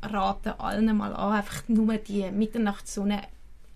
rate 0.04 0.60
allen 0.60 0.96
mal 0.96 1.16
an, 1.16 1.34
einfach 1.34 1.68
nur 1.68 1.98
die 1.98 2.30
Mitternachtssonne 2.30 3.24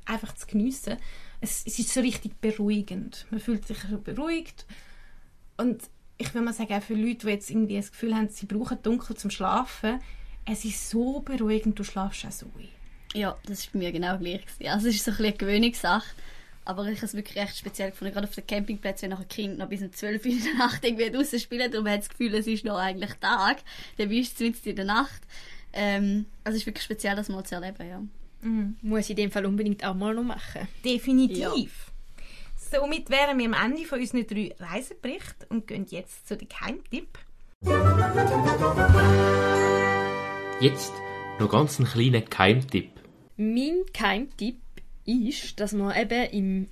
einfach 0.05 0.35
zu 0.35 0.45
geniessen. 0.45 0.97
Es, 1.41 1.63
es 1.65 1.79
ist 1.79 1.93
so 1.93 2.01
richtig 2.01 2.39
beruhigend. 2.39 3.25
Man 3.31 3.39
fühlt 3.39 3.65
sich 3.65 3.77
so 3.89 3.97
beruhigt 3.97 4.65
und 5.57 5.81
ich 6.17 6.33
würde 6.33 6.45
mal 6.45 6.53
sagen, 6.53 6.73
auch 6.73 6.83
für 6.83 6.93
Leute, 6.93 7.25
die 7.25 7.33
jetzt 7.33 7.49
irgendwie 7.49 7.77
das 7.77 7.91
Gefühl 7.91 8.15
haben, 8.15 8.29
sie 8.29 8.45
brauchen 8.45 8.81
dunkel 8.81 9.15
zum 9.15 9.31
Schlafen, 9.31 9.99
es 10.45 10.65
ist 10.65 10.89
so 10.89 11.19
beruhigend, 11.21 11.77
du 11.77 11.83
schlafst 11.83 12.25
auch 12.25 12.31
so 12.31 12.45
ein. 12.57 12.69
Ja, 13.13 13.37
das 13.45 13.59
ist 13.59 13.73
bei 13.73 13.79
mir 13.79 13.91
genau 13.91 14.17
gleich. 14.17 14.45
gewesen. 14.45 14.67
Also 14.71 14.87
es 14.87 14.95
ist 14.95 15.05
so 15.05 15.11
ein 15.11 15.17
bisschen 15.17 15.33
eine 15.33 15.37
Gewöhnungssache. 15.37 16.15
Aber 16.67 16.87
ich 16.87 16.97
habe 16.97 17.05
es 17.05 17.13
wirklich 17.13 17.37
recht 17.37 17.57
speziell 17.57 17.91
gefunden. 17.91 18.13
Gerade 18.13 18.27
auf 18.27 18.33
den 18.33 18.45
Campingplätzen, 18.45 19.03
wenn 19.03 19.11
nachher 19.11 19.25
Kind 19.25 19.57
noch 19.59 19.69
bis 19.69 19.81
um 19.81 19.93
12 19.93 20.25
Uhr 20.25 20.31
in 20.31 20.43
der 20.43 20.53
Nacht 20.55 20.83
irgendwie 20.83 21.11
draußen 21.11 21.39
spielen 21.39 21.73
und 21.75 21.83
man 21.83 21.93
hat 21.93 22.01
das 22.01 22.09
Gefühl, 22.09 22.33
es 22.33 22.47
ist 22.47 22.65
noch 22.65 22.77
eigentlich 22.77 23.13
Tag. 23.21 23.57
Dann 23.97 24.09
bist 24.09 24.39
du 24.39 24.45
mitten 24.45 24.69
in 24.69 24.75
der 24.75 24.85
Nacht. 24.85 25.21
Ähm, 25.73 26.25
also 26.43 26.55
es 26.55 26.61
ist 26.63 26.65
wirklich 26.65 26.83
speziell, 26.83 27.15
das 27.15 27.29
mal 27.29 27.43
zu 27.43 27.55
erleben, 27.55 27.87
ja. 27.87 28.01
Muss 28.81 29.05
ich 29.05 29.11
in 29.11 29.15
dem 29.17 29.31
Fall 29.31 29.45
unbedingt 29.45 29.83
auch 29.85 29.93
mal 29.93 30.13
noch 30.13 30.23
machen. 30.23 30.67
Definitiv. 30.83 31.91
Somit 32.71 33.09
wären 33.09 33.37
wir 33.37 33.45
am 33.45 33.53
Ende 33.53 33.85
von 33.85 33.99
unseren 33.99 34.25
drei 34.25 34.55
Reiseberichten 34.59 35.47
und 35.49 35.67
gehen 35.67 35.85
jetzt 35.89 36.27
zu 36.27 36.35
den 36.35 36.47
Geheimtipp. 36.47 37.19
Jetzt 40.61 40.93
noch 41.37 41.51
ganz 41.51 41.79
einen 41.79 41.89
kleinen 41.89 42.23
Geheimtipp. 42.29 42.89
Mein 43.35 43.83
Geheimtipp 43.91 44.61
ist, 45.05 45.59
dass 45.59 45.73
man 45.73 45.93
eben 45.97 46.29
im 46.31 46.67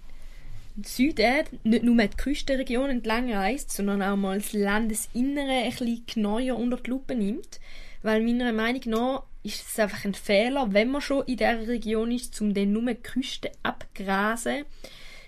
Süden 0.86 1.44
nicht 1.64 1.84
nur 1.84 1.98
die 1.98 2.16
Küstenregion 2.16 2.90
entlang 2.90 3.32
reist, 3.32 3.74
sondern 3.74 4.02
auch 4.02 4.16
mal 4.16 4.38
das 4.38 4.54
Landesinnere 4.54 5.64
ein 5.66 5.70
bisschen 5.70 6.06
genauer 6.06 6.58
unter 6.58 6.78
die 6.78 6.90
Lupe 6.92 7.14
nimmt. 7.14 7.60
Weil 8.04 8.24
meiner 8.24 8.54
Meinung 8.54 8.82
nach 8.86 9.24
ist 9.44 9.68
es 9.68 9.78
einfach 9.78 10.06
ein 10.06 10.14
Fehler, 10.14 10.74
wenn 10.74 10.90
man 10.90 11.02
schon 11.02 11.26
in 11.26 11.36
dieser 11.36 11.68
Region 11.68 12.10
ist, 12.12 12.40
um 12.40 12.54
dann 12.54 12.72
nur 12.72 12.86
die 12.86 12.96
Küste 12.96 13.52
abgrasen. 13.64 14.64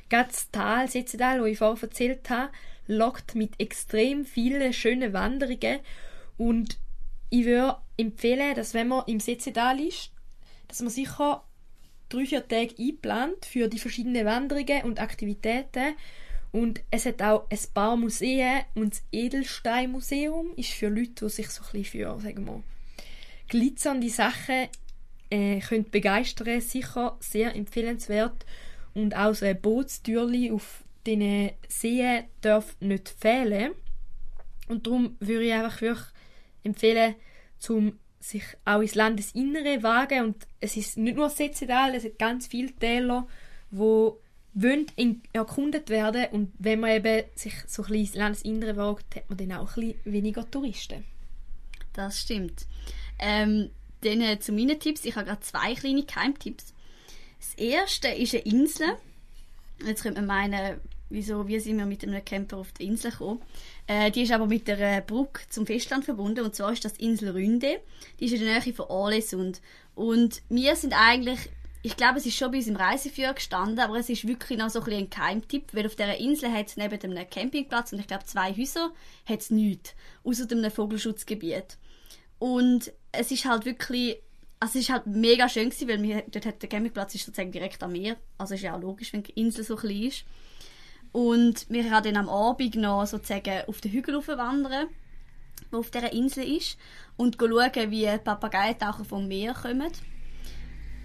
Gerade 0.08 0.30
das 0.30 0.49
Tal, 0.51 0.86
das 0.86 0.93
das 0.93 1.45
ich 1.45 1.58
vorher 1.58 1.84
erzählt 1.84 2.30
habe, 2.30 2.53
lockt 2.88 3.36
mit 3.36 3.60
extrem 3.60 4.26
vielen 4.26 4.72
schönen 4.72 5.12
Wanderungen 5.12 5.80
und 6.38 6.78
ich 7.30 7.45
würde 7.45 7.78
empfehlen, 7.98 8.56
dass 8.56 8.74
wenn 8.74 8.88
man 8.88 9.04
im 9.08 9.20
Setzetal 9.20 9.80
ist, 9.80 10.12
dass 10.68 10.82
man 10.82 10.89
sicher 10.89 11.43
drei, 12.10 12.26
vier 12.26 12.48
Tage 12.48 12.76
einplant 12.80 13.46
für 13.46 13.68
die 13.68 13.80
verschiedenen 13.80 14.26
Wanderungen 14.26 14.84
und 14.84 15.00
Aktivitäten. 15.00 15.96
Und 16.52 16.82
es 16.89 17.06
hat 17.06 17.22
auch 17.22 17.48
ein 17.50 17.60
paar 17.74 17.98
Museen 17.98 18.62
und 18.76 18.93
das 18.93 19.04
Edelsteinmuseum 19.12 20.54
ist 20.56 20.72
für 20.72 20.88
Leute, 20.88 21.26
die 21.26 21.30
sich 21.30 21.50
so 21.50 21.64
ein 21.64 21.72
bisschen 21.72 22.02
für, 22.02 22.20
sagen 22.20 22.46
wir, 22.46 22.64
glitzernde 23.50 24.10
Sachen 24.10 24.70
äh, 25.30 25.60
können 25.60 25.89
begeistern, 25.89 26.62
sicher 26.62 27.18
sehr 27.20 27.56
empfehlenswert. 27.56 28.46
Und 28.93 29.16
auch 29.16 29.34
so 29.34 29.46
ein 29.46 29.60
Bootstürli 29.60 30.52
auf 30.52 30.84
diesen 31.06 31.52
Seen 31.68 32.24
darf 32.39 32.78
nicht 32.80 33.10
fehlen. 33.10 33.74
Und 34.70 34.88
darum 34.88 35.18
würde 35.20 35.46
ich 35.46 35.54
einfach 35.54 35.82
wirklich 35.82 36.08
empfehlen, 36.64 37.16
zum 37.66 37.97
sich 38.20 38.43
auch 38.63 38.82
ins 38.82 38.95
Landesinnere 38.95 39.82
wagen 39.82 40.26
und 40.26 40.47
es 40.59 40.78
ist 40.78 40.97
nicht 40.97 41.18
nur 41.18 41.30
Setzetal, 41.30 41.95
es 41.95 42.05
hat 42.05 42.20
ganz 42.20 42.47
viele 42.47 42.72
Täler, 42.72 43.28
wo 43.72 44.20
wollen 44.53 44.88
erkundet 45.34 45.89
werden 45.89 46.28
und 46.32 46.53
wenn 46.59 46.80
man 46.80 46.91
eben 46.91 47.26
sich 47.36 47.53
so 47.68 47.84
ein 47.84 47.88
bisschen 47.89 48.05
ins 48.05 48.16
Landesinnere 48.16 48.78
wagt, 48.78 49.16
hat 49.16 49.30
man 49.30 49.38
dann 49.38 49.53
auch 49.53 49.76
ein 49.78 49.93
bisschen 49.93 50.13
weniger 50.13 50.49
Touristen. 50.49 51.03
Das 51.93 52.22
stimmt. 52.22 52.66
Ähm, 53.20 53.72
dann 54.01 54.39
zu 54.41 54.51
meinen 54.51 54.80
Tipps. 54.80 55.05
Ich 55.05 55.16
habe 55.16 55.26
gerade 55.26 55.41
zwei 55.41 55.74
kleine 55.74 56.03
Keimtipps. 56.03 56.74
Das 57.39 57.55
erste 57.55 58.09
ist 58.09 58.34
eine 58.34 58.43
Insel. 58.43 58.97
Jetzt 59.86 60.03
könnte 60.03 60.22
man 60.22 60.51
meinen, 60.51 60.80
wieso, 61.10 61.47
wie 61.47 61.60
sind 61.60 61.78
wir 61.78 61.86
mit 61.86 62.03
einem 62.03 62.24
Camper 62.24 62.58
auf 62.58 62.72
die 62.74 62.86
Insel 62.86 63.12
gekommen? 63.12 63.41
Äh, 63.88 64.12
die 64.12 64.24
ist 64.24 64.32
aber 64.32 64.47
mit 64.47 64.68
der 64.68 65.01
Brücke 65.01 65.41
zum 65.49 65.66
Festland 65.66 66.06
verbunden 66.06 66.43
und 66.43 66.56
zwar 66.56 66.72
ist 66.72 66.86
das 66.86 66.97
Insel 66.97 67.32
Ründe. 67.32 67.80
Die 68.20 68.26
ist 68.26 68.34
in 68.34 68.41
der 68.41 68.60
Nähe 68.60 68.74
von 68.74 68.89
Ålesund. 68.89 69.62
Und 69.93 70.41
wir 70.49 70.76
sind 70.76 70.93
eigentlich, 70.93 71.39
ich 71.84 71.95
glaube, 71.95 72.18
es 72.18 72.26
ist 72.26 72.36
schon 72.36 72.51
bei 72.51 72.58
uns 72.58 72.68
im 72.68 72.76
Reiseführer 72.76 73.34
gestanden, 73.34 73.80
aber 73.80 73.97
es 73.97 74.10
ist 74.10 74.28
wirklich 74.28 74.58
noch 74.58 74.70
so 74.70 74.82
ein, 74.82 74.93
ein 74.93 75.10
Keimtipp, 75.10 75.74
weil 75.74 75.86
auf 75.86 75.95
dieser 75.95 76.18
Insel 76.18 76.51
hat 76.51 76.68
es 76.68 76.78
neben 76.78 76.99
einem 77.01 77.30
Campingplatz 77.30 77.93
und 77.93 77.99
ich 77.99 78.08
glaube 78.08 78.26
zwei 78.26 78.53
Häuser, 78.53 78.91
hat 79.26 79.41
es 79.41 79.51
nichts, 79.51 79.93
außer 80.24 80.47
einem 80.51 80.72
Vogelschutzgebiet. 80.72 81.78
Und 82.39 82.91
es 83.12 83.32
ist 83.32 83.45
halt 83.45 83.66
wirklich 83.66 84.18
also 84.60 84.80
es 84.80 84.86
ist 84.86 84.89
halt 84.89 85.06
mega 85.06 85.49
schön 85.49 85.70
gewesen, 85.70 85.88
weil 85.88 86.01
wir, 86.01 86.24
dort 86.32 86.45
hat 86.45 86.62
der 86.62 86.70
Campingplatz 86.70 87.14
ist 87.14 87.26
sozusagen 87.26 87.51
direkt 87.51 87.84
am 87.84 87.91
Meer. 87.91 88.16
Also 88.38 88.56
ist 88.56 88.62
ja 88.62 88.76
auch 88.76 88.82
logisch, 88.82 89.14
wenn 89.14 89.22
die 89.22 89.34
Insel 89.34 89.64
so 89.64 89.76
klein 89.76 90.03
ist. 90.03 90.26
Und 91.16 91.70
wir 91.70 91.91
haben 91.91 92.03
dann 92.03 92.18
am 92.18 92.28
Abend 92.28 92.76
noch 92.76 93.05
sozusagen 93.05 93.61
auf 93.68 93.80
den 93.80 93.93
Hügel 93.93 94.16
wandern, 94.28 94.88
der 95.72 95.80
auf 95.80 95.89
dieser 95.89 96.11
Insel 96.11 96.43
ist, 96.43 96.78
und 97.16 97.38
schauen, 97.39 97.89
wie 97.89 98.05
Papageientaucher 98.18 99.05
vom 99.05 99.26
Meer 99.26 99.53
kommen. 99.53 99.93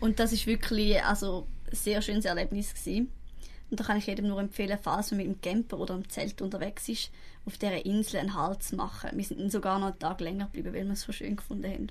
Und 0.00 0.18
das 0.18 0.32
ist 0.32 0.48
wirklich 0.48 1.00
also, 1.04 1.46
ein 1.70 1.76
sehr 1.76 2.02
schönes 2.02 2.24
Erlebnis 2.24 2.74
gewesen. 2.74 3.12
Und 3.70 3.78
da 3.78 3.84
kann 3.84 3.98
ich 3.98 4.06
jedem 4.06 4.26
nur 4.26 4.40
empfehlen, 4.40 4.80
falls 4.82 5.12
man 5.12 5.18
mit 5.18 5.28
dem 5.28 5.40
Camper 5.40 5.78
oder 5.78 5.94
im 5.94 6.08
Zelt 6.08 6.42
unterwegs 6.42 6.88
ist, 6.88 7.12
auf 7.46 7.56
dieser 7.56 7.86
Insel 7.86 8.18
einen 8.18 8.34
Halt 8.34 8.64
zu 8.64 8.74
machen. 8.74 9.10
Wir 9.12 9.24
sind 9.24 9.52
sogar 9.52 9.78
noch 9.78 9.90
einen 9.90 9.98
Tag 10.00 10.20
länger 10.20 10.46
geblieben, 10.46 10.74
weil 10.74 10.86
wir 10.86 10.94
es 10.94 11.02
so 11.02 11.12
schön 11.12 11.36
gefunden 11.36 11.70
haben. 11.70 11.86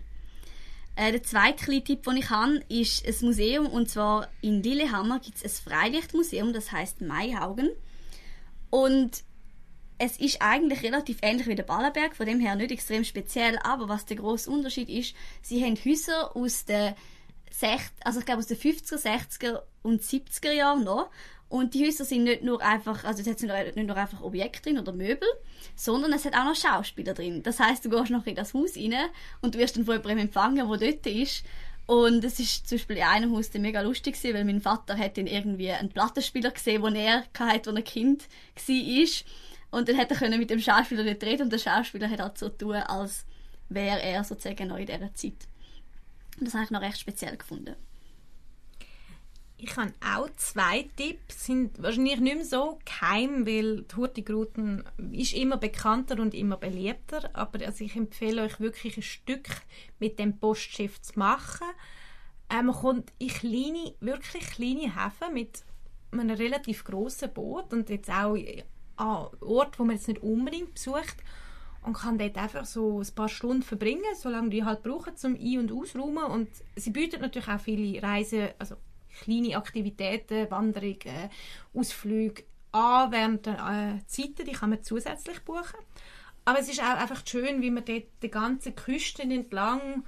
Äh, 0.97 1.13
der 1.13 1.23
zweite 1.23 1.63
kleine 1.63 1.85
Tipp, 1.85 2.03
den 2.03 2.17
ich 2.17 2.29
habe, 2.29 2.61
ist 2.67 3.07
ein 3.07 3.25
Museum. 3.25 3.67
Und 3.67 3.89
zwar 3.89 4.27
in 4.41 4.61
Lillehammer 4.61 5.19
gibt 5.19 5.37
es 5.37 5.45
ein 5.45 5.71
Freilichtmuseum, 5.71 6.51
das 6.51 6.73
heißt 6.73 6.99
Maihaugen. 6.99 7.69
Und 8.69 9.23
es 9.97 10.17
ist 10.17 10.41
eigentlich 10.41 10.83
relativ 10.83 11.17
ähnlich 11.21 11.47
wie 11.47 11.55
der 11.55 11.63
Ballenberg, 11.63 12.15
von 12.15 12.25
dem 12.25 12.39
her 12.39 12.55
nicht 12.55 12.71
extrem 12.71 13.03
speziell, 13.03 13.59
aber 13.63 13.89
was 13.89 14.05
der 14.05 14.17
große 14.17 14.49
Unterschied 14.49 14.89
ist, 14.89 15.13
sie 15.41 15.63
haben 15.63 15.75
Häuser 15.75 16.35
aus 16.35 16.65
den 16.65 16.93
60, 17.51 17.91
also 18.05 18.19
ich 18.19 18.25
glaube 18.25 18.39
aus 18.39 18.47
den 18.47 18.57
50er, 18.57 18.97
60er 18.97 19.61
und 19.81 20.01
70er 20.01 20.51
Jahren 20.51 20.83
noch 20.83 21.09
und 21.49 21.73
die 21.73 21.85
Häuser 21.85 22.05
sind 22.05 22.23
nicht 22.25 22.43
nur 22.43 22.61
einfach, 22.61 23.03
also 23.03 23.21
es 23.21 23.27
hat 23.27 23.41
nicht 23.75 23.87
nur 23.87 23.97
einfach 23.97 24.21
Objekte 24.21 24.69
drin 24.69 24.79
oder 24.79 24.93
Möbel, 24.93 25.27
sondern 25.75 26.13
es 26.13 26.23
hat 26.23 26.35
auch 26.35 26.45
noch 26.45 26.55
Schauspieler 26.55 27.15
drin. 27.15 27.41
Das 27.41 27.59
heißt, 27.59 27.83
du 27.83 27.89
gehst 27.89 28.11
noch 28.11 28.25
in 28.27 28.35
das 28.35 28.53
Haus 28.53 28.77
rein 28.77 28.93
und 29.41 29.55
du 29.55 29.59
wirst 29.59 29.75
dann 29.75 29.85
von 29.85 29.95
jemandem 29.95 30.27
empfangen, 30.27 30.69
der 30.69 30.91
dort 30.91 31.07
ist. 31.07 31.43
Und 31.89 32.23
es 32.23 32.39
ist 32.39 32.69
zum 32.69 32.77
Beispiel 32.77 32.97
in 32.97 33.03
einem 33.03 33.35
Haus 33.35 33.51
mega 33.55 33.81
lustig 33.81 34.13
gewesen, 34.13 34.35
weil 34.35 34.45
mein 34.45 34.61
Vater 34.61 34.95
hat 34.95 35.17
dann 35.17 35.25
irgendwie 35.25 35.71
einen 35.71 35.89
Plattenspieler 35.89 36.51
gesehen, 36.51 36.83
den 36.83 36.95
er 36.95 37.23
hatte, 37.33 37.43
als 37.43 37.65
er 37.65 37.81
Kind 37.81 38.27
war. 38.53 39.79
Und 39.79 39.89
dann 39.89 39.97
hat 39.97 40.11
er 40.11 40.37
mit 40.37 40.51
dem 40.51 40.59
Schauspieler 40.59 41.01
nicht 41.01 41.23
reden 41.23 41.41
und 41.41 41.51
der 41.51 41.57
Schauspieler 41.57 42.07
hat 42.07 42.19
halt 42.19 42.37
so 42.37 42.49
tun, 42.49 42.75
als 42.75 43.25
wäre 43.69 44.03
er 44.03 44.23
sozusagen 44.23 44.67
noch 44.67 44.77
in 44.77 44.85
dieser 44.85 45.15
Zeit. 45.15 45.47
Und 46.39 46.45
das 46.45 46.53
habe 46.53 46.65
ich 46.65 46.69
noch 46.69 46.81
recht 46.81 46.99
speziell 46.99 47.35
gefunden. 47.35 47.75
Ich 49.61 49.75
habe 49.75 49.91
auch 49.99 50.29
zwei 50.37 50.89
Tipps, 50.95 51.47
sind 51.47 51.83
wahrscheinlich 51.83 52.21
nicht 52.21 52.35
mehr 52.37 52.45
so 52.45 52.79
geheim, 52.85 53.45
weil 53.45 53.81
die 53.81 53.95
Hurtigruten 53.95 54.85
ist 55.11 55.33
immer 55.33 55.57
bekannter 55.57 56.17
und 56.21 56.33
immer 56.33 56.55
beliebter, 56.55 57.29
aber 57.33 57.65
also 57.65 57.83
ich 57.83 57.97
empfehle 57.97 58.43
euch 58.43 58.61
wirklich 58.61 58.95
ein 58.95 59.03
Stück 59.03 59.49
mit 59.99 60.17
dem 60.17 60.39
Postschiff 60.39 61.01
zu 61.01 61.19
machen. 61.19 61.67
Äh, 62.49 62.63
man 62.63 62.73
kommt 62.73 63.11
in 63.17 63.27
kleine, 63.27 63.95
wirklich 63.99 64.49
kleine 64.49 64.95
Häfen 64.95 65.33
mit 65.33 65.65
einem 66.11 66.37
relativ 66.37 66.85
grossen 66.85 67.33
Boot 67.33 67.73
und 67.73 67.89
jetzt 67.89 68.09
auch 68.09 68.37
an 68.95 69.27
Orten, 69.41 69.79
wo 69.79 69.83
man 69.83 69.97
jetzt 69.97 70.07
nicht 70.07 70.23
unbedingt 70.23 70.75
besucht 70.75 71.17
und 71.81 71.97
kann 71.97 72.17
dort 72.17 72.37
einfach 72.37 72.63
so 72.63 73.01
ein 73.01 73.13
paar 73.13 73.29
Stunden 73.29 73.63
verbringen, 73.63 74.15
solange 74.15 74.51
die 74.51 74.63
halt 74.63 74.83
brauchen 74.83 75.17
zum 75.17 75.35
Ein- 75.35 75.59
und 75.59 75.71
Ausräumen 75.73 76.23
und 76.23 76.47
sie 76.77 76.91
bietet 76.91 77.19
natürlich 77.19 77.49
auch 77.49 77.59
viele 77.59 78.01
Reisen, 78.01 78.47
also 78.57 78.77
kleine 79.23 79.57
Aktivitäten, 79.57 80.49
Wanderungen, 80.51 81.29
Ausflüge 81.73 82.43
an 82.71 83.11
während 83.11 83.45
der 83.45 83.99
äh, 83.99 84.07
Zeiten, 84.07 84.45
die 84.45 84.51
kann 84.51 84.69
man 84.69 84.83
zusätzlich 84.83 85.39
buchen. 85.41 85.79
Aber 86.45 86.59
es 86.59 86.69
ist 86.69 86.81
auch 86.81 86.97
einfach 86.97 87.25
schön, 87.25 87.61
wie 87.61 87.71
man 87.71 87.85
dort 87.85 88.05
die 88.21 88.31
ganze 88.31 88.71
Küste 88.71 89.23
entlang 89.23 90.03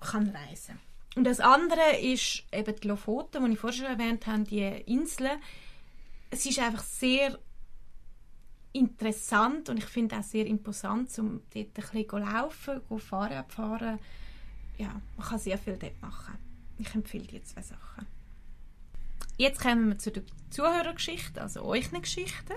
kann 0.00 0.28
reisen 0.28 0.78
Und 1.16 1.24
das 1.24 1.40
andere 1.40 1.96
ist 2.00 2.44
eben 2.52 2.74
die 2.76 2.88
Lofoten, 2.88 3.44
die 3.44 3.52
ich 3.52 3.58
vorher 3.58 3.78
schon 3.78 3.86
erwähnt 3.86 4.26
habe, 4.26 4.44
die 4.44 4.62
Inseln. 4.62 5.40
Es 6.30 6.44
ist 6.46 6.58
einfach 6.58 6.82
sehr 6.82 7.38
interessant 8.72 9.68
und 9.68 9.78
ich 9.78 9.86
finde 9.86 10.18
auch 10.18 10.22
sehr 10.22 10.46
imposant, 10.46 11.18
um 11.18 11.40
dort 11.52 11.66
ein 11.66 12.04
bisschen 12.04 12.20
laufen, 12.20 12.80
zu 12.88 12.98
fahren, 12.98 13.38
abfahren. 13.38 13.98
Ja, 14.76 15.00
man 15.16 15.26
kann 15.26 15.38
sehr 15.38 15.58
viel 15.58 15.76
dort 15.76 16.00
machen. 16.02 16.34
Ich 16.78 16.94
empfehle 16.94 17.24
die 17.24 17.42
zwei 17.42 17.62
Sachen. 17.62 18.06
Jetzt 19.38 19.60
kommen 19.60 19.90
wir 19.90 19.98
zu 19.98 20.10
der 20.10 20.22
Zuhörergeschichte, 20.48 21.42
also 21.42 21.62
euch 21.62 21.92
eine 21.92 22.00
Geschichte. 22.00 22.54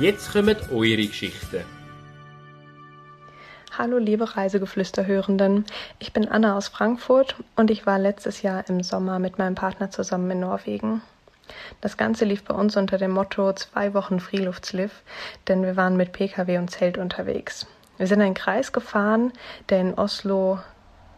Jetzt 0.00 0.32
kommen 0.32 0.56
eure 0.70 1.06
Geschichten. 1.06 1.62
Hallo 3.76 3.98
liebe 3.98 4.34
Reisegeflüsterhörenden, 4.34 5.66
ich 5.98 6.14
bin 6.14 6.26
Anna 6.26 6.56
aus 6.56 6.68
Frankfurt 6.68 7.36
und 7.54 7.70
ich 7.70 7.84
war 7.84 7.98
letztes 7.98 8.40
Jahr 8.40 8.66
im 8.70 8.82
Sommer 8.82 9.18
mit 9.18 9.36
meinem 9.36 9.54
Partner 9.54 9.90
zusammen 9.90 10.30
in 10.30 10.40
Norwegen. 10.40 11.02
Das 11.80 11.96
Ganze 11.96 12.24
lief 12.24 12.44
bei 12.44 12.54
uns 12.54 12.76
unter 12.76 12.98
dem 12.98 13.12
Motto 13.12 13.52
zwei 13.52 13.94
Wochen 13.94 14.20
Freeluftsliv, 14.20 15.02
denn 15.48 15.62
wir 15.62 15.76
waren 15.76 15.96
mit 15.96 16.12
Pkw 16.12 16.58
und 16.58 16.70
Zelt 16.70 16.98
unterwegs. 16.98 17.66
Wir 17.96 18.06
sind 18.06 18.20
einen 18.20 18.34
Kreis 18.34 18.72
gefahren, 18.72 19.32
der 19.68 19.80
in 19.80 19.94
Oslo 19.94 20.58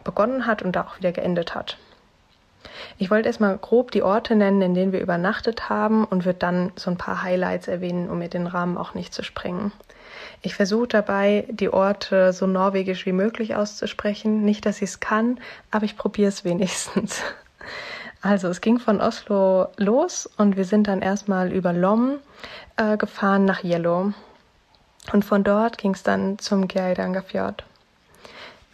begonnen 0.03 0.45
hat 0.47 0.61
und 0.61 0.75
da 0.75 0.81
auch 0.81 0.97
wieder 0.97 1.11
geendet 1.11 1.53
hat. 1.53 1.77
Ich 2.97 3.09
wollte 3.09 3.27
erstmal 3.27 3.57
grob 3.57 3.91
die 3.91 4.03
Orte 4.03 4.35
nennen, 4.35 4.61
in 4.61 4.73
denen 4.73 4.91
wir 4.91 5.01
übernachtet 5.01 5.69
haben 5.69 6.05
und 6.05 6.25
würde 6.25 6.39
dann 6.39 6.71
so 6.75 6.91
ein 6.91 6.97
paar 6.97 7.23
Highlights 7.23 7.67
erwähnen, 7.67 8.09
um 8.09 8.19
mir 8.19 8.29
den 8.29 8.47
Rahmen 8.47 8.77
auch 8.77 8.93
nicht 8.93 9.13
zu 9.13 9.23
sprengen. 9.23 9.71
Ich 10.41 10.55
versuche 10.55 10.87
dabei, 10.87 11.45
die 11.49 11.69
Orte 11.69 12.33
so 12.33 12.47
norwegisch 12.47 13.05
wie 13.05 13.11
möglich 13.11 13.55
auszusprechen. 13.55 14.43
Nicht, 14.43 14.65
dass 14.65 14.77
ich 14.77 14.89
es 14.89 14.99
kann, 14.99 15.39
aber 15.71 15.85
ich 15.85 15.97
probiere 15.97 16.29
es 16.29 16.43
wenigstens. 16.43 17.21
Also 18.21 18.49
es 18.49 18.61
ging 18.61 18.77
von 18.77 19.01
Oslo 19.01 19.67
los 19.77 20.29
und 20.37 20.55
wir 20.55 20.65
sind 20.65 20.87
dann 20.87 21.01
erstmal 21.01 21.51
über 21.51 21.73
Lom 21.73 22.19
äh, 22.77 22.95
gefahren 22.97 23.45
nach 23.45 23.63
Yellow. 23.63 24.13
Und 25.11 25.25
von 25.25 25.43
dort 25.43 25.79
ging 25.79 25.93
es 25.93 26.03
dann 26.03 26.37
zum 26.37 26.67
Geirangafjord. 26.67 27.63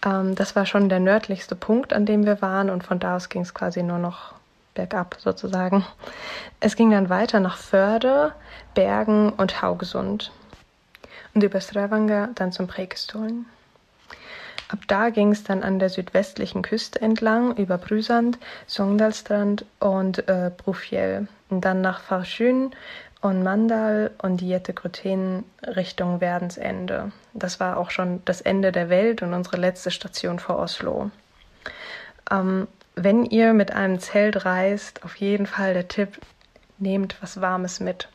Ähm, 0.05 0.35
das 0.35 0.55
war 0.57 0.65
schon 0.65 0.89
der 0.89 0.99
nördlichste 0.99 1.55
Punkt, 1.55 1.93
an 1.93 2.05
dem 2.05 2.25
wir 2.25 2.41
waren 2.41 2.69
und 2.69 2.83
von 2.83 2.99
da 2.99 3.15
aus 3.15 3.29
ging 3.29 3.43
es 3.43 3.53
quasi 3.53 3.83
nur 3.83 3.99
noch 3.99 4.33
bergab 4.73 5.15
sozusagen. 5.19 5.85
Es 6.59 6.75
ging 6.75 6.91
dann 6.91 7.09
weiter 7.09 7.39
nach 7.39 7.57
Förde, 7.57 8.33
Bergen 8.73 9.31
und 9.31 9.61
Haugesund. 9.61 10.31
Und 11.33 11.43
über 11.43 11.61
Stavanger 11.61 12.29
dann 12.35 12.51
zum 12.51 12.67
Prekestollen. 12.67 13.45
Ab 14.69 14.79
da 14.87 15.09
ging 15.09 15.31
es 15.31 15.43
dann 15.43 15.63
an 15.63 15.79
der 15.79 15.89
südwestlichen 15.89 16.61
Küste 16.61 17.01
entlang 17.01 17.55
über 17.55 17.77
Brüsand, 17.77 18.37
Sogndalstrand 18.65 19.65
und 19.79 20.27
äh, 20.27 20.51
Brufjell. 20.55 21.27
Und 21.49 21.61
dann 21.63 21.79
nach 21.79 22.01
Farsün 22.01 22.71
und 23.21 23.43
Mandal 23.43 24.11
und 24.21 24.41
die 24.41 24.49
Jettegruten 24.49 25.45
Richtung 25.63 26.21
Werdensende. 26.21 27.11
Das 27.33 27.59
war 27.59 27.77
auch 27.77 27.91
schon 27.91 28.21
das 28.25 28.41
Ende 28.41 28.71
der 28.71 28.89
Welt 28.89 29.21
und 29.21 29.33
unsere 29.33 29.57
letzte 29.57 29.91
Station 29.91 30.39
vor 30.39 30.59
Oslo. 30.59 31.11
Ähm, 32.29 32.67
wenn 32.95 33.25
ihr 33.25 33.53
mit 33.53 33.71
einem 33.71 33.99
Zelt 33.99 34.45
reist, 34.45 35.03
auf 35.03 35.15
jeden 35.15 35.45
Fall 35.45 35.73
der 35.73 35.87
Tipp, 35.87 36.19
nehmt 36.79 37.15
was 37.21 37.41
Warmes 37.41 37.79
mit 37.79 38.09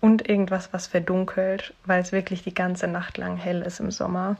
und 0.00 0.28
irgendwas, 0.28 0.72
was 0.72 0.86
verdunkelt, 0.86 1.74
weil 1.84 2.00
es 2.00 2.12
wirklich 2.12 2.42
die 2.42 2.54
ganze 2.54 2.86
Nacht 2.86 3.18
lang 3.18 3.36
hell 3.36 3.62
ist 3.62 3.80
im 3.80 3.90
Sommer. 3.90 4.36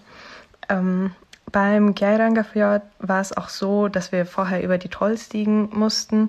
Ähm, 0.69 1.15
beim 1.53 1.95
Geirangafjord 1.95 2.83
war 2.99 3.21
es 3.21 3.37
auch 3.37 3.49
so, 3.49 3.89
dass 3.89 4.13
wir 4.13 4.27
vorher 4.27 4.63
über 4.63 4.79
die 4.79 4.89
Troll 4.89 5.17
stiegen 5.17 5.71
mussten 5.73 6.29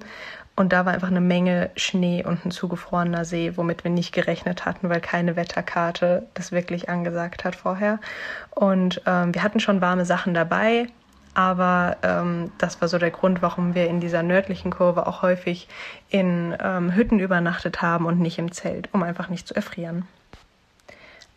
und 0.56 0.74
da 0.74 0.86
war 0.86 0.94
einfach 0.94 1.10
eine 1.10 1.22
Menge 1.22 1.70
Schnee 1.76 2.24
und 2.26 2.44
ein 2.46 2.52
zugefrorener 2.52 3.26
See, 3.26 3.54
womit 3.56 3.84
wir 3.84 3.92
nicht 3.92 4.12
gerechnet 4.12 4.66
hatten, 4.66 4.90
weil 4.90 5.02
keine 5.02 5.36
Wetterkarte 5.36 6.28
das 6.34 6.52
wirklich 6.52 6.90
angesagt 6.90 7.44
hat 7.46 7.56
vorher. 7.56 8.00
Und 8.52 9.02
ähm, 9.06 9.36
wir 9.36 9.44
hatten 9.44 9.60
schon 9.60 9.82
warme 9.82 10.06
Sachen 10.06 10.34
dabei, 10.34 10.88
Aber 11.38 11.98
ähm, 12.02 12.52
das 12.58 12.82
war 12.82 12.88
so 12.88 12.98
der 12.98 13.12
Grund, 13.12 13.44
warum 13.44 13.76
wir 13.76 13.88
in 13.88 14.00
dieser 14.00 14.24
nördlichen 14.24 14.72
Kurve 14.72 15.06
auch 15.06 15.22
häufig 15.22 15.68
in 16.10 16.58
ähm, 16.60 16.96
Hütten 16.96 17.20
übernachtet 17.20 17.84
haben 17.84 18.08
und 18.08 18.20
nicht 18.20 18.40
im 18.40 18.52
Zelt, 18.52 18.90
um 18.92 19.04
einfach 19.04 19.30
nicht 19.30 19.48
zu 19.48 19.56
erfrieren. 19.56 20.08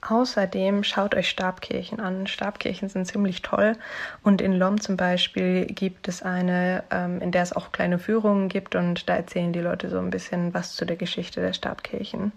Außerdem 0.03 0.83
schaut 0.83 1.15
euch 1.15 1.29
Stabkirchen 1.29 2.01
an. 2.01 2.27
Stabkirchen 2.27 2.89
sind 2.89 3.07
ziemlich 3.07 3.43
toll 3.43 3.77
und 4.23 4.41
in 4.41 4.55
Lom 4.55 4.81
zum 4.81 4.97
Beispiel 4.97 5.67
gibt 5.67 6.09
es 6.09 6.23
eine, 6.23 6.85
ähm, 6.91 7.21
in 7.21 7.33
der 7.33 7.43
es 7.43 7.53
auch 7.53 7.71
kleine 7.71 7.99
Führungen 7.99 8.49
gibt 8.49 8.75
und 8.75 9.09
da 9.09 9.17
erzählen 9.17 9.53
die 9.53 9.61
Leute 9.61 9.91
so 9.91 9.99
ein 9.99 10.11
bisschen 10.11 10.55
was 10.55 10.75
zu 10.75 10.87
der 10.87 10.97
Geschichte 10.97 11.41
der 11.43 11.53
Stabkirchen. 11.53 12.33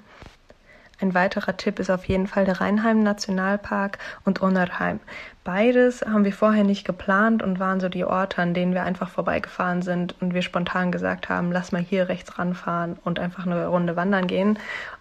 Ein 1.03 1.13
weiterer 1.13 1.57
Tipp 1.57 1.79
ist 1.79 1.89
auf 1.89 2.05
jeden 2.05 2.27
Fall 2.27 2.45
der 2.45 2.61
Rheinheim 2.61 3.01
Nationalpark 3.03 3.97
und 4.23 4.41
Onnerheim. 4.41 4.99
Beides 5.43 6.01
haben 6.01 6.23
wir 6.23 6.31
vorher 6.31 6.63
nicht 6.63 6.85
geplant 6.85 7.43
und 7.43 7.59
waren 7.59 7.81
so 7.81 7.89
die 7.89 8.05
Orte, 8.05 8.41
an 8.41 8.53
denen 8.53 8.73
wir 8.73 8.83
einfach 8.83 9.09
vorbeigefahren 9.09 9.81
sind 9.81 10.15
und 10.21 10.33
wir 10.33 10.41
spontan 10.41 10.93
gesagt 10.93 11.27
haben, 11.27 11.51
lass 11.51 11.73
mal 11.73 11.81
hier 11.81 12.07
rechts 12.07 12.39
ranfahren 12.39 12.97
und 13.03 13.19
einfach 13.19 13.45
eine 13.45 13.67
Runde 13.67 13.97
wandern 13.97 14.27
gehen. 14.27 14.57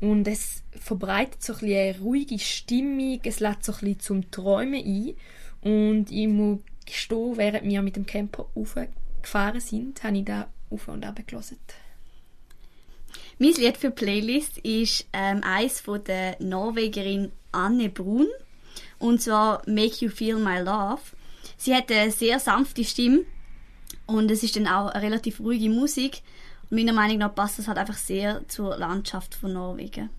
und 0.00 0.26
es 0.26 0.62
verbreitet 0.80 1.42
so 1.42 1.52
ein 1.54 1.64
eine 1.64 1.98
ruhige 1.98 2.38
Stimmung, 2.38 3.20
es 3.24 3.40
lädt 3.40 3.64
so 3.64 3.72
ein 3.72 3.80
bisschen 3.80 4.00
zum 4.00 4.30
Träumen 4.30 4.82
ein 4.82 5.14
und 5.60 6.10
ich 6.10 6.28
muss 6.28 6.60
gestehen, 6.86 7.36
während 7.36 7.64
wir 7.64 7.82
mit 7.82 7.96
dem 7.96 8.06
Camper 8.06 8.46
gefahren 9.26 9.60
sind, 9.60 10.02
habe 10.02 10.16
ich 10.16 10.24
da 10.24 10.48
auf 10.70 10.88
und 10.88 11.04
ab 11.04 11.20
gelesen. 11.26 11.58
Mein 13.38 13.52
Lied 13.52 13.76
für 13.76 13.90
die 13.90 13.94
Playlist 13.94 14.58
ist 14.58 15.06
ähm, 15.12 15.42
eins 15.42 15.80
von 15.80 16.02
der 16.04 16.36
Norwegerin 16.40 17.32
Anne 17.52 17.90
Brun 17.90 18.28
und 18.98 19.20
zwar 19.20 19.62
Make 19.66 20.04
You 20.04 20.10
Feel 20.10 20.36
My 20.36 20.58
Love. 20.58 21.02
Sie 21.58 21.74
hat 21.74 21.90
eine 21.92 22.10
sehr 22.10 22.40
sanfte 22.40 22.84
Stimme 22.84 23.24
und 24.06 24.30
es 24.30 24.42
ist 24.42 24.56
dann 24.56 24.66
auch 24.66 24.88
eine 24.88 25.02
relativ 25.02 25.40
ruhige 25.40 25.68
Musik. 25.68 26.22
Und 26.70 26.78
meiner 26.78 26.92
Meinung 26.92 27.18
nach 27.18 27.34
passt 27.34 27.58
das 27.58 27.68
halt 27.68 27.78
einfach 27.78 27.96
sehr 27.96 28.46
zur 28.48 28.76
Landschaft 28.76 29.34
von 29.34 29.52
Norwegen. 29.52 30.10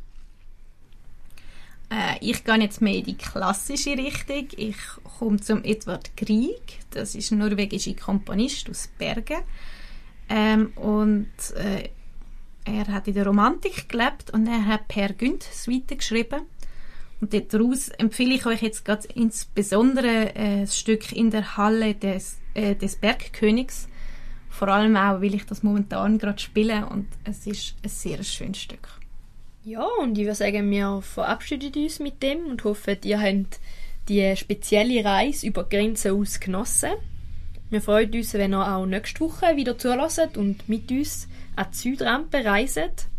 Äh, 1.89 2.17
ich 2.21 2.43
gehe 2.43 2.59
jetzt 2.59 2.81
mehr 2.81 2.95
in 2.95 3.05
die 3.05 3.17
klassische 3.17 3.91
Richtung. 3.91 4.47
Ich 4.57 4.77
komme 5.17 5.39
zum 5.39 5.63
Edward 5.63 6.15
Grieg. 6.17 6.79
Das 6.91 7.15
ist 7.15 7.31
ein 7.31 7.39
norwegischer 7.39 7.93
Komponist 7.93 8.69
aus 8.69 8.89
Bergen. 8.97 9.43
Ähm, 10.29 10.73
und 10.75 11.31
äh, 11.55 11.89
er 12.65 12.87
hat 12.87 13.07
in 13.07 13.13
der 13.13 13.25
Romantik 13.25 13.87
gelebt 13.87 14.31
und 14.31 14.45
er 14.47 14.65
hat 14.65 14.87
Per 14.89 15.13
Günd 15.13 15.43
Suite 15.43 15.97
geschrieben. 15.97 16.41
Und 17.19 17.33
daraus 17.33 17.89
empfehle 17.89 18.35
ich 18.35 18.45
euch 18.45 18.61
jetzt 18.61 18.85
ganz 18.85 19.05
insbesondere 19.05 20.35
äh, 20.35 20.61
das 20.61 20.77
Stück 20.77 21.11
in 21.13 21.31
der 21.31 21.57
Halle 21.57 21.95
des, 21.95 22.37
äh, 22.53 22.75
des 22.75 22.97
Bergkönigs. 22.97 23.87
Vor 24.49 24.67
allem 24.67 24.95
auch, 24.97 25.21
weil 25.21 25.33
ich 25.33 25.45
das 25.45 25.63
momentan 25.63 26.17
gerade 26.17 26.39
spiele 26.39 26.85
und 26.87 27.07
es 27.23 27.47
ist 27.47 27.75
ein 27.83 27.89
sehr 27.89 28.23
schönes 28.23 28.61
Stück. 28.61 28.87
Ja, 29.67 29.85
und 29.99 30.17
ich 30.17 30.23
würde 30.23 30.35
sagen, 30.35 30.71
wir 30.71 31.01
verabschieden 31.01 31.73
uns 31.83 31.99
mit 31.99 32.23
dem 32.23 32.45
und 32.45 32.63
hoffen, 32.63 32.99
ihr 33.03 33.19
habt 33.19 33.59
die 34.07 34.33
spezielle 34.37 35.03
Reise 35.03 35.45
über 35.45 35.65
Grenzen 35.65 36.17
aus 36.17 36.39
genossen. 36.39 36.91
Wir 37.69 37.81
freuen 37.81 38.13
uns, 38.13 38.33
wenn 38.33 38.53
ihr 38.53 38.65
auch 38.65 38.85
nächste 38.85 39.19
Woche 39.19 39.57
wieder 39.57 39.77
zulässt 39.77 40.37
und 40.37 40.69
mit 40.69 40.89
uns 40.89 41.27
an 41.57 41.65
die 41.73 41.77
Südrampe 41.79 42.45
reist. 42.45 43.09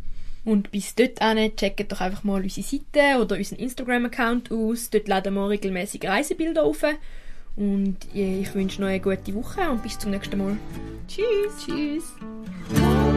Und 0.46 0.70
bis 0.70 0.94
dorthin 0.94 1.54
checkt 1.54 1.92
doch 1.92 2.00
einfach 2.00 2.24
mal 2.24 2.42
unsere 2.42 2.66
Seite 2.66 3.20
oder 3.20 3.36
unseren 3.36 3.58
Instagram-Account 3.58 4.50
aus. 4.50 4.88
Dort 4.88 5.06
laden 5.06 5.34
wir 5.34 5.50
regelmäßig 5.50 6.02
Reisebilder 6.06 6.62
auf. 6.62 6.82
Und 7.56 7.98
ich 8.14 8.54
wünsche 8.54 8.80
noch 8.80 8.88
eine 8.88 9.00
gute 9.00 9.34
Woche 9.34 9.68
und 9.68 9.82
bis 9.82 9.98
zum 9.98 10.12
nächsten 10.12 10.38
Mal. 10.38 10.56
Tschüss. 11.08 11.66
Tschüss. 11.66 13.07